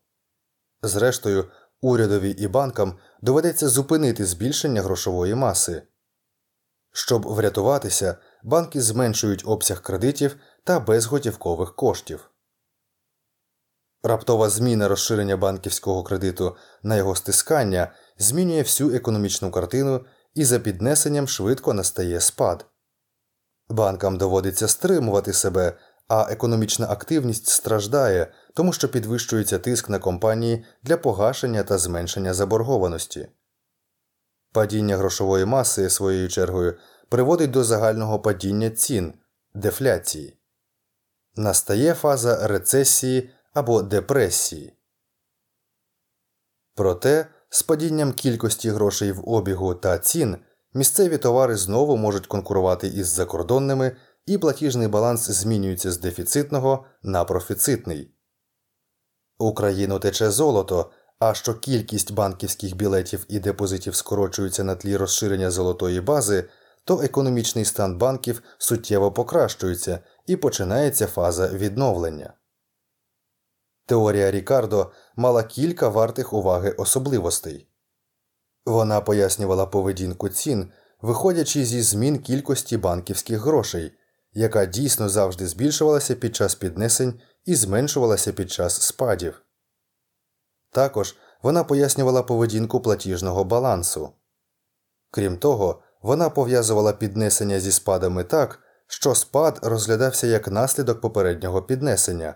Зрештою, 0.83 1.45
урядові 1.81 2.31
і 2.31 2.49
банкам 2.49 2.99
доведеться 3.23 3.69
зупинити 3.69 4.25
збільшення 4.25 4.83
грошової 4.83 5.35
маси. 5.35 5.83
Щоб 6.93 7.27
врятуватися, 7.27 8.17
банки 8.43 8.81
зменшують 8.81 9.43
обсяг 9.47 9.83
кредитів 9.83 10.37
та 10.65 10.81
безготівкових 10.81 11.77
коштів. 11.77 12.31
Раптова 14.03 14.49
зміна 14.49 14.89
розширення 14.89 15.37
банківського 15.37 16.03
кредиту 16.03 16.57
на 16.83 16.97
його 16.97 17.17
стискання 17.17 17.93
змінює 18.19 18.63
всю 18.63 18.95
економічну 18.95 19.51
картину 19.51 20.05
і 20.35 20.45
за 20.45 20.59
піднесенням 20.59 21.29
швидко 21.29 21.75
настає 21.75 22.21
спад. 22.21 22.67
Банкам 23.69 24.19
доводиться 24.19 24.69
стримувати 24.69 25.33
себе, 25.33 25.79
а 26.11 26.27
економічна 26.31 26.87
активність 26.91 27.47
страждає, 27.47 28.33
тому 28.55 28.73
що 28.73 28.89
підвищується 28.89 29.59
тиск 29.59 29.89
на 29.89 29.99
компанії 29.99 30.65
для 30.83 30.97
погашення 30.97 31.63
та 31.63 31.79
зменшення 31.79 32.35
заборгованості. 32.35 33.29
Падіння 34.53 34.97
грошової 34.97 35.45
маси 35.45 35.91
своєю 35.91 36.29
чергою 36.29 36.79
приводить 37.09 37.51
до 37.51 37.65
загального 37.65 38.21
падіння 38.21 38.71
цін 38.71 39.15
дефляції. 39.55 40.39
Настає 41.37 41.95
фаза 41.95 42.47
рецесії 42.47 43.31
або 43.53 43.83
депресії. 43.83 44.77
Проте 46.75 47.27
з 47.49 47.63
падінням 47.63 48.13
кількості 48.13 48.71
грошей 48.71 49.13
в 49.13 49.29
обігу 49.29 49.75
та 49.75 49.99
цін 49.99 50.37
місцеві 50.75 51.19
товари 51.19 51.57
знову 51.57 51.97
можуть 51.97 52.27
конкурувати 52.27 52.87
із 52.87 53.07
закордонними, 53.07 53.97
і 54.27 54.39
платіжний 54.39 54.89
баланс 54.89 55.31
змінюється 55.31 55.93
з 55.93 55.99
дефіцитного 55.99 56.85
на 57.03 57.25
профіцитний. 57.25 58.15
Україну 59.39 59.99
тече 59.99 60.31
золото, 60.31 60.91
а 61.19 61.35
що 61.35 61.55
кількість 61.55 62.13
банківських 62.13 62.77
білетів 62.77 63.27
і 63.29 63.39
депозитів 63.39 63.95
скорочується 63.95 64.65
на 64.65 64.75
тлі 64.75 64.97
розширення 64.97 65.51
золотої 65.51 66.01
бази, 66.01 66.49
то 66.85 67.01
економічний 67.03 67.65
стан 67.65 67.99
банків 67.99 68.43
суттєво 68.59 69.13
покращується 69.13 70.01
і 70.27 70.37
починається 70.37 71.07
фаза 71.07 71.49
відновлення. 71.49 72.35
Теорія 73.87 74.31
Рікардо 74.31 74.93
мала 75.17 75.43
кілька 75.43 75.89
вартих 75.89 76.33
уваги 76.33 76.71
особливостей. 76.71 77.69
Вона 78.67 79.01
пояснювала 79.01 79.67
поведінку 79.67 80.29
цін, 80.29 80.73
виходячи 81.03 81.65
зі 81.65 81.83
змін 81.83 82.19
кількості 82.19 82.77
банківських 82.77 83.41
грошей, 83.41 83.93
яка 84.33 84.67
дійсно 84.67 85.09
завжди 85.09 85.47
збільшувалася 85.47 86.15
під 86.15 86.37
час 86.37 86.55
піднесень 86.55 87.21
і 87.45 87.55
зменшувалася 87.55 88.33
під 88.33 88.51
час 88.51 88.83
спадів. 88.83 89.43
Також 90.71 91.17
вона 91.43 91.65
пояснювала 91.65 92.23
поведінку 92.23 92.81
платіжного 92.81 93.45
балансу. 93.45 94.13
Крім 95.11 95.39
того, 95.39 95.83
вона 96.03 96.31
пов'язувала 96.31 96.93
піднесення 96.93 97.61
зі 97.61 97.73
спадами 97.73 98.25
так, 98.25 98.59
що 98.87 99.15
спад 99.15 99.59
розглядався 99.63 100.27
як 100.27 100.49
наслідок 100.49 101.01
попереднього 101.01 101.63
піднесення, 101.63 102.35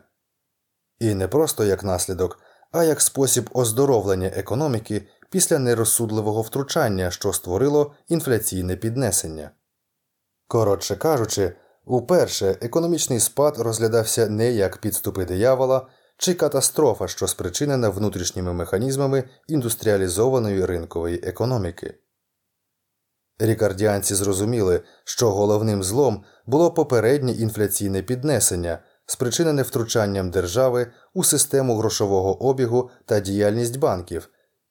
і 0.99 1.15
не 1.15 1.29
просто 1.29 1.65
як 1.65 1.85
наслідок, 1.85 2.39
а 2.73 2.85
як 2.85 3.01
спосіб 3.01 3.51
оздоровлення 3.53 4.29
економіки 4.29 5.09
після 5.31 5.59
нерозсудливого 5.59 6.43
втручання, 6.43 7.11
що 7.11 7.33
створило 7.33 7.95
інфляційне 8.09 8.77
піднесення. 8.77 9.51
Коротше 10.49 10.97
кажучи, 10.97 11.57
уперше 11.85 12.57
економічний 12.61 13.21
спад 13.21 13.59
розглядався 13.59 14.29
не 14.29 14.53
як 14.53 14.77
підступи 14.79 15.25
диявола 15.25 15.87
чи 16.19 16.35
катастрофа, 16.35 17.09
що 17.09 17.27
спричинена 17.27 17.89
внутрішніми 17.89 18.53
механізмами 18.53 19.25
індустріалізованої 19.49 20.67
ринкової 20.67 21.21
економіки. 21.23 21.95
Рікардіанці 23.39 24.15
зрозуміли, 24.15 24.81
що 25.05 25.31
головним 25.31 25.83
злом 25.83 26.25
було 26.47 26.71
попереднє 26.71 27.33
інфляційне 27.33 28.03
піднесення, 28.03 28.79
спричинене 29.07 29.63
втручанням 29.63 30.31
держави 30.31 30.87
у 31.15 31.25
систему 31.25 31.77
грошового 31.77 32.45
обігу 32.45 32.91
та 33.05 33.21
діяльність 33.21 33.79
банків, 33.79 34.29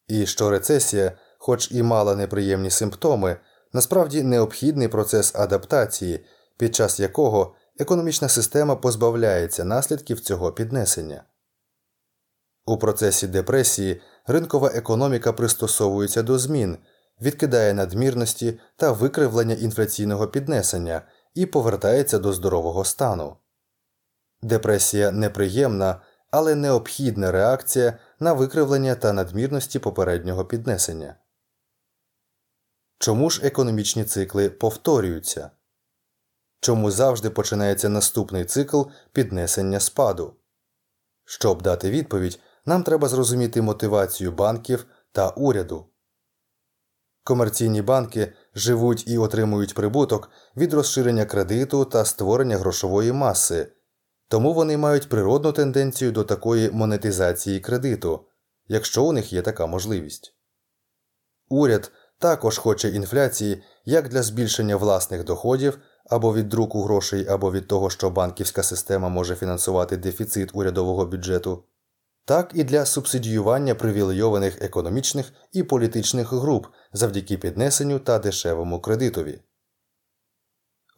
і 0.08 0.26
що 0.26 0.50
рецесія, 0.50 1.12
хоч 1.38 1.72
і 1.72 1.84
мала 1.84 2.16
неприємні 2.16 2.70
симптоми, 2.70 3.38
насправді 3.74 4.24
необхідний 4.24 4.88
процес 4.88 5.36
адаптації, 5.36 6.26
під 6.58 6.76
час 6.76 7.00
якого 7.00 7.56
економічна 7.80 8.30
система 8.30 8.76
позбавляється 8.76 9.64
наслідків 9.64 10.20
цього 10.20 10.52
піднесення. 10.52 11.24
У 12.66 12.78
процесі 12.78 13.28
депресії 13.28 14.02
ринкова 14.28 14.72
економіка 14.74 15.34
пристосовується 15.34 16.24
до 16.24 16.40
змін, 16.40 16.78
відкидає 17.22 17.74
надмірності 17.74 18.60
та 18.76 18.92
викривлення 18.92 19.56
інфляційного 19.56 20.28
піднесення 20.28 21.02
і 21.34 21.46
повертається 21.46 22.20
до 22.20 22.34
здорового 22.34 22.86
стану. 22.86 23.38
Депресія 24.42 25.12
неприємна, 25.12 26.02
але 26.32 26.56
необхідна 26.56 27.32
реакція 27.32 27.98
на 28.20 28.34
викривлення 28.34 28.96
та 28.96 29.14
надмірності 29.14 29.80
попереднього 29.80 30.46
піднесення. 30.46 31.16
Чому 33.00 33.30
ж 33.30 33.42
економічні 33.44 34.04
цикли 34.04 34.50
повторюються? 34.50 35.52
Чому 36.64 36.92
завжди 36.92 37.30
починається 37.30 37.90
наступний 37.90 38.46
цикл 38.46 38.82
піднесення 39.12 39.80
спаду? 39.80 40.34
Щоб 41.26 41.62
дати 41.62 41.90
відповідь, 41.90 42.40
нам 42.66 42.84
треба 42.84 43.08
зрозуміти 43.08 43.62
мотивацію 43.62 44.32
банків 44.32 44.86
та 45.12 45.30
уряду. 45.30 45.86
Комерційні 47.24 47.82
банки 47.82 48.34
живуть 48.56 49.08
і 49.08 49.18
отримують 49.18 49.74
прибуток 49.74 50.30
від 50.58 50.74
розширення 50.74 51.26
кредиту 51.26 51.86
та 51.86 52.06
створення 52.06 52.58
грошової 52.58 53.12
маси, 53.12 53.72
тому 54.28 54.54
вони 54.54 54.78
мають 54.78 55.10
природну 55.10 55.52
тенденцію 55.52 56.12
до 56.12 56.24
такої 56.24 56.72
монетизації 56.72 57.60
кредиту, 57.60 58.26
якщо 58.68 59.04
у 59.04 59.12
них 59.12 59.34
є 59.34 59.42
така 59.42 59.66
можливість. 59.68 60.36
Уряд 61.50 61.92
також 62.20 62.58
хоче 62.58 62.90
інфляції 62.90 63.64
як 63.86 64.10
для 64.10 64.24
збільшення 64.24 64.76
власних 64.76 65.24
доходів 65.24 65.80
або 66.10 66.34
від 66.34 66.50
друку 66.50 66.84
грошей, 66.84 67.28
або 67.28 67.52
від 67.52 67.68
того, 67.68 67.90
що 67.90 68.10
банківська 68.10 68.64
система 68.64 69.10
може 69.10 69.36
фінансувати 69.36 69.98
дефіцит 69.98 70.50
урядового 70.54 71.06
бюджету, 71.06 71.64
так 72.26 72.52
і 72.54 72.64
для 72.64 72.86
субсидіювання 72.86 73.76
привілейованих 73.76 74.62
економічних 74.62 75.34
і 75.52 75.64
політичних 75.64 76.34
груп 76.34 76.68
завдяки 76.94 77.38
піднесенню 77.38 78.00
та 78.00 78.20
дешевому 78.20 78.82
кредитові. 78.82 79.42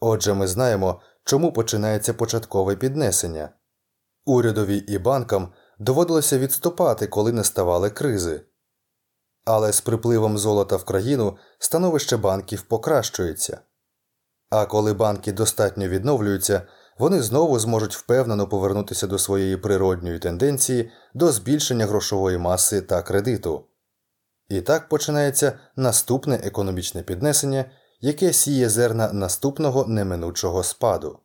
Отже, 0.00 0.34
ми 0.34 0.46
знаємо, 0.46 1.00
чому 1.24 1.52
починається 1.52 2.14
початкове 2.14 2.76
піднесення. 2.76 3.48
Урядові 4.24 4.76
і 4.76 4.98
банкам 4.98 5.52
доводилося 5.78 6.38
відступати, 6.38 7.06
коли 7.06 7.32
не 7.32 7.44
ставали 7.44 7.90
кризи. 7.90 8.40
Але 9.44 9.72
з 9.72 9.80
припливом 9.80 10.38
золота 10.38 10.76
в 10.76 10.84
країну 10.84 11.36
становище 11.58 12.16
банків 12.16 12.62
покращується. 12.62 13.60
А 14.56 14.66
коли 14.66 14.92
банки 14.92 15.32
достатньо 15.32 15.88
відновлюються, 15.88 16.62
вони 16.98 17.22
знову 17.22 17.58
зможуть 17.58 17.96
впевнено 17.96 18.48
повернутися 18.48 19.06
до 19.06 19.18
своєї 19.18 19.56
природньої 19.56 20.18
тенденції 20.18 20.90
до 21.14 21.32
збільшення 21.32 21.86
грошової 21.86 22.38
маси 22.38 22.80
та 22.80 23.02
кредиту. 23.02 23.64
І 24.48 24.60
так 24.60 24.88
починається 24.88 25.58
наступне 25.76 26.36
економічне 26.36 27.02
піднесення, 27.02 27.64
яке 28.00 28.32
сіє 28.32 28.68
зерна 28.68 29.12
наступного 29.12 29.84
неминучого 29.84 30.62
спаду. 30.62 31.18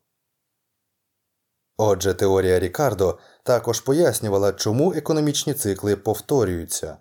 Отже, 1.77 2.13
теорія 2.13 2.59
Рікардо 2.59 3.19
також 3.43 3.79
пояснювала, 3.79 4.53
чому 4.53 4.93
економічні 4.93 5.53
цикли 5.53 5.95
повторюються. 5.95 6.97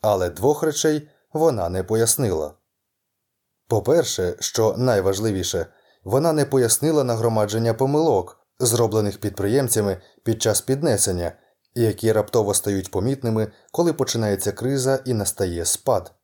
Але 0.00 0.30
двох 0.30 0.62
речей 0.62 1.08
вона 1.32 1.68
не 1.68 1.82
пояснила. 1.82 2.54
По-перше, 3.72 4.36
що 4.40 4.74
найважливіше, 4.78 5.66
вона 6.04 6.32
не 6.32 6.44
пояснила 6.44 7.04
нагромадження 7.04 7.74
помилок, 7.74 8.46
зроблених 8.58 9.20
підприємцями 9.20 10.00
під 10.22 10.42
час 10.42 10.60
піднесення, 10.60 11.32
які 11.74 12.12
раптово 12.12 12.54
стають 12.54 12.90
помітними, 12.90 13.52
коли 13.70 13.92
починається 13.92 14.52
криза 14.52 15.02
і 15.04 15.14
настає 15.14 15.64
спад. 15.64 16.14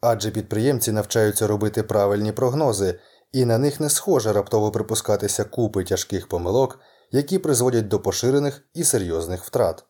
Адже 0.00 0.30
підприємці 0.30 0.92
навчаються 0.92 1.46
робити 1.46 1.82
правильні 1.82 2.32
прогнози, 2.32 3.00
і 3.32 3.44
на 3.44 3.58
них 3.58 3.80
не 3.80 3.90
схоже 3.90 4.32
раптово 4.32 4.70
припускатися 4.70 5.44
купи 5.44 5.84
тяжких 5.84 6.28
помилок, 6.28 6.80
які 7.10 7.38
призводять 7.38 7.88
до 7.88 8.00
поширених 8.00 8.64
і 8.74 8.84
серйозних 8.84 9.44
втрат. 9.44 9.84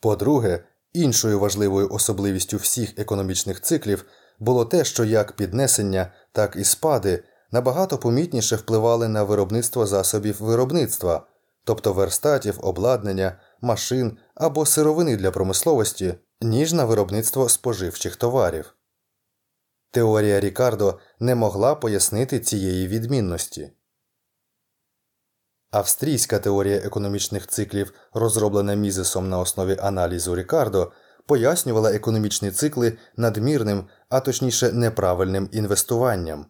По-друге, 0.00 0.64
іншою 0.92 1.40
важливою 1.40 1.88
особливістю 1.88 2.56
всіх 2.56 2.98
економічних 2.98 3.60
циклів 3.60 4.04
було 4.42 4.64
те, 4.64 4.84
що 4.84 5.04
як 5.04 5.32
піднесення, 5.32 6.12
так 6.32 6.56
і 6.56 6.64
спади 6.64 7.24
набагато 7.50 7.98
помітніше 7.98 8.56
впливали 8.56 9.08
на 9.08 9.22
виробництво 9.22 9.86
засобів 9.86 10.42
виробництва, 10.42 11.26
тобто 11.64 11.92
верстатів, 11.92 12.58
обладнання, 12.62 13.40
машин 13.60 14.18
або 14.34 14.66
сировини 14.66 15.16
для 15.16 15.30
промисловості, 15.30 16.14
ніж 16.40 16.72
на 16.72 16.84
виробництво 16.84 17.48
споживчих 17.48 18.16
товарів. 18.16 18.74
Теорія 19.90 20.40
Рікардо 20.40 20.98
не 21.20 21.34
могла 21.34 21.74
пояснити 21.74 22.40
цієї 22.40 22.88
відмінності. 22.88 23.72
Австрійська 25.70 26.38
теорія 26.38 26.76
економічних 26.76 27.46
циклів, 27.46 27.92
розроблена 28.12 28.74
мізесом 28.74 29.28
на 29.28 29.38
основі 29.38 29.76
аналізу 29.80 30.36
Рікардо, 30.36 30.92
пояснювала 31.26 31.92
економічні 31.92 32.50
цикли 32.50 32.98
надмірним, 33.16 33.88
а 34.12 34.20
точніше 34.20 34.72
неправильним 34.72 35.48
інвестуванням. 35.52 36.46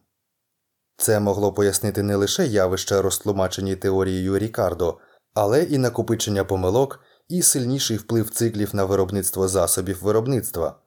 Це 0.96 1.20
могло 1.20 1.52
пояснити 1.52 2.02
не 2.02 2.16
лише 2.16 2.46
явища, 2.46 3.02
розтлумачені 3.02 3.76
теорією 3.76 4.38
Рікардо, 4.38 4.98
але 5.34 5.62
і 5.62 5.78
накопичення 5.78 6.44
помилок 6.44 7.00
і 7.28 7.42
сильніший 7.42 7.96
вплив 7.96 8.30
циклів 8.30 8.74
на 8.74 8.84
виробництво 8.84 9.48
засобів 9.48 10.02
виробництва. 10.02 10.80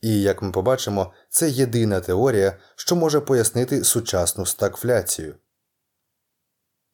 І, 0.00 0.22
як 0.22 0.42
ми 0.42 0.52
побачимо, 0.52 1.12
це 1.28 1.50
єдина 1.50 2.00
теорія, 2.00 2.58
що 2.76 2.96
може 2.96 3.20
пояснити 3.20 3.84
сучасну 3.84 4.46
стагфляцію. 4.46 5.34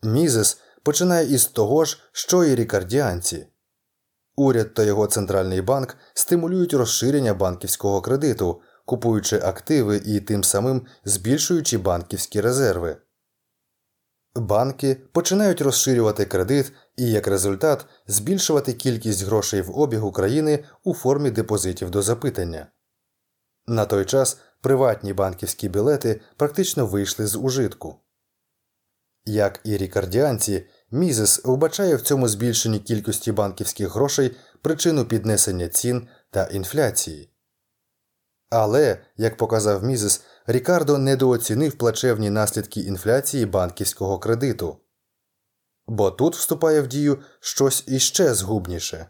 Мізес 0.03 0.61
починає 0.83 1.35
із 1.35 1.47
того 1.47 1.85
ж, 1.85 2.03
що 2.13 2.45
і 2.45 2.55
рікардіанці. 2.55 3.47
Уряд 4.37 4.75
та 4.75 4.83
його 4.83 5.07
центральний 5.07 5.61
банк 5.61 5.97
стимулюють 6.15 6.75
розширення 6.75 7.35
банківського 7.35 8.01
кредиту, 8.01 8.61
купуючи 8.87 9.39
активи 9.39 10.03
і 10.05 10.21
тим 10.21 10.45
самим 10.45 10.87
збільшуючи 11.05 11.79
банківські 11.79 12.41
резерви. 12.41 12.97
Банки 14.35 14.97
починають 15.13 15.61
розширювати 15.61 16.25
кредит 16.25 16.73
і, 16.97 17.11
як 17.11 17.27
результат, 17.27 17.87
збільшувати 18.07 18.73
кількість 18.73 19.25
грошей 19.25 19.63
в 19.63 19.79
обігу 19.79 20.13
країни 20.13 20.65
у 20.85 20.95
формі 20.95 21.31
депозитів 21.31 21.91
до 21.91 22.03
запитання. 22.03 22.67
На 23.67 23.85
той 23.85 24.05
час 24.05 24.39
приватні 24.61 25.13
банківські 25.13 25.69
білети 25.69 26.21
практично 26.37 26.87
вийшли 26.87 27.27
з 27.27 27.37
ужитку. 27.37 27.97
Як 29.25 29.61
і 29.65 29.77
рікардіанці, 29.77 30.67
Мізес 30.91 31.41
вбачає 31.45 31.97
в 31.97 32.01
цьому 32.01 32.29
збільшенні 32.29 32.79
кількості 32.79 33.33
банківських 33.33 33.95
грошей 33.95 34.37
причину 34.63 35.05
піднесення 35.05 35.69
цін 35.69 36.09
та 36.31 36.45
інфляції. 36.45 37.36
Але, 38.51 38.99
як 39.17 39.37
показав 39.37 39.85
Мізес, 39.85 40.25
Рікардо 40.47 40.99
недооцінив 40.99 41.75
плачевні 41.75 42.31
наслідки 42.31 42.81
інфляції 42.81 43.47
банківського 43.47 44.19
кредиту. 44.19 44.77
Бо 45.87 46.11
тут 46.11 46.37
вступає 46.37 46.81
в 46.81 46.87
дію 46.87 47.19
щось 47.41 47.85
іще 47.87 48.35
згубніше. 48.35 49.07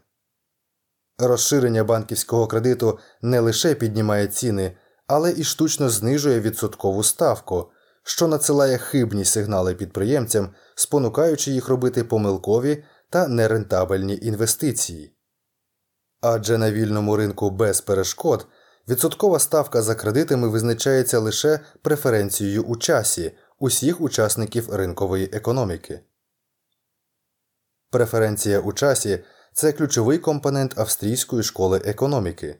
Розширення 1.17 1.83
банківського 1.83 2.47
кредиту 2.47 2.99
не 3.21 3.39
лише 3.39 3.75
піднімає 3.75 4.27
ціни, 4.27 4.77
але 5.07 5.31
і 5.31 5.43
штучно 5.43 5.89
знижує 5.89 6.39
відсоткову 6.39 7.03
ставку, 7.03 7.71
що 8.03 8.27
надсилає 8.27 8.77
хибні 8.77 9.25
сигнали 9.25 9.75
підприємцям, 9.75 10.49
спонукаючи 10.75 11.51
їх 11.51 11.67
робити 11.67 12.03
помилкові 12.03 12.83
та 13.09 13.27
нерентабельні 13.27 14.19
інвестиції. 14.21 15.15
Адже 16.21 16.57
на 16.57 16.71
вільному 16.71 17.15
ринку 17.15 17.49
без 17.49 17.81
перешкод 17.81 18.47
відсоткова 18.87 19.39
ставка 19.39 19.81
за 19.81 19.95
кредитами 19.95 20.47
визначається 20.47 21.19
лише 21.19 21.59
преференцією 21.81 22.63
у 22.63 22.75
часі 22.75 23.31
усіх 23.59 24.01
учасників 24.01 24.75
ринкової 24.75 25.29
економіки. 25.33 25.99
Преференція 27.89 28.59
у 28.59 28.73
часі 28.73 29.23
це 29.53 29.71
ключовий 29.71 30.17
компонент 30.17 30.79
австрійської 30.79 31.43
школи 31.43 31.81
економіки. 31.85 32.59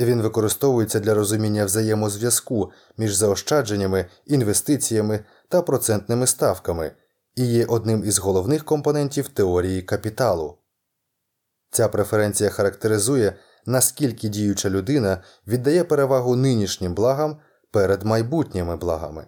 Він 0.00 0.22
використовується 0.22 1.00
для 1.00 1.14
розуміння 1.14 1.64
взаємозв'язку 1.64 2.72
між 2.96 3.14
заощадженнями, 3.14 4.06
інвестиціями 4.26 5.24
та 5.48 5.62
процентними 5.62 6.26
ставками 6.26 6.92
і 7.34 7.46
є 7.46 7.66
одним 7.66 8.04
із 8.04 8.18
головних 8.18 8.64
компонентів 8.64 9.28
теорії 9.28 9.82
капіталу. 9.82 10.58
Ця 11.70 11.88
преференція 11.88 12.50
характеризує, 12.50 13.38
наскільки 13.66 14.28
діюча 14.28 14.70
людина 14.70 15.22
віддає 15.46 15.84
перевагу 15.84 16.36
нинішнім 16.36 16.94
благам 16.94 17.38
перед 17.70 18.02
майбутніми 18.02 18.76
благами. 18.76 19.26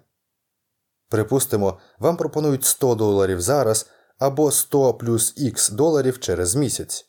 Припустимо, 1.08 1.78
вам 1.98 2.16
пропонують 2.16 2.64
100 2.64 2.94
доларів 2.94 3.40
зараз 3.40 3.86
або 4.18 4.50
100 4.50 4.94
плюс 4.94 5.34
Х 5.54 5.70
доларів 5.72 6.20
через 6.20 6.54
місяць. 6.54 7.06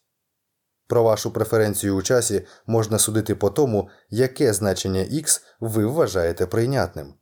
Про 0.87 1.03
вашу 1.03 1.31
преференцію 1.31 1.95
у 1.95 2.01
часі 2.01 2.47
можна 2.67 2.99
судити 2.99 3.35
по 3.35 3.49
тому, 3.49 3.89
яке 4.09 4.53
значення 4.53 4.99
X 4.99 5.41
ви 5.59 5.85
вважаєте 5.85 6.45
прийнятним. 6.45 7.13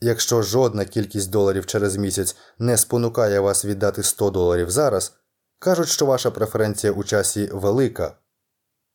Якщо 0.00 0.42
жодна 0.42 0.84
кількість 0.84 1.30
доларів 1.30 1.66
через 1.66 1.96
місяць 1.96 2.36
не 2.58 2.76
спонукає 2.76 3.40
вас 3.40 3.64
віддати 3.64 4.02
100 4.02 4.30
доларів 4.30 4.70
зараз, 4.70 5.12
кажуть, 5.58 5.88
що 5.88 6.06
ваша 6.06 6.30
преференція 6.30 6.92
у 6.92 7.04
часі 7.04 7.50
велика. 7.52 8.16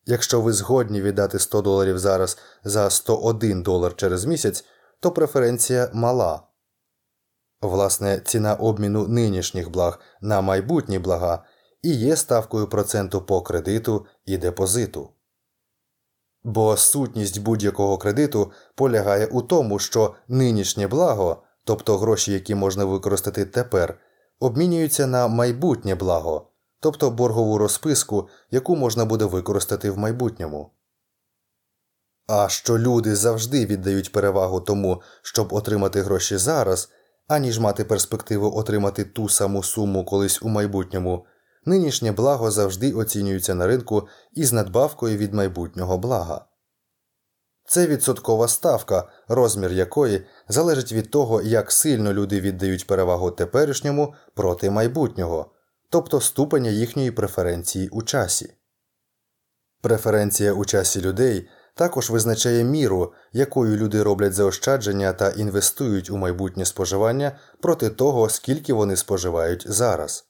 Якщо 0.06 0.42
ви 0.42 0.54
згодні 0.54 1.02
віддати 1.02 1.40
100 1.40 1.62
доларів 1.62 2.00
зараз 2.00 2.38
за 2.64 2.90
101 2.90 3.64
долар 3.64 3.96
через 3.96 4.26
місяць, 4.26 4.66
то 5.00 5.12
преференція 5.12 5.90
мала. 5.94 6.44
Власне, 7.62 8.22
ціна 8.26 8.56
обміну 8.56 9.08
нинішніх 9.08 9.70
благ 9.70 10.00
на 10.22 10.42
майбутні 10.42 11.00
блага 11.00 11.44
і 11.82 11.94
є 11.96 12.16
ставкою 12.16 12.68
проценту 12.68 13.22
по 13.22 13.42
кредиту 13.42 14.06
і 14.26 14.38
депозиту. 14.38 15.10
Бо 16.44 16.78
сутність 16.78 17.42
будь-якого 17.42 17.98
кредиту 17.98 18.52
полягає 18.76 19.26
у 19.26 19.42
тому, 19.42 19.80
що 19.80 20.14
нинішнє 20.28 20.88
благо, 20.88 21.44
тобто 21.64 21.98
гроші, 21.98 22.34
які 22.34 22.56
можна 22.56 22.86
використати 22.86 23.46
тепер, 23.46 24.00
обмінюються 24.40 25.08
на 25.08 25.28
майбутнє 25.28 25.96
благо, 25.96 26.52
тобто 26.86 27.12
боргову 27.12 27.58
розписку, 27.58 28.30
яку 28.52 28.76
можна 28.76 29.06
буде 29.06 29.26
використати 29.26 29.92
в 29.92 29.98
майбутньому. 29.98 30.72
А 32.28 32.50
що 32.50 32.78
люди 32.80 33.16
завжди 33.16 33.66
віддають 33.66 34.12
перевагу 34.12 34.62
тому, 34.62 35.02
щоб 35.22 35.54
отримати 35.54 36.02
гроші 36.02 36.38
зараз, 36.38 36.90
аніж 37.28 37.60
мати 37.60 37.84
перспективу 37.84 38.58
отримати 38.58 39.04
ту 39.04 39.30
саму 39.30 39.64
суму 39.64 40.06
колись 40.06 40.44
у 40.44 40.48
майбутньому, 40.48 41.26
нинішнє 41.66 42.12
благо 42.12 42.52
завжди 42.52 42.94
оцінюється 42.94 43.56
на 43.56 43.68
ринку 43.68 44.08
із 44.34 44.54
надбавкою 44.54 45.18
від 45.18 45.34
майбутнього 45.34 45.98
блага. 45.98 46.46
Це 47.68 47.88
відсоткова 47.88 48.48
ставка, 48.48 49.10
розмір 49.28 49.72
якої 49.72 50.26
залежить 50.48 50.94
від 50.94 51.12
того, 51.12 51.42
як 51.42 51.72
сильно 51.72 52.14
люди 52.14 52.42
віддають 52.42 52.88
перевагу 52.88 53.32
теперішньому 53.32 54.14
проти 54.36 54.70
майбутнього, 54.70 55.55
тобто 55.90 56.22
ступеня 56.22 56.70
їхньої 56.70 57.12
преференції 57.12 57.90
у 57.90 58.02
часі. 58.02 58.54
Преференція 59.82 60.54
у 60.54 60.66
часі 60.66 61.02
людей 61.02 61.50
також 61.76 62.10
визначає 62.10 62.64
міру, 62.64 63.14
якою 63.34 63.78
люди 63.78 64.04
роблять 64.04 64.34
заощадження 64.34 65.14
та 65.14 65.30
інвестують 65.30 66.10
у 66.10 66.18
майбутнє 66.18 66.66
споживання 66.66 67.40
проти 67.62 67.90
того, 67.90 68.30
скільки 68.30 68.74
вони 68.74 68.96
споживають 68.96 69.66
зараз. 69.68 70.26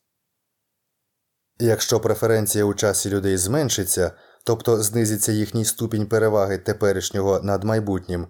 Якщо 1.60 2.00
преференція 2.00 2.66
у 2.66 2.74
часі 2.74 3.10
людей 3.10 3.38
зменшиться, 3.38 4.12
тобто 4.44 4.84
знизиться 4.84 5.32
їхній 5.32 5.66
ступінь 5.66 6.08
переваги 6.08 6.58
теперішнього 6.58 7.40
над 7.40 7.64
майбутнім, 7.64 8.28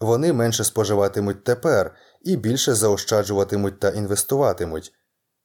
вони 0.00 0.32
менше 0.32 0.64
споживатимуть 0.64 1.44
тепер 1.44 1.94
і 2.22 2.36
більше 2.36 2.74
заощаджуватимуть 2.74 3.80
та 3.80 3.88
інвестуватимуть. 3.88 4.92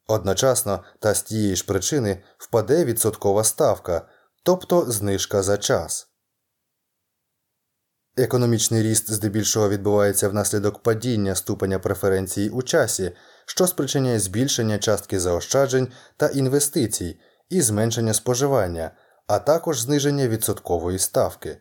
Одночасно 0.07 0.83
та 0.99 1.13
з 1.13 1.23
тієї 1.23 1.55
ж 1.55 1.65
причини 1.65 2.23
впаде 2.37 2.85
відсоткова 2.85 3.43
ставка, 3.43 4.07
тобто 4.43 4.91
знижка 4.91 5.43
за 5.43 5.57
час. 5.57 6.07
Економічний 8.17 8.83
ріст 8.83 9.11
здебільшого 9.11 9.69
відбувається 9.69 10.29
внаслідок 10.29 10.83
падіння 10.83 11.35
ступеня 11.35 11.79
преференції 11.79 12.49
у 12.49 12.61
часі, 12.61 13.11
що 13.45 13.67
спричиняє 13.67 14.19
збільшення 14.19 14.77
частки 14.77 15.19
заощаджень 15.19 15.87
та 16.17 16.27
інвестицій 16.27 17.19
і 17.49 17.61
зменшення 17.61 18.13
споживання, 18.13 18.91
а 19.27 19.39
також 19.39 19.79
зниження 19.79 20.27
відсоткової 20.27 20.99
ставки. 20.99 21.57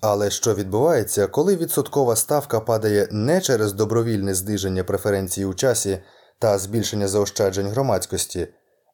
Але 0.00 0.30
що 0.30 0.54
відбувається, 0.54 1.26
коли 1.26 1.56
відсоткова 1.56 2.16
ставка 2.16 2.60
падає 2.60 3.08
не 3.10 3.40
через 3.40 3.72
добровільне 3.72 4.34
зниження 4.34 4.84
преференції 4.84 5.44
у 5.46 5.54
часі 5.54 5.98
та 6.38 6.58
збільшення 6.58 7.08
заощаджень 7.08 7.68
громадськості, 7.68 8.48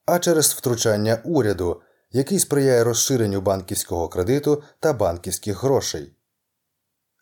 а 0.06 0.18
через 0.18 0.46
втручання 0.46 1.18
уряду 1.24 1.82
який 2.12 2.38
сприяє 2.38 2.84
розширенню 2.84 3.40
банківського 3.40 4.08
кредиту 4.08 4.62
та 4.80 4.92
банківських 4.92 5.62
грошей. 5.62 6.16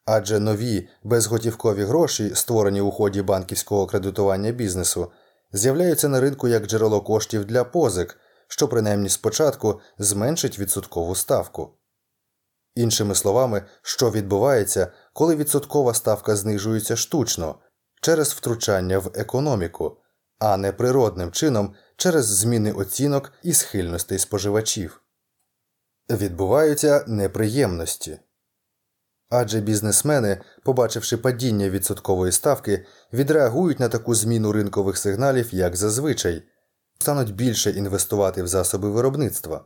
Адже 0.05 0.39
нові 0.39 0.89
безготівкові 1.03 1.85
гроші, 1.85 2.35
створені 2.35 2.81
у 2.81 2.91
ході 2.91 3.23
банківського 3.23 3.87
кредитування 3.87 4.51
бізнесу, 4.51 5.13
з'являються 5.53 6.09
на 6.09 6.21
ринку 6.21 6.49
як 6.49 6.67
джерело 6.67 7.01
коштів 7.01 7.45
для 7.45 7.65
позик, 7.65 8.19
що 8.49 8.69
принаймні 8.69 9.09
спочатку 9.09 9.81
зменшить 9.99 10.59
відсоткову 10.59 11.15
ставку. 11.15 11.71
Іншими 12.75 13.15
словами, 13.15 13.63
що 13.83 14.11
відбувається, 14.11 14.93
коли 15.13 15.37
відсоткова 15.37 15.95
ставка 15.95 16.37
знижується 16.37 16.97
штучно 16.97 17.55
через 18.03 18.33
втручання 18.33 18.99
в 18.99 19.11
економіку, 19.15 19.97
а 20.41 20.57
не 20.57 20.73
природним 20.73 21.31
чином 21.31 21.75
через 21.97 22.27
зміни 22.27 22.73
оцінок 22.73 23.33
і 23.43 23.53
схильностей 23.53 24.19
споживачів. 24.19 25.01
Відбуваються 26.11 27.05
неприємності. 27.07 28.19
Адже 29.31 29.61
бізнесмени, 29.61 30.41
побачивши 30.63 31.17
падіння 31.17 31.71
відсоткової 31.71 32.33
ставки, 32.33 32.87
відреагують 33.13 33.81
на 33.81 33.89
таку 33.89 34.15
зміну 34.15 34.53
ринкових 34.53 34.99
сигналів, 34.99 35.55
як 35.55 35.77
зазвичай, 35.77 36.43
стануть 36.99 37.35
більше 37.35 37.71
інвестувати 37.71 38.43
в 38.43 38.49
засоби 38.49 38.91
виробництва. 38.91 39.65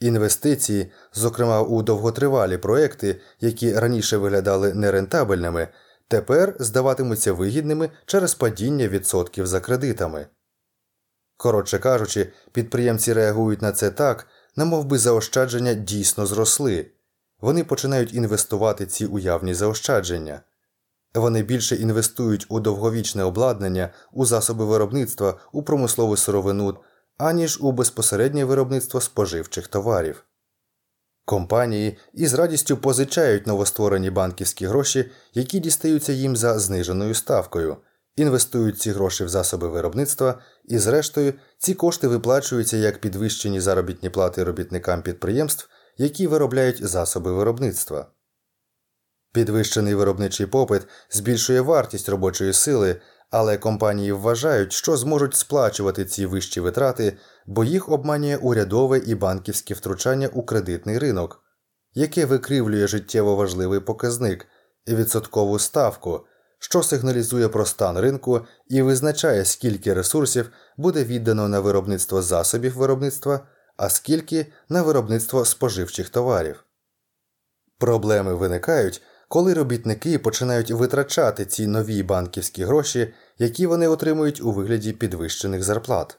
Інвестиції, 0.00 0.90
зокрема 1.12 1.62
у 1.62 1.82
довготривалі 1.82 2.58
проекти, 2.58 3.20
які 3.40 3.74
раніше 3.74 4.16
виглядали 4.16 4.74
нерентабельними, 4.74 5.68
тепер 6.12 6.56
здаватимуться 6.58 7.32
вигідними 7.32 7.90
через 8.06 8.34
падіння 8.34 8.88
відсотків 8.88 9.46
за 9.46 9.60
кредитами. 9.60 10.26
Коротше 11.36 11.78
кажучи, 11.78 12.32
підприємці 12.52 13.12
реагують 13.12 13.62
на 13.62 13.72
це 13.72 13.90
так, 13.90 14.26
немов 14.56 14.84
би 14.84 14.98
заощадження 14.98 15.74
дійсно 15.74 16.26
зросли. 16.26 16.90
Вони 17.40 17.64
починають 17.64 18.14
інвестувати 18.14 18.86
ці 18.86 19.06
уявні 19.06 19.54
заощадження. 19.54 20.40
Вони 21.14 21.42
більше 21.42 21.76
інвестують 21.76 22.46
у 22.48 22.60
довговічне 22.60 23.24
обладнання, 23.24 23.90
у 24.12 24.26
засоби 24.26 24.64
виробництва, 24.64 25.40
у 25.52 25.62
промислову 25.62 26.16
сировину, 26.16 26.76
аніж 27.18 27.60
у 27.60 27.72
безпосереднє 27.72 28.44
виробництво 28.44 29.00
споживчих 29.00 29.68
товарів. 29.68 30.24
Компанії 31.24 31.98
із 32.12 32.34
радістю 32.34 32.76
позичають 32.76 33.46
новостворені 33.46 34.10
банківські 34.10 34.66
гроші, 34.66 35.10
які 35.34 35.60
дістаються 35.60 36.12
їм 36.12 36.36
за 36.36 36.58
зниженою 36.58 37.14
ставкою, 37.14 37.76
інвестують 38.16 38.78
ці 38.78 38.90
гроші 38.90 39.24
в 39.24 39.28
засоби 39.28 39.68
виробництва, 39.68 40.40
і, 40.64 40.78
зрештою, 40.78 41.34
ці 41.58 41.74
кошти 41.74 42.08
виплачуються 42.08 42.76
як 42.76 43.00
підвищені 43.00 43.60
заробітні 43.60 44.10
плати 44.10 44.44
робітникам 44.44 45.02
підприємств, 45.02 45.68
які 45.96 46.26
виробляють 46.26 46.86
засоби 46.88 47.32
виробництва. 47.32 48.06
Підвищений 49.32 49.94
виробничий 49.94 50.46
попит 50.46 50.82
збільшує 51.10 51.60
вартість 51.60 52.08
робочої 52.08 52.52
сили, 52.52 53.00
але 53.32 53.56
компанії 53.56 54.12
вважають, 54.12 54.72
що 54.72 54.96
зможуть 54.96 55.34
сплачувати 55.34 56.04
ці 56.04 56.26
вищі 56.26 56.60
витрати, 56.60 57.18
бо 57.46 57.64
їх 57.64 57.88
обманює 57.88 58.36
урядове 58.36 58.98
і 58.98 59.14
банківське 59.14 59.74
втручання 59.74 60.28
у 60.28 60.42
кредитний 60.42 60.98
ринок, 60.98 61.42
яке 61.94 62.26
викривлює 62.26 62.86
життєво 62.86 63.36
важливий 63.36 63.80
показник 63.80 64.46
відсоткову 64.88 65.58
ставку, 65.58 66.26
що 66.58 66.82
сигналізує 66.82 67.48
про 67.48 67.66
стан 67.66 67.98
ринку 67.98 68.46
і 68.68 68.82
визначає, 68.82 69.44
скільки 69.44 69.94
ресурсів 69.94 70.50
буде 70.76 71.04
віддано 71.04 71.48
на 71.48 71.60
виробництво 71.60 72.22
засобів 72.22 72.76
виробництва, 72.76 73.40
а 73.76 73.88
скільки 73.88 74.46
на 74.68 74.82
виробництво 74.82 75.44
споживчих 75.44 76.08
товарів. 76.08 76.64
Проблеми 77.78 78.34
виникають 78.34 79.02
коли 79.32 79.54
робітники 79.54 80.18
починають 80.18 80.70
витрачати 80.70 81.44
ці 81.44 81.66
нові 81.66 82.02
банківські 82.02 82.64
гроші, 82.64 83.14
які 83.38 83.66
вони 83.66 83.88
отримують 83.88 84.40
у 84.40 84.52
вигляді 84.52 84.92
підвищених 84.92 85.62
зарплат. 85.62 86.18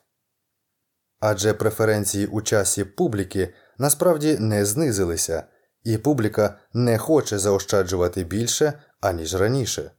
Адже 1.20 1.54
преференції 1.54 2.28
у 2.28 2.42
часі 2.42 2.84
публіки 2.84 3.54
насправді 3.78 4.38
не 4.40 4.66
знизилися, 4.66 5.44
і 5.84 5.98
публіка 5.98 6.60
не 6.74 6.98
хоче 6.98 7.40
заощаджувати 7.40 8.24
більше, 8.24 8.74
аніж 9.02 9.36
раніше. 9.36 9.92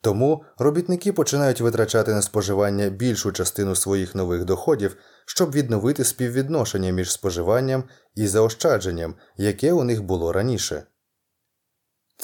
Тому 0.00 0.44
робітники 0.58 1.12
починають 1.12 1.60
витрачати 1.60 2.14
на 2.14 2.22
споживання 2.22 2.88
більшу 2.88 3.32
частину 3.32 3.76
своїх 3.76 4.14
нових 4.14 4.44
доходів, 4.44 4.96
щоб 5.26 5.52
відновити 5.52 6.04
співвідношення 6.04 6.90
між 6.90 7.12
споживанням 7.12 7.84
і 8.14 8.26
заощадженням, 8.26 9.14
яке 9.36 9.72
у 9.72 9.84
них 9.84 10.02
було 10.02 10.32
раніше. 10.32 10.86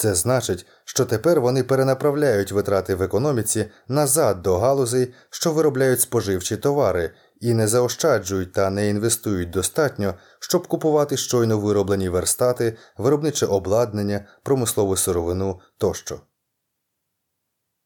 Це 0.01 0.15
значить, 0.15 0.65
що 0.85 1.05
тепер 1.05 1.41
вони 1.41 1.63
перенаправляють 1.63 2.51
витрати 2.51 2.95
в 2.95 3.01
економіці 3.01 3.65
назад 3.87 4.41
до 4.41 4.57
галузей, 4.57 5.13
що 5.29 5.51
виробляють 5.51 6.01
споживчі 6.01 6.57
товари, 6.57 7.11
і 7.39 7.53
не 7.53 7.67
заощаджують 7.67 8.53
та 8.53 8.69
не 8.69 8.89
інвестують 8.89 9.49
достатньо, 9.49 10.13
щоб 10.39 10.67
купувати 10.67 11.17
щойно 11.17 11.59
вироблені 11.59 12.09
верстати, 12.09 12.77
виробниче 12.97 13.45
обладнання, 13.45 14.25
промислову 14.43 14.97
сировину 14.97 15.59
тощо. 15.77 16.21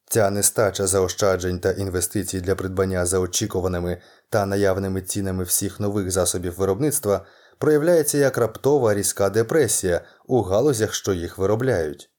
Ця 0.10 0.30
нестача 0.30 0.88
заощаджень 0.88 1.60
та 1.60 1.72
інвестицій 1.72 2.42
для 2.42 2.56
придбання 2.56 3.06
за 3.06 3.20
очікуваними 3.20 4.02
та 4.30 4.46
наявними 4.46 5.02
цінами 5.02 5.44
всіх 5.44 5.80
нових 5.80 6.12
засобів 6.12 6.56
виробництва 6.58 7.26
проявляється 7.58 8.18
як 8.18 8.38
раптова 8.38 8.94
різка 8.94 9.30
депресія 9.30 10.02
у 10.26 10.42
галузях, 10.42 10.94
що 10.94 11.14
їх 11.14 11.38
виробляють. 11.38 12.12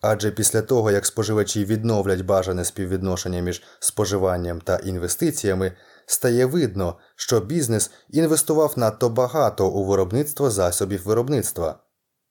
Адже 0.00 0.30
після 0.30 0.62
того, 0.62 0.90
як 0.90 1.06
споживачі 1.06 1.64
відновлять 1.64 2.20
бажане 2.20 2.64
співвідношення 2.64 3.40
між 3.40 3.62
споживанням 3.78 4.60
та 4.60 4.76
інвестиціями, 4.76 5.72
стає 6.06 6.46
видно, 6.46 6.98
що 7.16 7.40
бізнес 7.40 7.90
інвестував 8.08 8.72
надто 8.76 9.08
багато 9.08 9.68
у 9.68 9.84
виробництво 9.84 10.50
засобів 10.50 11.02
виробництва, 11.04 11.78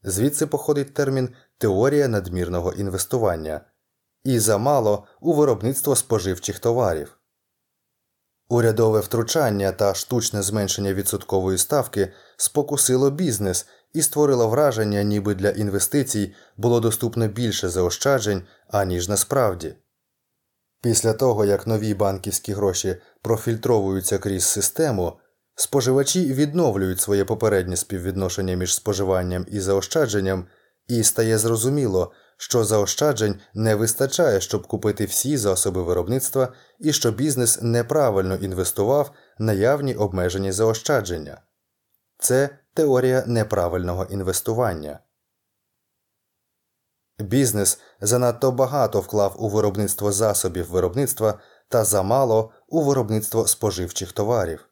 звідси 0.03 0.47
походить 0.47 0.93
термін 0.93 1.29
теорія 1.57 2.07
надмірного 2.07 2.73
інвестування, 2.73 3.61
і 4.23 4.39
замало 4.39 5.07
у 5.21 5.33
виробництво 5.33 5.95
споживчих 5.95 6.59
товарів. 6.59 7.17
Урядове 8.53 8.99
втручання 8.99 9.71
та 9.71 9.93
штучне 9.93 10.41
зменшення 10.41 10.93
відсоткової 10.93 11.57
ставки 11.57 12.13
спокусило 12.37 13.11
бізнес 13.11 13.67
і 13.93 14.01
створило 14.01 14.47
враження, 14.47 15.03
ніби 15.03 15.35
для 15.35 15.49
інвестицій 15.49 16.33
було 16.57 16.79
доступно 16.79 17.27
більше 17.27 17.69
заощаджень, 17.69 18.43
аніж 18.67 19.09
насправді. 19.09 19.75
Після 20.81 21.13
того, 21.13 21.45
як 21.45 21.67
нові 21.67 21.93
банківські 21.93 22.53
гроші 22.53 22.95
профільтровуються 23.21 24.17
крізь 24.17 24.45
систему, 24.45 25.13
споживачі 25.55 26.33
відновлюють 26.33 27.01
своє 27.01 27.25
попереднє 27.25 27.75
співвідношення 27.75 28.53
між 28.53 28.75
споживанням 28.75 29.45
і 29.51 29.59
заощадженням, 29.59 30.45
і 30.87 31.03
стає 31.03 31.37
зрозуміло, 31.37 32.11
що 32.37 32.63
заощаджень 32.63 33.39
не 33.53 33.75
вистачає, 33.75 34.41
щоб 34.41 34.67
купити 34.67 35.05
всі 35.05 35.37
засоби 35.37 35.83
виробництва 35.83 36.53
і 36.79 36.93
що 36.93 37.11
бізнес 37.11 37.61
неправильно 37.61 38.35
інвестував 38.35 39.11
наявні 39.39 39.95
обмежені 39.95 40.51
заощадження. 40.51 41.41
Це 42.17 42.49
теорія 42.73 43.23
неправильного 43.27 44.05
інвестування. 44.05 44.99
Бізнес 47.19 47.79
занадто 48.01 48.51
багато 48.51 48.99
вклав 48.99 49.35
у 49.37 49.49
виробництво 49.49 50.11
засобів 50.11 50.69
виробництва 50.69 51.39
та 51.67 51.83
замало 51.83 52.51
у 52.67 52.81
виробництво 52.83 53.47
споживчих 53.47 54.11
товарів. 54.11 54.69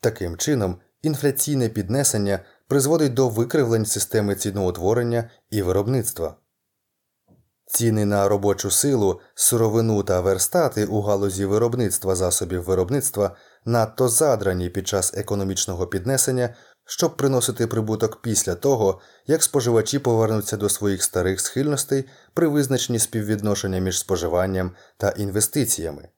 Таким 0.00 0.36
чином, 0.36 0.80
інфляційне 1.02 1.68
піднесення 1.68 2.40
призводить 2.70 3.14
до 3.14 3.28
викривлень 3.28 3.86
системи 3.86 4.34
ціноутворення 4.34 5.30
і 5.50 5.62
виробництва. 5.62 6.36
Ціни 7.66 8.04
на 8.04 8.28
робочу 8.28 8.70
силу, 8.70 9.20
сировину 9.34 10.02
та 10.02 10.20
верстати 10.20 10.86
у 10.86 11.00
галузі 11.00 11.44
виробництва 11.44 12.14
засобів 12.14 12.62
виробництва 12.62 13.36
надто 13.64 14.08
задрані 14.08 14.70
під 14.70 14.88
час 14.88 15.14
економічного 15.14 15.86
піднесення, 15.86 16.54
щоб 16.86 17.16
приносити 17.16 17.66
прибуток 17.66 18.22
після 18.22 18.54
того, 18.54 19.00
як 19.26 19.42
споживачі 19.42 19.98
повернуться 19.98 20.56
до 20.56 20.68
своїх 20.68 21.02
старих 21.02 21.40
схильностей 21.40 22.04
при 22.34 22.48
визначенні 22.48 22.98
співвідношення 22.98 23.78
між 23.78 23.98
споживанням 23.98 24.72
та 24.96 25.10
інвестиціями. 25.10 26.08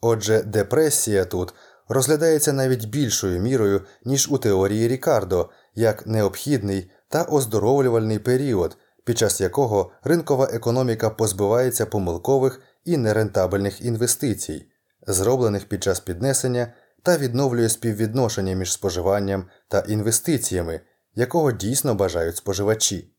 Отже, 0.00 0.42
депресія 0.42 1.24
тут 1.24 1.54
розглядається 1.90 2.52
навіть 2.52 2.84
більшою 2.84 3.40
мірою, 3.40 3.82
ніж 4.04 4.28
у 4.30 4.38
теорії 4.38 4.88
Рікардо, 4.88 5.50
як 5.74 6.06
необхідний 6.06 6.90
та 7.08 7.22
оздоровлювальний 7.22 8.18
період 8.18 8.76
під 9.04 9.18
час 9.18 9.40
якого 9.40 9.92
ринкова 10.04 10.48
економіка 10.52 11.10
позбивається 11.10 11.86
помилкових 11.86 12.60
і 12.84 12.96
нерентабельних 12.96 13.84
інвестицій, 13.84 14.66
зроблених 15.06 15.64
під 15.68 15.82
час 15.82 16.00
піднесення 16.00 16.72
та 17.02 17.16
відновлює 17.16 17.68
співвідношення 17.68 18.54
між 18.54 18.72
споживанням 18.72 19.44
та 19.68 19.80
інвестиціями, 19.80 20.80
якого 21.14 21.52
дійсно 21.52 21.94
бажають 21.94 22.36
споживачі. 22.36 23.14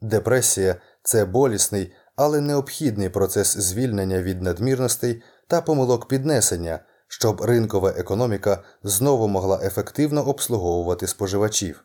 Депресія 0.00 0.76
це 1.02 1.24
болісний, 1.24 1.92
але 2.16 2.40
необхідний 2.40 3.08
процес 3.08 3.56
звільнення 3.56 4.22
від 4.22 4.42
надмірностей 4.42 5.22
та 5.46 5.60
помилок 5.60 6.08
піднесення, 6.08 6.80
щоб 7.12 7.40
ринкова 7.40 7.90
економіка 7.90 8.62
знову 8.82 9.28
могла 9.28 9.60
ефективно 9.62 10.28
обслуговувати 10.28 11.06
споживачів. 11.06 11.84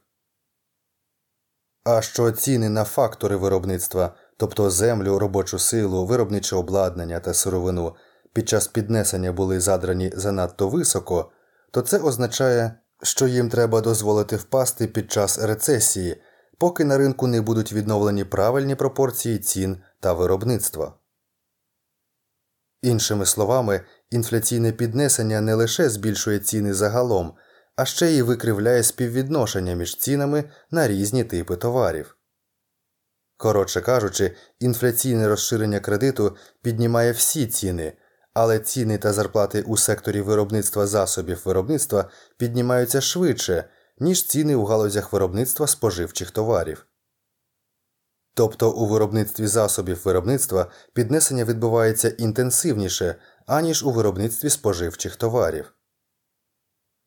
А 1.84 2.02
що 2.02 2.32
ціни 2.32 2.70
на 2.70 2.84
фактори 2.84 3.36
виробництва, 3.36 4.16
тобто 4.38 4.70
землю, 4.70 5.20
робочу 5.20 5.60
силу, 5.60 6.06
виробниче 6.06 6.56
обладнання 6.56 7.20
та 7.20 7.34
сировину, 7.34 7.96
під 8.34 8.50
час 8.50 8.68
піднесення 8.68 9.32
були 9.32 9.60
задрані 9.60 10.12
занадто 10.16 10.70
високо, 10.70 11.32
то 11.72 11.82
це 11.82 12.00
означає 12.00 12.80
що 13.04 13.28
їм 13.28 13.50
треба 13.50 13.82
дозволити 13.82 14.36
впасти 14.36 14.88
під 14.88 15.12
час 15.12 15.40
рецесії, 15.40 16.22
поки 16.58 16.84
на 16.84 16.98
ринку 16.98 17.28
не 17.28 17.42
будуть 17.42 17.74
відновлені 17.74 18.24
правильні 18.24 18.76
пропорції 18.76 19.40
цін 19.40 19.78
та 20.00 20.14
виробництва. 20.14 20.94
Іншими 22.82 23.26
словами, 23.26 23.82
інфляційне 24.12 24.72
піднесення 24.72 25.42
не 25.42 25.54
лише 25.54 25.90
збільшує 25.90 26.40
ціни 26.40 26.74
загалом, 26.74 27.34
а 27.76 27.86
ще 27.86 28.12
й 28.12 28.22
викривляє 28.22 28.84
співвідношення 28.84 29.74
між 29.74 29.96
цінами 29.98 30.44
на 30.72 30.88
різні 30.88 31.24
типи 31.24 31.56
товарів. 31.56 32.18
Коротше 33.38 33.82
кажучи, 33.82 34.36
інфляційне 34.60 35.28
розширення 35.28 35.80
кредиту 35.80 36.36
піднімає 36.62 37.12
всі 37.12 37.48
ціни, 37.48 37.94
але 38.34 38.60
ціни 38.60 38.98
та 38.98 39.14
зарплати 39.14 39.62
у 39.62 39.78
секторі 39.78 40.22
виробництва 40.22 40.88
засобів 40.88 41.42
виробництва 41.46 42.10
піднімаються 42.38 43.02
швидше, 43.02 43.70
ніж 44.00 44.24
ціни 44.24 44.56
у 44.56 44.66
галузях 44.66 45.14
виробництва 45.14 45.68
споживчих 45.68 46.32
товарів. 46.32 46.86
Тобто 48.34 48.72
у 48.72 48.86
виробництві 48.86 49.48
засобів 49.48 50.02
виробництва 50.04 50.72
піднесення 50.94 51.46
відбувається 51.46 52.10
інтенсивніше, 52.10 53.16
аніж 53.46 53.84
у 53.84 53.92
виробництві 53.92 54.50
споживчих 54.50 55.16
товарів. 55.16 55.74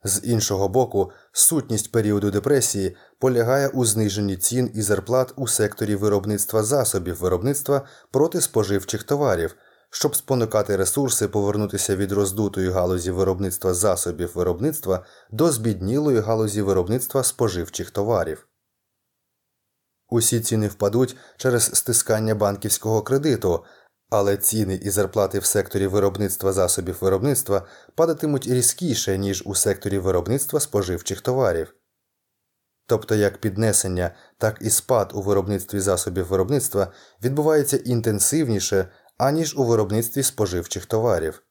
З 0.04 0.20
іншого 0.24 0.68
боку, 0.68 1.10
сутність 1.32 1.92
періоду 1.92 2.30
депресії 2.30 2.96
полягає 3.18 3.68
у 3.68 3.84
зниженні 3.84 4.36
цін 4.36 4.70
і 4.74 4.82
зарплат 4.82 5.32
у 5.36 5.46
секторі 5.46 5.96
виробництва 5.96 6.62
засобів 6.62 7.16
виробництва 7.16 7.86
проти 8.10 8.40
споживчих 8.40 9.02
товарів, 9.02 9.56
щоб 9.90 10.16
спонукати 10.16 10.76
ресурси 10.76 11.28
повернутися 11.28 11.96
від 11.96 12.12
роздутої 12.12 12.70
галузі 12.70 13.10
виробництва 13.10 13.74
засобів 13.74 14.32
виробництва 14.34 15.04
до 15.30 15.52
збіднілої 15.52 16.20
галузі 16.20 16.62
виробництва 16.62 17.22
споживчих 17.22 17.90
товарів. 17.90 18.48
Усі 20.10 20.40
ціни 20.40 20.68
впадуть 20.68 21.16
через 21.36 21.64
стискання 21.64 22.34
банківського 22.34 23.02
кредиту, 23.02 23.64
але 24.10 24.36
ціни 24.36 24.74
і 24.74 24.90
зарплати 24.90 25.38
в 25.38 25.44
секторі 25.44 25.86
виробництва 25.86 26.52
засобів 26.52 26.98
виробництва 27.00 27.66
падатимуть 27.94 28.46
різкіше, 28.46 29.18
ніж 29.18 29.42
у 29.46 29.54
секторі 29.54 29.98
виробництва 29.98 30.60
споживчих 30.60 31.20
товарів. 31.20 31.74
Тобто 32.86 33.14
як 33.14 33.38
піднесення, 33.38 34.14
так 34.38 34.58
і 34.60 34.70
спад 34.70 35.10
у 35.14 35.22
виробництві 35.22 35.80
засобів 35.80 36.26
виробництва 36.26 36.92
відбувається 37.22 37.76
інтенсивніше, 37.76 38.88
аніж 39.18 39.56
у 39.56 39.64
виробництві 39.64 40.22
споживчих 40.22 40.86
товарів. 40.86 41.42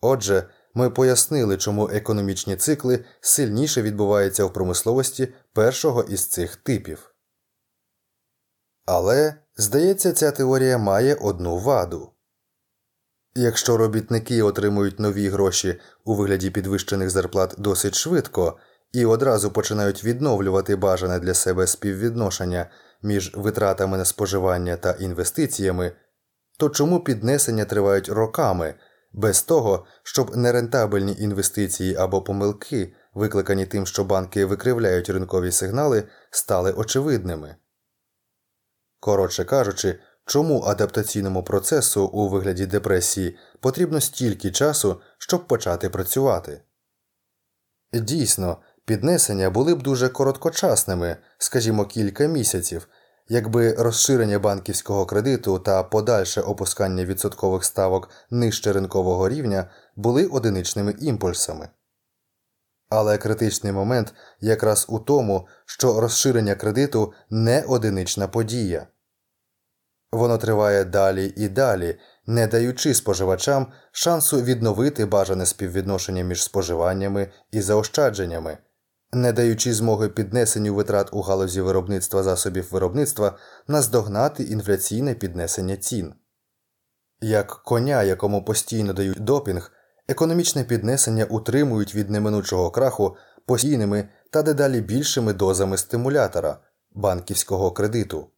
Отже, 0.00 0.48
ми 0.74 0.90
пояснили, 0.90 1.56
чому 1.56 1.88
економічні 1.88 2.56
цикли 2.56 3.04
сильніше 3.20 3.82
відбуваються 3.82 4.44
в 4.44 4.52
промисловості 4.52 5.34
першого 5.52 6.02
із 6.02 6.26
цих 6.26 6.56
типів. 6.56 7.14
Але, 8.86 9.43
здається, 9.56 10.12
ця 10.12 10.30
теорія 10.30 10.78
має 10.78 11.14
одну 11.14 11.58
ваду. 11.58 12.10
Якщо 13.34 13.76
робітники 13.76 14.42
отримують 14.42 15.00
нові 15.00 15.28
гроші 15.28 15.80
у 16.04 16.14
вигляді 16.14 16.50
підвищених 16.50 17.10
зарплат 17.10 17.54
досить 17.58 17.94
швидко 17.94 18.58
і 18.92 19.04
одразу 19.04 19.50
починають 19.50 20.04
відновлювати 20.04 20.76
бажане 20.76 21.18
для 21.18 21.34
себе 21.34 21.66
співвідношення 21.66 22.70
між 23.02 23.32
витратами 23.36 23.98
на 23.98 24.04
споживання 24.04 24.76
та 24.76 24.92
інвестиціями, 24.92 25.92
то 26.58 26.70
чому 26.70 27.00
піднесення 27.00 27.64
тривають 27.64 28.08
роками 28.08 28.74
без 29.12 29.42
того, 29.42 29.86
щоб 30.02 30.36
нерентабельні 30.36 31.16
інвестиції 31.18 31.96
або 31.96 32.22
помилки, 32.22 32.94
викликані 33.14 33.66
тим, 33.66 33.86
що 33.86 34.04
банки 34.04 34.44
викривляють 34.44 35.10
ринкові 35.10 35.52
сигнали, 35.52 36.04
стали 36.30 36.72
очевидними? 36.72 37.56
Коротше 39.04 39.44
кажучи, 39.44 39.98
чому 40.26 40.60
адаптаційному 40.62 41.42
процесу 41.42 42.04
у 42.04 42.28
вигляді 42.28 42.66
депресії 42.66 43.36
потрібно 43.60 44.00
стільки 44.00 44.50
часу, 44.50 45.00
щоб 45.18 45.46
почати 45.46 45.90
працювати? 45.90 46.62
Дійсно, 47.92 48.58
піднесення 48.84 49.50
були 49.50 49.74
б 49.74 49.82
дуже 49.82 50.08
короткочасними, 50.08 51.16
скажімо, 51.38 51.84
кілька 51.84 52.26
місяців, 52.26 52.88
якби 53.28 53.72
розширення 53.74 54.38
банківського 54.38 55.06
кредиту 55.06 55.58
та 55.58 55.82
подальше 55.82 56.40
опускання 56.40 57.04
відсоткових 57.04 57.64
ставок 57.64 58.10
нижче 58.30 58.72
ринкового 58.72 59.28
рівня 59.28 59.70
були 59.96 60.26
одиничними 60.26 60.94
імпульсами. 61.00 61.68
Але 62.88 63.18
критичний 63.18 63.72
момент 63.72 64.14
якраз 64.40 64.86
у 64.88 64.98
тому, 64.98 65.46
що 65.64 66.00
розширення 66.00 66.54
кредиту 66.54 67.12
не 67.30 67.62
одинична 67.62 68.28
подія. 68.28 68.86
Воно 70.14 70.38
триває 70.38 70.84
далі 70.84 71.32
і 71.36 71.48
далі, 71.48 71.96
не 72.26 72.46
даючи 72.46 72.94
споживачам 72.94 73.66
шансу 73.92 74.42
відновити 74.42 75.06
бажане 75.06 75.46
співвідношення 75.46 76.22
між 76.22 76.44
споживаннями 76.44 77.32
і 77.52 77.60
заощадженнями, 77.60 78.58
не 79.12 79.32
даючи 79.32 79.74
змоги 79.74 80.08
піднесенню 80.08 80.74
витрат 80.74 81.08
у 81.12 81.20
галузі 81.20 81.60
виробництва 81.60 82.22
засобів 82.22 82.68
виробництва 82.70 83.38
наздогнати 83.68 84.42
інфляційне 84.42 85.14
піднесення 85.14 85.76
цін. 85.76 86.14
Як 87.20 87.62
коня, 87.64 88.02
якому 88.02 88.44
постійно 88.44 88.92
дають 88.92 89.20
допінг, 89.20 89.72
економічне 90.08 90.64
піднесення 90.64 91.24
утримують 91.24 91.94
від 91.94 92.10
неминучого 92.10 92.70
краху 92.70 93.16
постійними 93.46 94.08
та 94.30 94.42
дедалі 94.42 94.80
більшими 94.80 95.32
дозами 95.32 95.76
стимулятора 95.76 96.58
банківського 96.92 97.70
кредиту. 97.70 98.30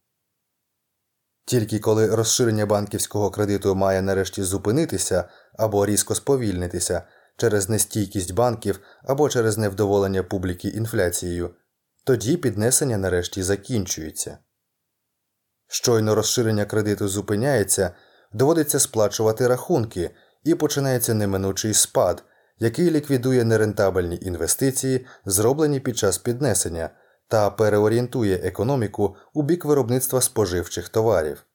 Тільки 1.47 1.79
коли 1.79 2.15
розширення 2.15 2.67
банківського 2.67 3.31
кредиту 3.31 3.75
має 3.75 4.03
нарешті 4.03 4.43
зупинитися 4.43 5.29
або 5.59 5.87
різко 5.87 6.15
сповільнитися 6.15 7.03
через 7.37 7.69
нестійкість 7.69 8.35
банків 8.35 8.81
або 9.05 9.29
через 9.29 9.59
невдоволення 9.59 10.23
публіки 10.23 10.69
інфляцією, 10.69 11.55
тоді 12.05 12.37
піднесення 12.37 12.99
нарешті 12.99 13.43
закінчується. 13.43 14.39
Щойно 15.69 16.15
розширення 16.15 16.65
кредиту 16.65 17.09
зупиняється, 17.09 17.91
доводиться 18.33 18.81
сплачувати 18.81 19.49
рахунки 19.49 20.11
і 20.45 20.55
починається 20.55 21.15
неминучий 21.15 21.75
спад, 21.75 22.25
який 22.59 22.91
ліквідує 22.91 23.45
нерентабельні 23.45 24.19
інвестиції, 24.23 25.07
зроблені 25.25 25.81
під 25.81 25.99
час 25.99 26.19
піднесення 26.19 26.91
та 27.29 27.51
переорієнтує 27.51 28.37
економіку 28.37 29.17
у 29.35 29.43
бік 29.43 29.65
виробництва 29.65 30.21
споживчих 30.21 30.89
товарів. 30.89 31.47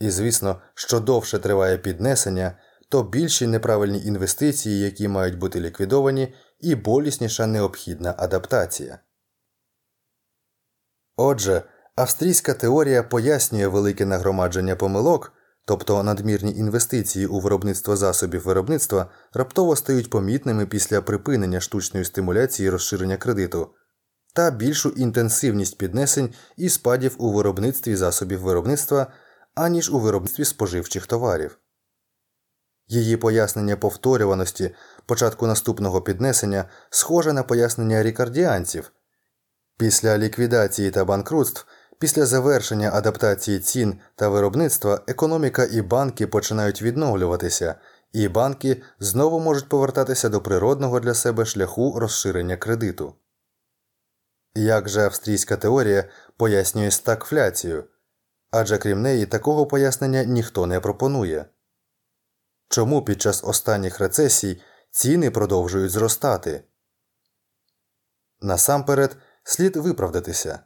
І 0.00 0.10
звісно, 0.10 0.60
що 0.74 1.00
довше 1.00 1.38
триває 1.38 1.78
піднесення, 1.78 2.58
то 2.88 3.02
більші 3.02 3.46
неправильні 3.46 4.04
інвестиції, 4.04 4.80
які 4.80 5.08
мають 5.08 5.38
бути 5.38 5.60
ліквідовані, 5.60 6.34
і 6.60 6.74
болісніша 6.74 7.46
необхідна 7.46 8.14
адаптація. 8.18 8.98
Отже, 11.16 11.62
австрійська 11.96 12.54
теорія 12.54 13.02
пояснює 13.02 13.66
велике 13.66 14.06
нагромадження 14.06 14.76
помилок, 14.76 15.32
тобто 15.66 16.02
надмірні 16.02 16.56
інвестиції 16.56 17.26
у 17.26 17.40
виробництво 17.40 17.96
засобів 17.96 18.42
виробництва 18.42 19.10
раптово 19.32 19.76
стають 19.76 20.10
помітними 20.10 20.66
після 20.66 21.02
припинення 21.02 21.60
штучної 21.60 22.04
стимуляції 22.04 22.70
розширення 22.70 23.16
кредиту 23.16 23.70
та 24.32 24.50
більшу 24.50 24.88
інтенсивність 24.88 25.78
піднесень 25.78 26.34
і 26.56 26.68
спадів 26.68 27.14
у 27.18 27.32
виробництві 27.32 27.96
засобів 27.96 28.40
виробництва, 28.40 29.06
аніж 29.54 29.90
у 29.90 29.98
виробництві 29.98 30.44
споживчих 30.44 31.06
товарів. 31.06 31.58
Її 32.88 33.16
пояснення 33.16 33.76
повторюваності 33.76 34.74
початку 35.06 35.46
наступного 35.46 36.02
піднесення 36.02 36.64
схоже 36.90 37.32
на 37.32 37.42
пояснення 37.42 38.02
рікардіанців. 38.02 38.92
Після 39.76 40.18
ліквідації 40.18 40.90
та 40.90 41.04
банкрутств, 41.04 41.66
після 41.98 42.26
завершення 42.26 42.90
адаптації 42.92 43.60
цін 43.60 44.00
та 44.16 44.28
виробництва 44.28 45.00
економіка 45.06 45.64
і 45.72 45.82
банки 45.82 46.26
починають 46.26 46.82
відновлюватися, 46.82 47.74
і 48.12 48.28
банки 48.28 48.82
знову 49.00 49.40
можуть 49.40 49.68
повертатися 49.68 50.28
до 50.28 50.40
природного 50.40 51.00
для 51.00 51.14
себе 51.14 51.44
шляху 51.44 52.00
розширення 52.00 52.56
кредиту. 52.56 53.14
Як 54.54 54.88
же 54.88 55.04
австрійська 55.04 55.56
теорія 55.56 56.08
пояснює 56.36 56.90
стагфляцію? 56.90 57.84
Адже 58.50 58.78
крім 58.78 59.02
неї 59.02 59.26
такого 59.26 59.66
пояснення 59.66 60.24
ніхто 60.24 60.66
не 60.66 60.80
пропонує. 60.80 61.46
Чому 62.68 63.04
під 63.04 63.22
час 63.22 63.44
останніх 63.44 63.98
рецесій 63.98 64.62
ціни 64.90 65.30
продовжують 65.30 65.90
зростати? 65.90 66.64
Насамперед 68.40 69.16
слід 69.44 69.76
виправдатися. 69.76 70.60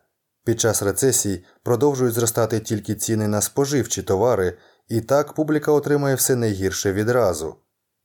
Під 0.44 0.60
час 0.60 0.82
рецесій 0.82 1.44
продовжують 1.62 2.14
зростати 2.14 2.60
тільки 2.60 2.94
ціни 2.94 3.28
на 3.28 3.40
споживчі 3.40 4.02
товари, 4.02 4.58
і 4.88 5.00
так 5.00 5.32
публіка 5.32 5.72
отримує 5.72 6.14
все 6.14 6.36
найгірше 6.36 6.92
відразу 6.92 7.56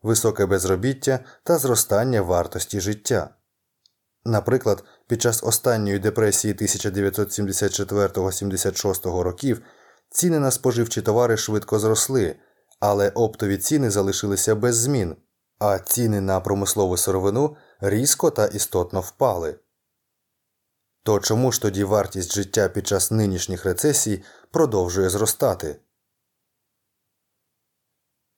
високе 0.02 0.46
безробіття 0.46 1.20
та 1.44 1.58
зростання 1.58 2.22
вартості 2.22 2.80
життя. 2.80 3.30
Наприклад, 4.26 4.84
під 5.10 5.22
час 5.22 5.44
останньої 5.44 6.00
депресії 6.00 6.54
1974-76 6.54 9.22
років 9.22 9.62
ціни 10.10 10.40
на 10.40 10.52
споживчі 10.52 11.02
товари 11.02 11.38
швидко 11.38 11.80
зросли, 11.80 12.36
але 12.80 13.10
оптові 13.10 13.58
ціни 13.58 13.90
залишилися 13.90 14.56
без 14.56 14.78
змін, 14.78 15.16
а 15.60 15.80
ціни 15.80 16.22
на 16.22 16.40
промислову 16.40 16.98
сировину 16.98 17.56
різко 17.80 18.30
та 18.30 18.46
істотно 18.46 19.02
впали. 19.02 19.56
То 21.04 21.20
чому 21.20 21.52
ж 21.52 21.62
тоді 21.62 21.84
вартість 21.84 22.34
життя 22.34 22.70
під 22.70 22.88
час 22.88 23.12
нинішніх 23.12 23.66
рецесій 23.66 24.24
продовжує 24.52 25.10
зростати? 25.10 25.80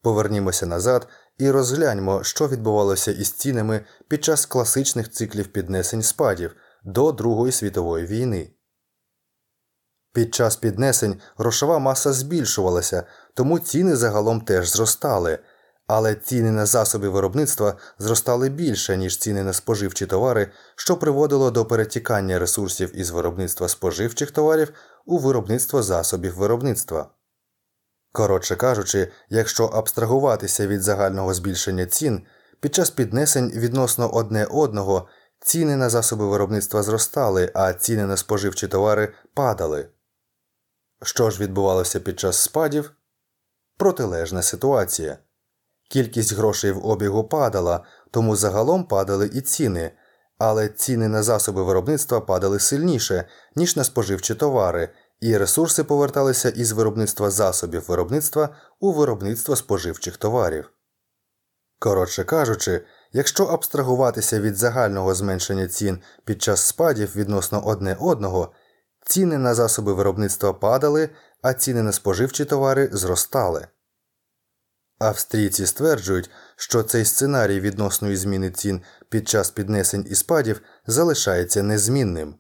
Повернімося 0.02 0.66
назад 0.66 1.08
і 1.38 1.52
розгляньмо, 1.52 2.24
що 2.24 2.48
відбувалося 2.48 3.12
із 3.12 3.32
цінами 3.32 3.86
під 4.08 4.24
час 4.24 4.46
класичних 4.46 5.12
циклів 5.12 5.48
піднесень 5.48 6.04
спадів 6.04 6.56
до 6.84 7.12
Другої 7.12 7.52
світової 7.52 8.06
війни. 8.06 8.52
Під 10.14 10.36
час 10.36 10.56
піднесень 10.56 11.20
грошова 11.38 11.80
маса 11.80 12.14
збільшувалася, 12.14 13.04
тому 13.34 13.60
ціни 13.60 13.96
загалом 13.96 14.42
теж 14.42 14.70
зростали, 14.70 15.40
але 15.88 16.16
ціни 16.16 16.52
на 16.52 16.66
засоби 16.66 17.10
виробництва 17.10 17.78
зростали 18.00 18.50
більше, 18.50 18.98
ніж 18.98 19.18
ціни 19.18 19.44
на 19.44 19.54
споживчі 19.54 20.06
товари, 20.06 20.52
що 20.76 20.98
приводило 20.98 21.52
до 21.52 21.66
перетікання 21.66 22.40
ресурсів 22.40 23.00
із 23.00 23.10
виробництва 23.10 23.68
споживчих 23.68 24.32
товарів 24.32 24.74
у 25.06 25.18
виробництво 25.18 25.84
засобів 25.84 26.36
виробництва. 26.36 27.10
Коротше 28.12 28.56
кажучи, 28.56 29.12
якщо 29.30 29.66
абстрагуватися 29.66 30.68
від 30.68 30.82
загального 30.82 31.34
збільшення 31.34 31.86
цін, 31.86 32.26
під 32.60 32.76
час 32.76 32.90
піднесень 32.90 33.52
відносно 33.56 34.10
одне 34.10 34.46
одного 34.46 35.08
ціни 35.40 35.76
на 35.76 35.90
засоби 35.90 36.28
виробництва 36.28 36.84
зростали, 36.84 37.52
а 37.54 37.74
ціни 37.74 38.06
на 38.06 38.18
споживчі 38.18 38.68
товари 38.68 39.14
падали. 39.34 39.90
Що 41.04 41.30
ж 41.30 41.40
відбувалося 41.40 42.00
під 42.00 42.20
час 42.20 42.38
спадів? 42.38 42.92
Протилежна 43.78 44.42
ситуація. 44.42 45.18
Кількість 45.90 46.34
грошей 46.34 46.72
в 46.72 46.86
обігу 46.86 47.24
падала, 47.24 47.84
тому 48.12 48.36
загалом 48.36 48.84
падали 48.84 49.30
і 49.34 49.42
ціни, 49.42 49.92
але 50.38 50.70
ціни 50.70 51.08
на 51.08 51.24
засоби 51.24 51.64
виробництва 51.64 52.22
падали 52.22 52.60
сильніше, 52.60 53.28
ніж 53.56 53.76
на 53.76 53.84
споживчі 53.84 54.36
товари, 54.36 54.90
і 55.22 55.38
ресурси 55.38 55.84
поверталися 55.84 56.50
із 56.50 56.72
виробництва 56.72 57.32
засобів 57.32 57.86
виробництва 57.88 58.56
у 58.80 58.92
виробництво 58.92 59.56
споживчих 59.56 60.18
товарів. 60.18 60.72
Коротше 61.80 62.24
кажучи, 62.24 62.86
якщо 63.12 63.46
абстрагуватися 63.46 64.40
від 64.40 64.56
загального 64.56 65.16
зменшення 65.16 65.68
цін 65.68 66.00
під 66.26 66.42
час 66.42 66.62
спадів 66.62 67.16
відносно 67.16 67.66
одне 67.66 67.98
одного, 68.00 68.52
ціни 69.06 69.38
на 69.38 69.54
засоби 69.54 69.94
виробництва 69.94 70.54
падали, 70.54 71.10
а 71.42 71.54
ціни 71.54 71.82
на 71.82 71.92
споживчі 71.92 72.46
товари 72.46 72.90
зростали. 72.92 73.68
Австрійці 75.00 75.66
стверджують, 75.66 76.30
що 76.56 76.84
цей 76.84 77.06
сценарій 77.06 77.60
відносної 77.60 78.16
зміни 78.16 78.52
цін 78.52 78.82
під 79.10 79.30
час 79.30 79.50
піднесень 79.50 80.06
і 80.10 80.16
спадів 80.16 80.62
залишається 80.88 81.64
незмінним. 81.64 82.36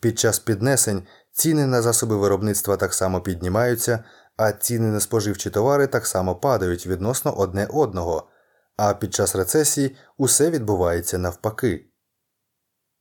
Під 0.00 0.18
час 0.18 0.38
піднесень 0.38 1.02
ціни 1.32 1.66
на 1.66 1.82
засоби 1.82 2.16
виробництва 2.16 2.76
так 2.76 2.94
само 2.94 3.20
піднімаються, 3.20 4.04
а 4.36 4.52
ціни 4.52 4.86
на 4.86 5.00
споживчі 5.00 5.50
товари 5.50 5.86
так 5.86 6.06
само 6.06 6.36
падають 6.36 6.86
відносно 6.86 7.32
одне 7.32 7.66
одного, 7.70 8.28
а 8.76 8.94
під 8.94 9.14
час 9.14 9.36
рецесії 9.36 9.96
усе 10.18 10.50
відбувається 10.50 11.18
навпаки. 11.18 11.86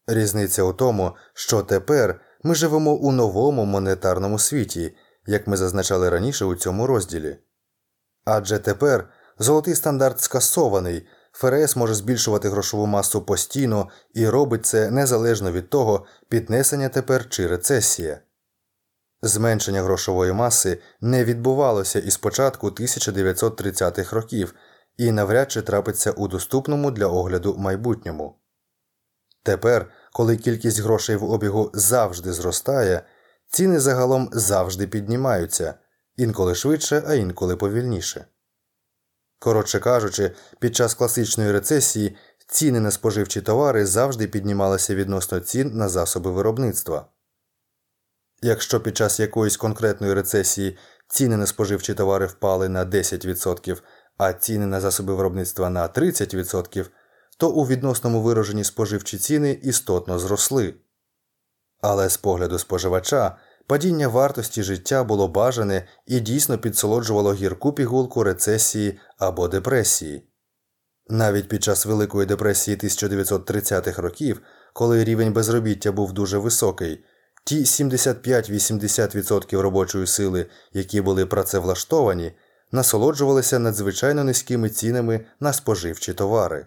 Різниця 0.08 0.64
у 0.64 0.74
тому, 0.74 1.16
що 1.34 1.62
тепер 1.62 2.22
ми 2.44 2.56
живемо 2.56 2.94
у 2.94 3.12
новому 3.12 3.66
монетарному 3.66 4.40
світі, 4.40 4.96
як 5.26 5.48
ми 5.48 5.58
зазначали 5.58 6.10
раніше 6.10 6.46
у 6.46 6.56
цьому 6.56 6.88
розділі. 6.88 7.38
Адже 8.26 8.60
тепер 8.60 9.10
золотий 9.40 9.76
стандарт 9.76 10.22
скасований, 10.22 11.08
ФРС 11.40 11.76
може 11.76 11.94
збільшувати 11.94 12.50
грошову 12.50 12.86
масу 12.86 13.22
постійно 13.22 13.90
і 14.14 14.30
робить 14.30 14.66
це 14.66 14.92
незалежно 14.92 15.52
від 15.52 15.70
того, 15.70 16.06
піднесення 16.30 16.90
тепер 16.90 17.30
чи 17.30 17.48
рецесія. 17.48 18.20
Зменшення 19.22 19.82
грошової 19.82 20.34
маси 20.34 20.82
не 21.02 21.24
відбувалося 21.24 22.00
із 22.00 22.18
початку 22.18 22.70
1930-х 22.70 24.16
років 24.16 24.56
і 24.98 25.12
навряд 25.12 25.52
чи 25.52 25.62
трапиться 25.62 26.12
у 26.12 26.28
доступному 26.28 26.92
для 26.92 27.08
огляду 27.08 27.56
майбутньому. 27.58 28.36
Тепер, 29.44 29.92
коли 30.14 30.38
кількість 30.38 30.80
грошей 30.80 31.16
в 31.16 31.24
обігу 31.24 31.72
завжди 31.74 32.34
зростає, 32.34 33.02
ціни 33.48 33.80
загалом 33.80 34.30
завжди 34.34 34.88
піднімаються 34.88 35.74
інколи 36.18 36.56
швидше, 36.56 37.04
а 37.08 37.14
інколи 37.14 37.56
повільніше. 37.56 38.26
Коротше 39.40 39.80
кажучи, 39.80 40.32
під 40.60 40.76
час 40.76 40.94
класичної 40.94 41.52
рецесії 41.52 42.18
ціни 42.48 42.80
на 42.80 42.92
споживчі 42.92 43.42
товари 43.42 43.86
завжди 43.86 44.28
піднімалися 44.28 44.96
відносно 44.96 45.40
цін 45.40 45.72
на 45.74 45.90
засоби 45.90 46.32
виробництва. 46.32 47.06
Якщо 48.42 48.82
під 48.82 48.98
час 48.98 49.20
якоїсь 49.20 49.58
конкретної 49.58 50.14
рецесії 50.14 50.78
ціни 51.08 51.38
на 51.38 51.46
споживчі 51.46 51.94
товари 51.94 52.26
впали 52.26 52.70
на 52.70 52.86
10%, 52.86 53.82
а 54.18 54.34
ціни 54.34 54.66
на 54.66 54.82
засоби 54.82 55.16
виробництва 55.16 55.70
на 55.70 55.88
30%, 55.88 56.86
то 57.38 57.50
у 57.50 57.68
відносному 57.68 58.22
вираженні 58.22 58.64
споживчі 58.64 59.18
ціни 59.18 59.52
істотно 59.52 60.20
зросли. 60.20 60.74
Але 61.82 62.10
з 62.10 62.18
погляду 62.18 62.60
споживача 62.60 63.38
падіння 63.70 64.08
вартості 64.08 64.64
життя 64.64 65.04
було 65.04 65.28
бажане 65.28 65.88
і 66.06 66.20
дійсно 66.20 66.58
підсолоджувало 66.58 67.34
гірку 67.34 67.74
пігулку 67.74 68.24
рецесії 68.24 69.00
або 69.18 69.48
депресії. 69.48 70.30
Навіть 71.10 71.48
під 71.48 71.64
час 71.64 71.86
Великої 71.86 72.28
депресії 72.28 72.78
1930-х 72.78 74.02
років, 74.02 74.42
коли 74.74 75.04
рівень 75.04 75.34
безробіття 75.34 75.92
був 75.92 76.14
дуже 76.14 76.38
високий, 76.38 77.04
ті 77.46 77.64
75-80% 77.64 79.60
робочої 79.60 80.08
сили, 80.08 80.46
які 80.74 81.02
були 81.02 81.26
працевлаштовані, 81.26 82.32
насолоджувалися 82.72 83.60
надзвичайно 83.60 84.24
низькими 84.24 84.70
цінами 84.70 85.26
на 85.40 85.54
споживчі 85.54 86.14
товари. 86.14 86.66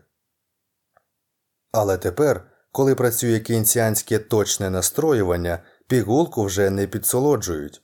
Але 1.73 1.99
тепер, 1.99 2.45
коли 2.73 2.95
працює 2.95 3.41
кінціанське 3.41 4.19
точне 4.19 4.71
настроювання, 4.71 5.59
пігулку 5.93 6.45
вже 6.45 6.71
не 6.71 6.87
підсолоджують. 6.87 7.83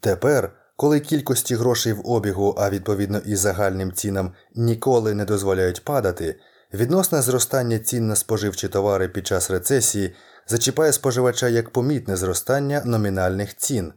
Тепер, 0.00 0.52
коли 0.76 1.00
кількості 1.00 1.54
грошей 1.54 1.92
в 1.92 2.06
обігу, 2.06 2.54
а 2.58 2.70
відповідно 2.70 3.18
і 3.18 3.36
загальним 3.36 3.92
цінам 3.92 4.34
ніколи 4.54 5.14
не 5.14 5.24
дозволяють 5.24 5.84
падати, 5.84 6.40
відносне 6.74 7.22
зростання 7.22 7.78
цін 7.78 8.06
на 8.06 8.16
споживчі 8.16 8.68
товари 8.68 9.08
під 9.08 9.26
час 9.26 9.50
рецесії 9.50 10.14
зачіпає 10.46 10.92
споживача 10.92 11.48
як 11.48 11.70
помітне 11.70 12.16
зростання 12.16 12.82
номінальних 12.84 13.56
цін. 13.56 13.92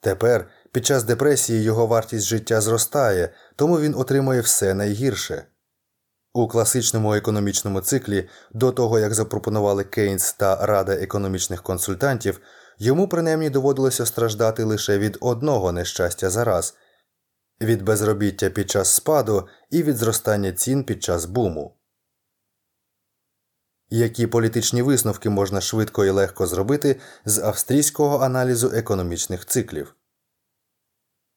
Тепер 0.00 0.48
під 0.72 0.86
час 0.86 1.04
депресії 1.04 1.62
його 1.62 1.86
вартість 1.86 2.26
життя 2.26 2.60
зростає, 2.60 3.34
тому 3.56 3.80
він 3.80 3.94
отримує 3.94 4.40
все 4.40 4.74
найгірше. 4.74 5.44
У 6.32 6.48
класичному 6.48 7.14
економічному 7.14 7.80
циклі, 7.80 8.28
до 8.52 8.72
того 8.72 8.98
як 8.98 9.14
запропонували 9.14 9.84
Кейнс 9.84 10.32
та 10.32 10.66
Рада 10.66 10.92
економічних 10.92 11.62
консультантів, 11.62 12.40
йому 12.78 13.08
принаймні 13.08 13.50
доводилося 13.50 14.06
страждати 14.06 14.64
лише 14.64 14.98
від 14.98 15.18
одного 15.20 15.72
нещастя 15.72 16.30
за 16.30 16.44
раз– 16.44 16.74
від 17.60 17.82
безробіття 17.82 18.50
під 18.50 18.70
час 18.70 18.94
спаду 18.94 19.48
і 19.70 19.82
від 19.82 19.96
зростання 19.96 20.52
цін 20.52 20.84
під 20.84 21.02
час 21.02 21.24
буму. 21.24 21.76
Які 23.90 24.26
політичні 24.26 24.82
висновки 24.82 25.30
можна 25.30 25.60
швидко 25.60 26.04
і 26.04 26.10
легко 26.10 26.46
зробити 26.46 27.00
з 27.24 27.38
австрійського 27.38 28.18
аналізу 28.18 28.70
економічних 28.74 29.46
циклів? 29.46 29.94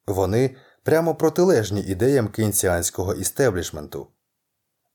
Вони 0.06 0.56
прямо 0.82 1.14
протилежні 1.14 1.80
ідеям 1.80 2.28
кейнсіанського 2.28 3.14
істеблішменту. 3.14 4.08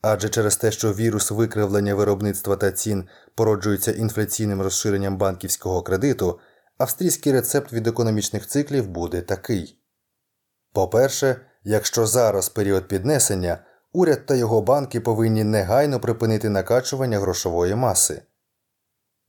Адже 0.01 0.29
через 0.29 0.57
те, 0.57 0.71
що 0.71 0.93
вірус 0.93 1.31
викривлення 1.31 1.95
виробництва 1.95 2.55
та 2.55 2.71
цін 2.71 3.07
породжується 3.35 3.91
інфляційним 3.91 4.61
розширенням 4.61 5.17
банківського 5.17 5.81
кредиту, 5.81 6.39
австрійський 6.77 7.33
рецепт 7.33 7.73
від 7.73 7.87
економічних 7.87 8.47
циклів 8.47 8.87
буде 8.87 9.21
такий. 9.21 9.79
По-перше, 10.73 11.35
якщо 11.63 12.07
зараз 12.07 12.49
період 12.49 12.87
піднесення, 12.87 13.57
уряд 13.93 14.25
та 14.25 14.35
його 14.35 14.61
банки 14.61 14.99
повинні 15.01 15.43
негайно 15.43 15.99
припинити 15.99 16.49
накачування 16.49 17.19
грошової 17.19 17.75
маси. 17.75 18.21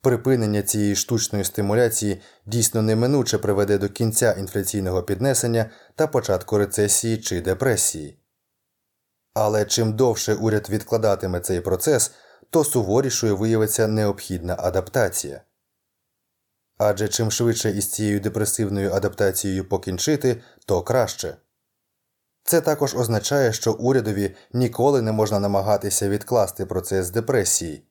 Припинення 0.03 0.63
цієї 0.63 0.97
штучної 0.97 1.45
стимуляції 1.45 2.21
дійсно 2.47 2.83
неминуче 2.83 3.39
приведе 3.39 3.79
до 3.79 3.89
кінця 3.89 4.33
інфляційного 4.33 5.03
піднесення 5.03 5.71
та 5.95 6.07
початку 6.07 6.59
рецесії 6.59 7.19
чи 7.19 7.41
депресії. 7.41 8.18
Але 9.41 9.65
чим 9.65 9.93
довше 9.93 10.35
уряд 10.35 10.71
відкладатиме 10.71 11.41
цей 11.41 11.61
процес, 11.61 12.11
то 12.51 12.65
суворішою 12.65 13.37
виявиться 13.37 13.87
необхідна 13.87 14.57
адаптація. 14.59 15.41
Адже 16.79 17.09
чим 17.09 17.31
швидше 17.31 17.71
із 17.71 17.93
цією 17.93 18.21
депресивною 18.21 18.93
адаптацією 18.93 19.69
покінчити, 19.69 20.43
то 20.67 20.83
краще. 20.83 21.37
Це 22.45 22.61
також 22.61 22.95
означає, 22.95 23.53
що 23.53 23.73
урядові 23.73 24.37
ніколи 24.53 25.03
не 25.03 25.13
можна 25.13 25.39
намагатися 25.39 26.09
відкласти 26.09 26.67
процес 26.67 27.11
депресії. 27.11 27.87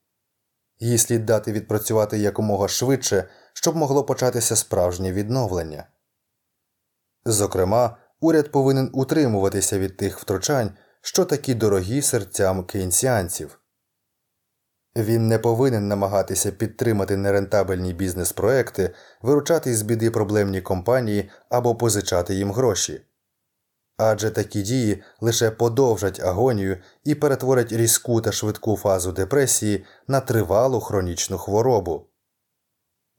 Їй 0.80 0.98
слід 0.98 1.26
дати 1.26 1.52
відпрацювати 1.52 2.18
якомога 2.18 2.68
швидше, 2.68 3.30
щоб 3.54 3.76
могло 3.76 4.04
початися 4.04 4.56
справжнє 4.56 5.12
відновлення. 5.12 5.88
Зокрема, 7.26 7.98
уряд 8.20 8.52
повинен 8.52 8.90
утримуватися 8.94 9.80
від 9.80 9.98
тих 9.98 10.20
втручань, 10.20 10.72
що 11.02 11.26
такі 11.26 11.54
дорогі 11.54 12.02
серцям 12.02 12.64
кейнсіанців. 12.64 13.60
Він 14.98 15.28
не 15.28 15.40
повинен 15.40 15.88
намагатися 15.88 16.52
підтримати 16.52 17.18
нерентабельні 17.18 17.94
бізнес-проекти, 17.94 18.94
виручати 19.22 19.76
з 19.76 19.82
біди 19.82 20.12
проблемні 20.12 20.62
компанії 20.62 21.30
або 21.50 21.76
позичати 21.76 22.36
їм 22.36 22.52
гроші. 22.52 23.02
Адже 23.98 24.32
такі 24.32 24.62
дії 24.62 25.04
лише 25.22 25.52
подовжать 25.52 26.20
агонію 26.20 26.78
і 27.04 27.16
перетворять 27.16 27.72
різку 27.72 28.22
та 28.22 28.32
швидку 28.32 28.78
фазу 28.78 29.12
депресії 29.12 29.86
на 30.08 30.20
тривалу 30.20 30.80
хронічну 30.80 31.38
хворобу. 31.38 32.08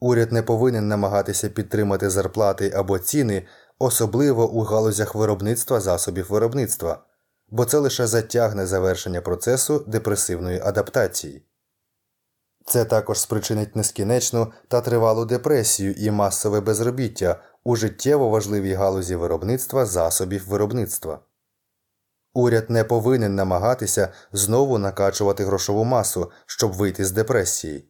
Уряд 0.00 0.32
не 0.32 0.42
повинен 0.42 0.88
намагатися 0.88 1.48
підтримати 1.48 2.10
зарплати 2.10 2.72
або 2.76 2.98
ціни, 2.98 3.46
особливо 3.78 4.50
у 4.50 4.60
галузях 4.60 5.14
виробництва 5.14 5.80
засобів 5.80 6.26
виробництва, 6.30 7.04
бо 7.50 7.64
це 7.64 7.78
лише 7.78 8.06
затягне 8.06 8.66
завершення 8.66 9.20
процесу 9.20 9.84
депресивної 9.86 10.60
адаптації. 10.60 11.42
Це 12.66 12.84
також 12.84 13.20
спричинить 13.20 13.76
нескінченну 13.76 14.52
та 14.68 14.80
тривалу 14.80 15.24
депресію 15.24 15.92
і 15.92 16.10
масове 16.10 16.60
безробіття 16.60 17.40
у 17.64 17.76
життєво 17.76 18.28
важливій 18.28 18.74
галузі 18.74 19.16
виробництва 19.16 19.86
засобів 19.86 20.48
виробництва. 20.48 21.20
Уряд 22.34 22.70
не 22.70 22.84
повинен 22.84 23.34
намагатися 23.34 24.12
знову 24.32 24.78
накачувати 24.78 25.44
грошову 25.44 25.84
масу, 25.84 26.30
щоб 26.46 26.72
вийти 26.72 27.04
з 27.04 27.12
депресії. 27.12 27.88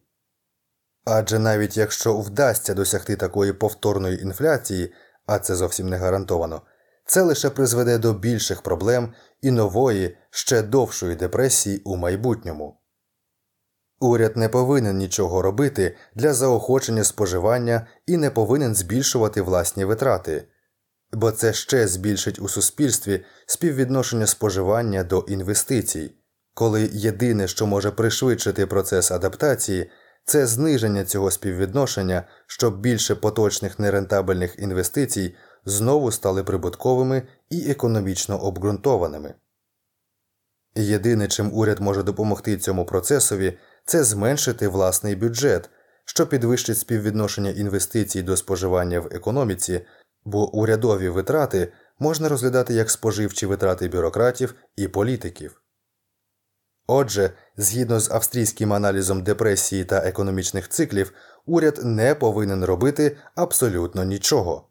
Адже 1.05 1.39
навіть 1.39 1.77
якщо 1.77 2.17
вдасться 2.17 2.73
досягти 2.73 3.15
такої 3.15 3.53
повторної 3.53 4.21
інфляції, 4.21 4.93
а 5.25 5.39
це 5.39 5.55
зовсім 5.55 5.89
не 5.89 5.97
гарантовано, 5.97 6.61
це 7.09 7.21
лише 7.21 7.49
призведе 7.49 7.97
до 7.97 8.13
більших 8.13 8.61
проблем 8.61 9.13
і 9.41 9.51
нової, 9.51 10.17
ще 10.29 10.61
довшої 10.61 11.15
депресії 11.15 11.81
у 11.85 11.95
майбутньому. 11.95 12.81
Уряд 13.99 14.37
не 14.37 14.49
повинен 14.49 14.97
нічого 14.97 15.41
робити 15.41 15.97
для 16.15 16.33
заохочення 16.33 17.03
споживання 17.03 17.87
і 18.05 18.17
не 18.17 18.29
повинен 18.29 18.75
збільшувати 18.75 19.41
власні 19.41 19.85
витрати, 19.85 20.47
бо 21.11 21.31
це 21.31 21.53
ще 21.53 21.87
збільшить 21.87 22.39
у 22.39 22.49
суспільстві 22.49 23.25
співвідношення 23.45 24.27
споживання 24.27 25.03
до 25.03 25.19
інвестицій, 25.19 26.11
коли 26.53 26.89
єдине, 26.93 27.47
що 27.47 27.67
може 27.67 27.91
пришвидшити 27.91 28.65
процес 28.65 29.11
адаптації, 29.11 29.89
це 30.25 30.47
зниження 30.47 31.05
цього 31.05 31.31
співвідношення, 31.31 32.23
щоб 32.47 32.79
більше 32.79 33.15
поточних 33.15 33.79
нерентабельних 33.79 34.59
інвестицій 34.59 35.35
знову 35.65 36.11
стали 36.11 36.43
прибутковими 36.43 37.23
і 37.49 37.71
економічно 37.71 38.37
обґрунтованими. 38.37 39.33
Єдине, 40.75 41.27
чим 41.27 41.53
уряд 41.53 41.79
може 41.79 42.03
допомогти 42.03 42.57
цьому 42.57 42.85
процесові, 42.85 43.57
це 43.85 44.03
зменшити 44.03 44.67
власний 44.67 45.15
бюджет, 45.15 45.69
що 46.05 46.27
підвищить 46.27 46.77
співвідношення 46.77 47.49
інвестицій 47.49 48.21
до 48.21 48.37
споживання 48.37 48.99
в 48.99 49.07
економіці, 49.11 49.85
бо 50.25 50.51
урядові 50.51 51.09
витрати 51.09 51.71
можна 51.99 52.29
розглядати 52.29 52.73
як 52.73 52.91
споживчі 52.91 53.45
витрати 53.45 53.87
бюрократів 53.87 54.55
і 54.75 54.87
політиків. 54.87 55.61
Отже, 56.87 57.31
згідно 57.57 57.99
з 57.99 58.11
австрійським 58.11 58.73
аналізом 58.73 59.23
депресії 59.23 59.85
та 59.85 59.97
економічних 59.97 60.69
циклів, 60.69 61.13
уряд 61.45 61.79
не 61.83 62.15
повинен 62.15 62.65
робити 62.65 63.17
абсолютно 63.35 64.03
нічого. 64.03 64.68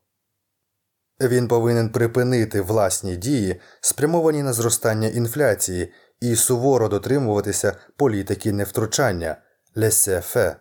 Він 1.20 1.49
повинен 1.49 1.93
припинити 1.93 2.61
власні 2.61 3.16
дії, 3.16 3.61
спрямовані 3.81 4.43
на 4.43 4.53
зростання 4.53 5.09
інфляції, 5.09 5.93
і 6.20 6.36
суворо 6.36 6.89
дотримуватися 6.89 7.77
політики 7.97 8.53
невтручання 8.53 9.36
laissez-faire. 9.77 10.57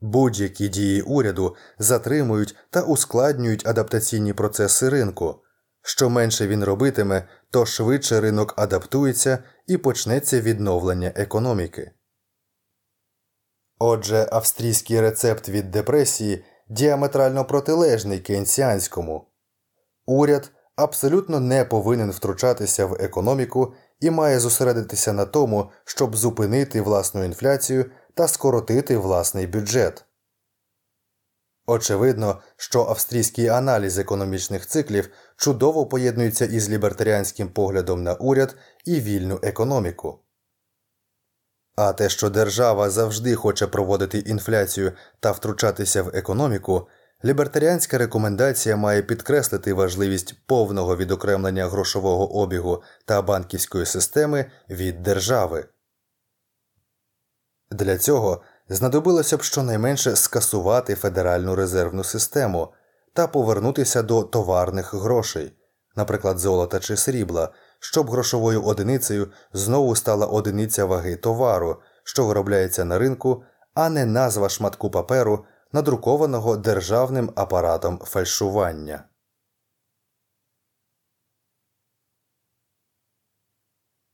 Будь-які 0.00 0.68
дії 0.68 1.02
уряду 1.02 1.56
затримують 1.78 2.56
та 2.70 2.82
ускладнюють 2.82 3.66
адаптаційні 3.66 4.32
процеси 4.32 4.88
ринку. 4.88 5.42
Що 5.82 6.10
менше 6.10 6.46
він 6.46 6.64
робитиме, 6.64 7.28
то 7.50 7.66
швидше 7.66 8.20
ринок 8.20 8.54
адаптується 8.56 9.38
і 9.66 9.76
почнеться 9.76 10.40
відновлення 10.40 11.12
економіки. 11.16 11.92
Отже, 13.78 14.28
австрійський 14.32 15.00
рецепт 15.00 15.48
від 15.48 15.70
депресії 15.70 16.44
діаметрально 16.70 17.44
протилежний 17.44 18.18
кейнсіанському. 18.20 19.26
Уряд 20.06 20.50
абсолютно 20.76 21.40
не 21.40 21.64
повинен 21.64 22.10
втручатися 22.10 22.86
в 22.86 22.96
економіку 23.00 23.74
і 24.00 24.10
має 24.10 24.40
зосередитися 24.40 25.12
на 25.12 25.24
тому, 25.24 25.70
щоб 25.84 26.16
зупинити 26.16 26.80
власну 26.80 27.24
інфляцію 27.24 27.90
та 28.14 28.28
скоротити 28.28 28.96
власний 28.96 29.46
бюджет. 29.46 30.04
Очевидно, 31.66 32.42
що 32.56 32.80
австрійський 32.80 33.48
аналіз 33.48 33.98
економічних 33.98 34.66
циклів 34.66 35.10
чудово 35.36 35.86
поєднується 35.86 36.44
із 36.44 36.70
лібертаріанським 36.70 37.48
поглядом 37.48 38.02
на 38.02 38.14
уряд 38.14 38.56
і 38.84 39.00
вільну 39.00 39.40
економіку. 39.42 40.18
А 41.76 41.92
те, 41.92 42.08
що 42.08 42.30
держава 42.30 42.90
завжди 42.90 43.34
хоче 43.34 43.66
проводити 43.66 44.18
інфляцію 44.18 44.92
та 45.20 45.30
втручатися 45.30 46.02
в 46.02 46.10
економіку, 46.14 46.88
лібертаріанська 47.24 47.98
рекомендація 47.98 48.76
має 48.76 49.02
підкреслити 49.02 49.72
важливість 49.72 50.46
повного 50.46 50.96
відокремлення 50.96 51.66
грошового 51.66 52.36
обігу 52.36 52.82
та 53.04 53.22
банківської 53.22 53.86
системи 53.86 54.50
від 54.70 55.02
держави. 55.02 55.66
Для 57.70 57.98
цього 57.98 58.42
знадобилося 58.68 59.36
б 59.36 59.42
щонайменше 59.42 60.16
скасувати 60.16 60.94
федеральну 60.94 61.54
резервну 61.54 62.04
систему 62.04 62.72
та 63.12 63.26
повернутися 63.26 64.02
до 64.02 64.22
товарних 64.22 64.94
грошей, 64.94 65.52
наприклад, 65.96 66.38
золота 66.38 66.80
чи 66.80 66.96
срібла, 66.96 67.52
щоб 67.80 68.10
грошовою 68.10 68.62
одиницею 68.62 69.28
знову 69.52 69.96
стала 69.96 70.26
одиниця 70.26 70.84
ваги 70.84 71.16
товару, 71.16 71.76
що 72.04 72.26
виробляється 72.26 72.84
на 72.84 72.98
ринку, 72.98 73.42
а 73.74 73.90
не 73.90 74.06
назва 74.06 74.48
шматку 74.48 74.90
паперу, 74.90 75.44
надрукованого 75.72 76.56
державним 76.56 77.32
апаратом 77.36 78.00
фальшування. 78.04 79.04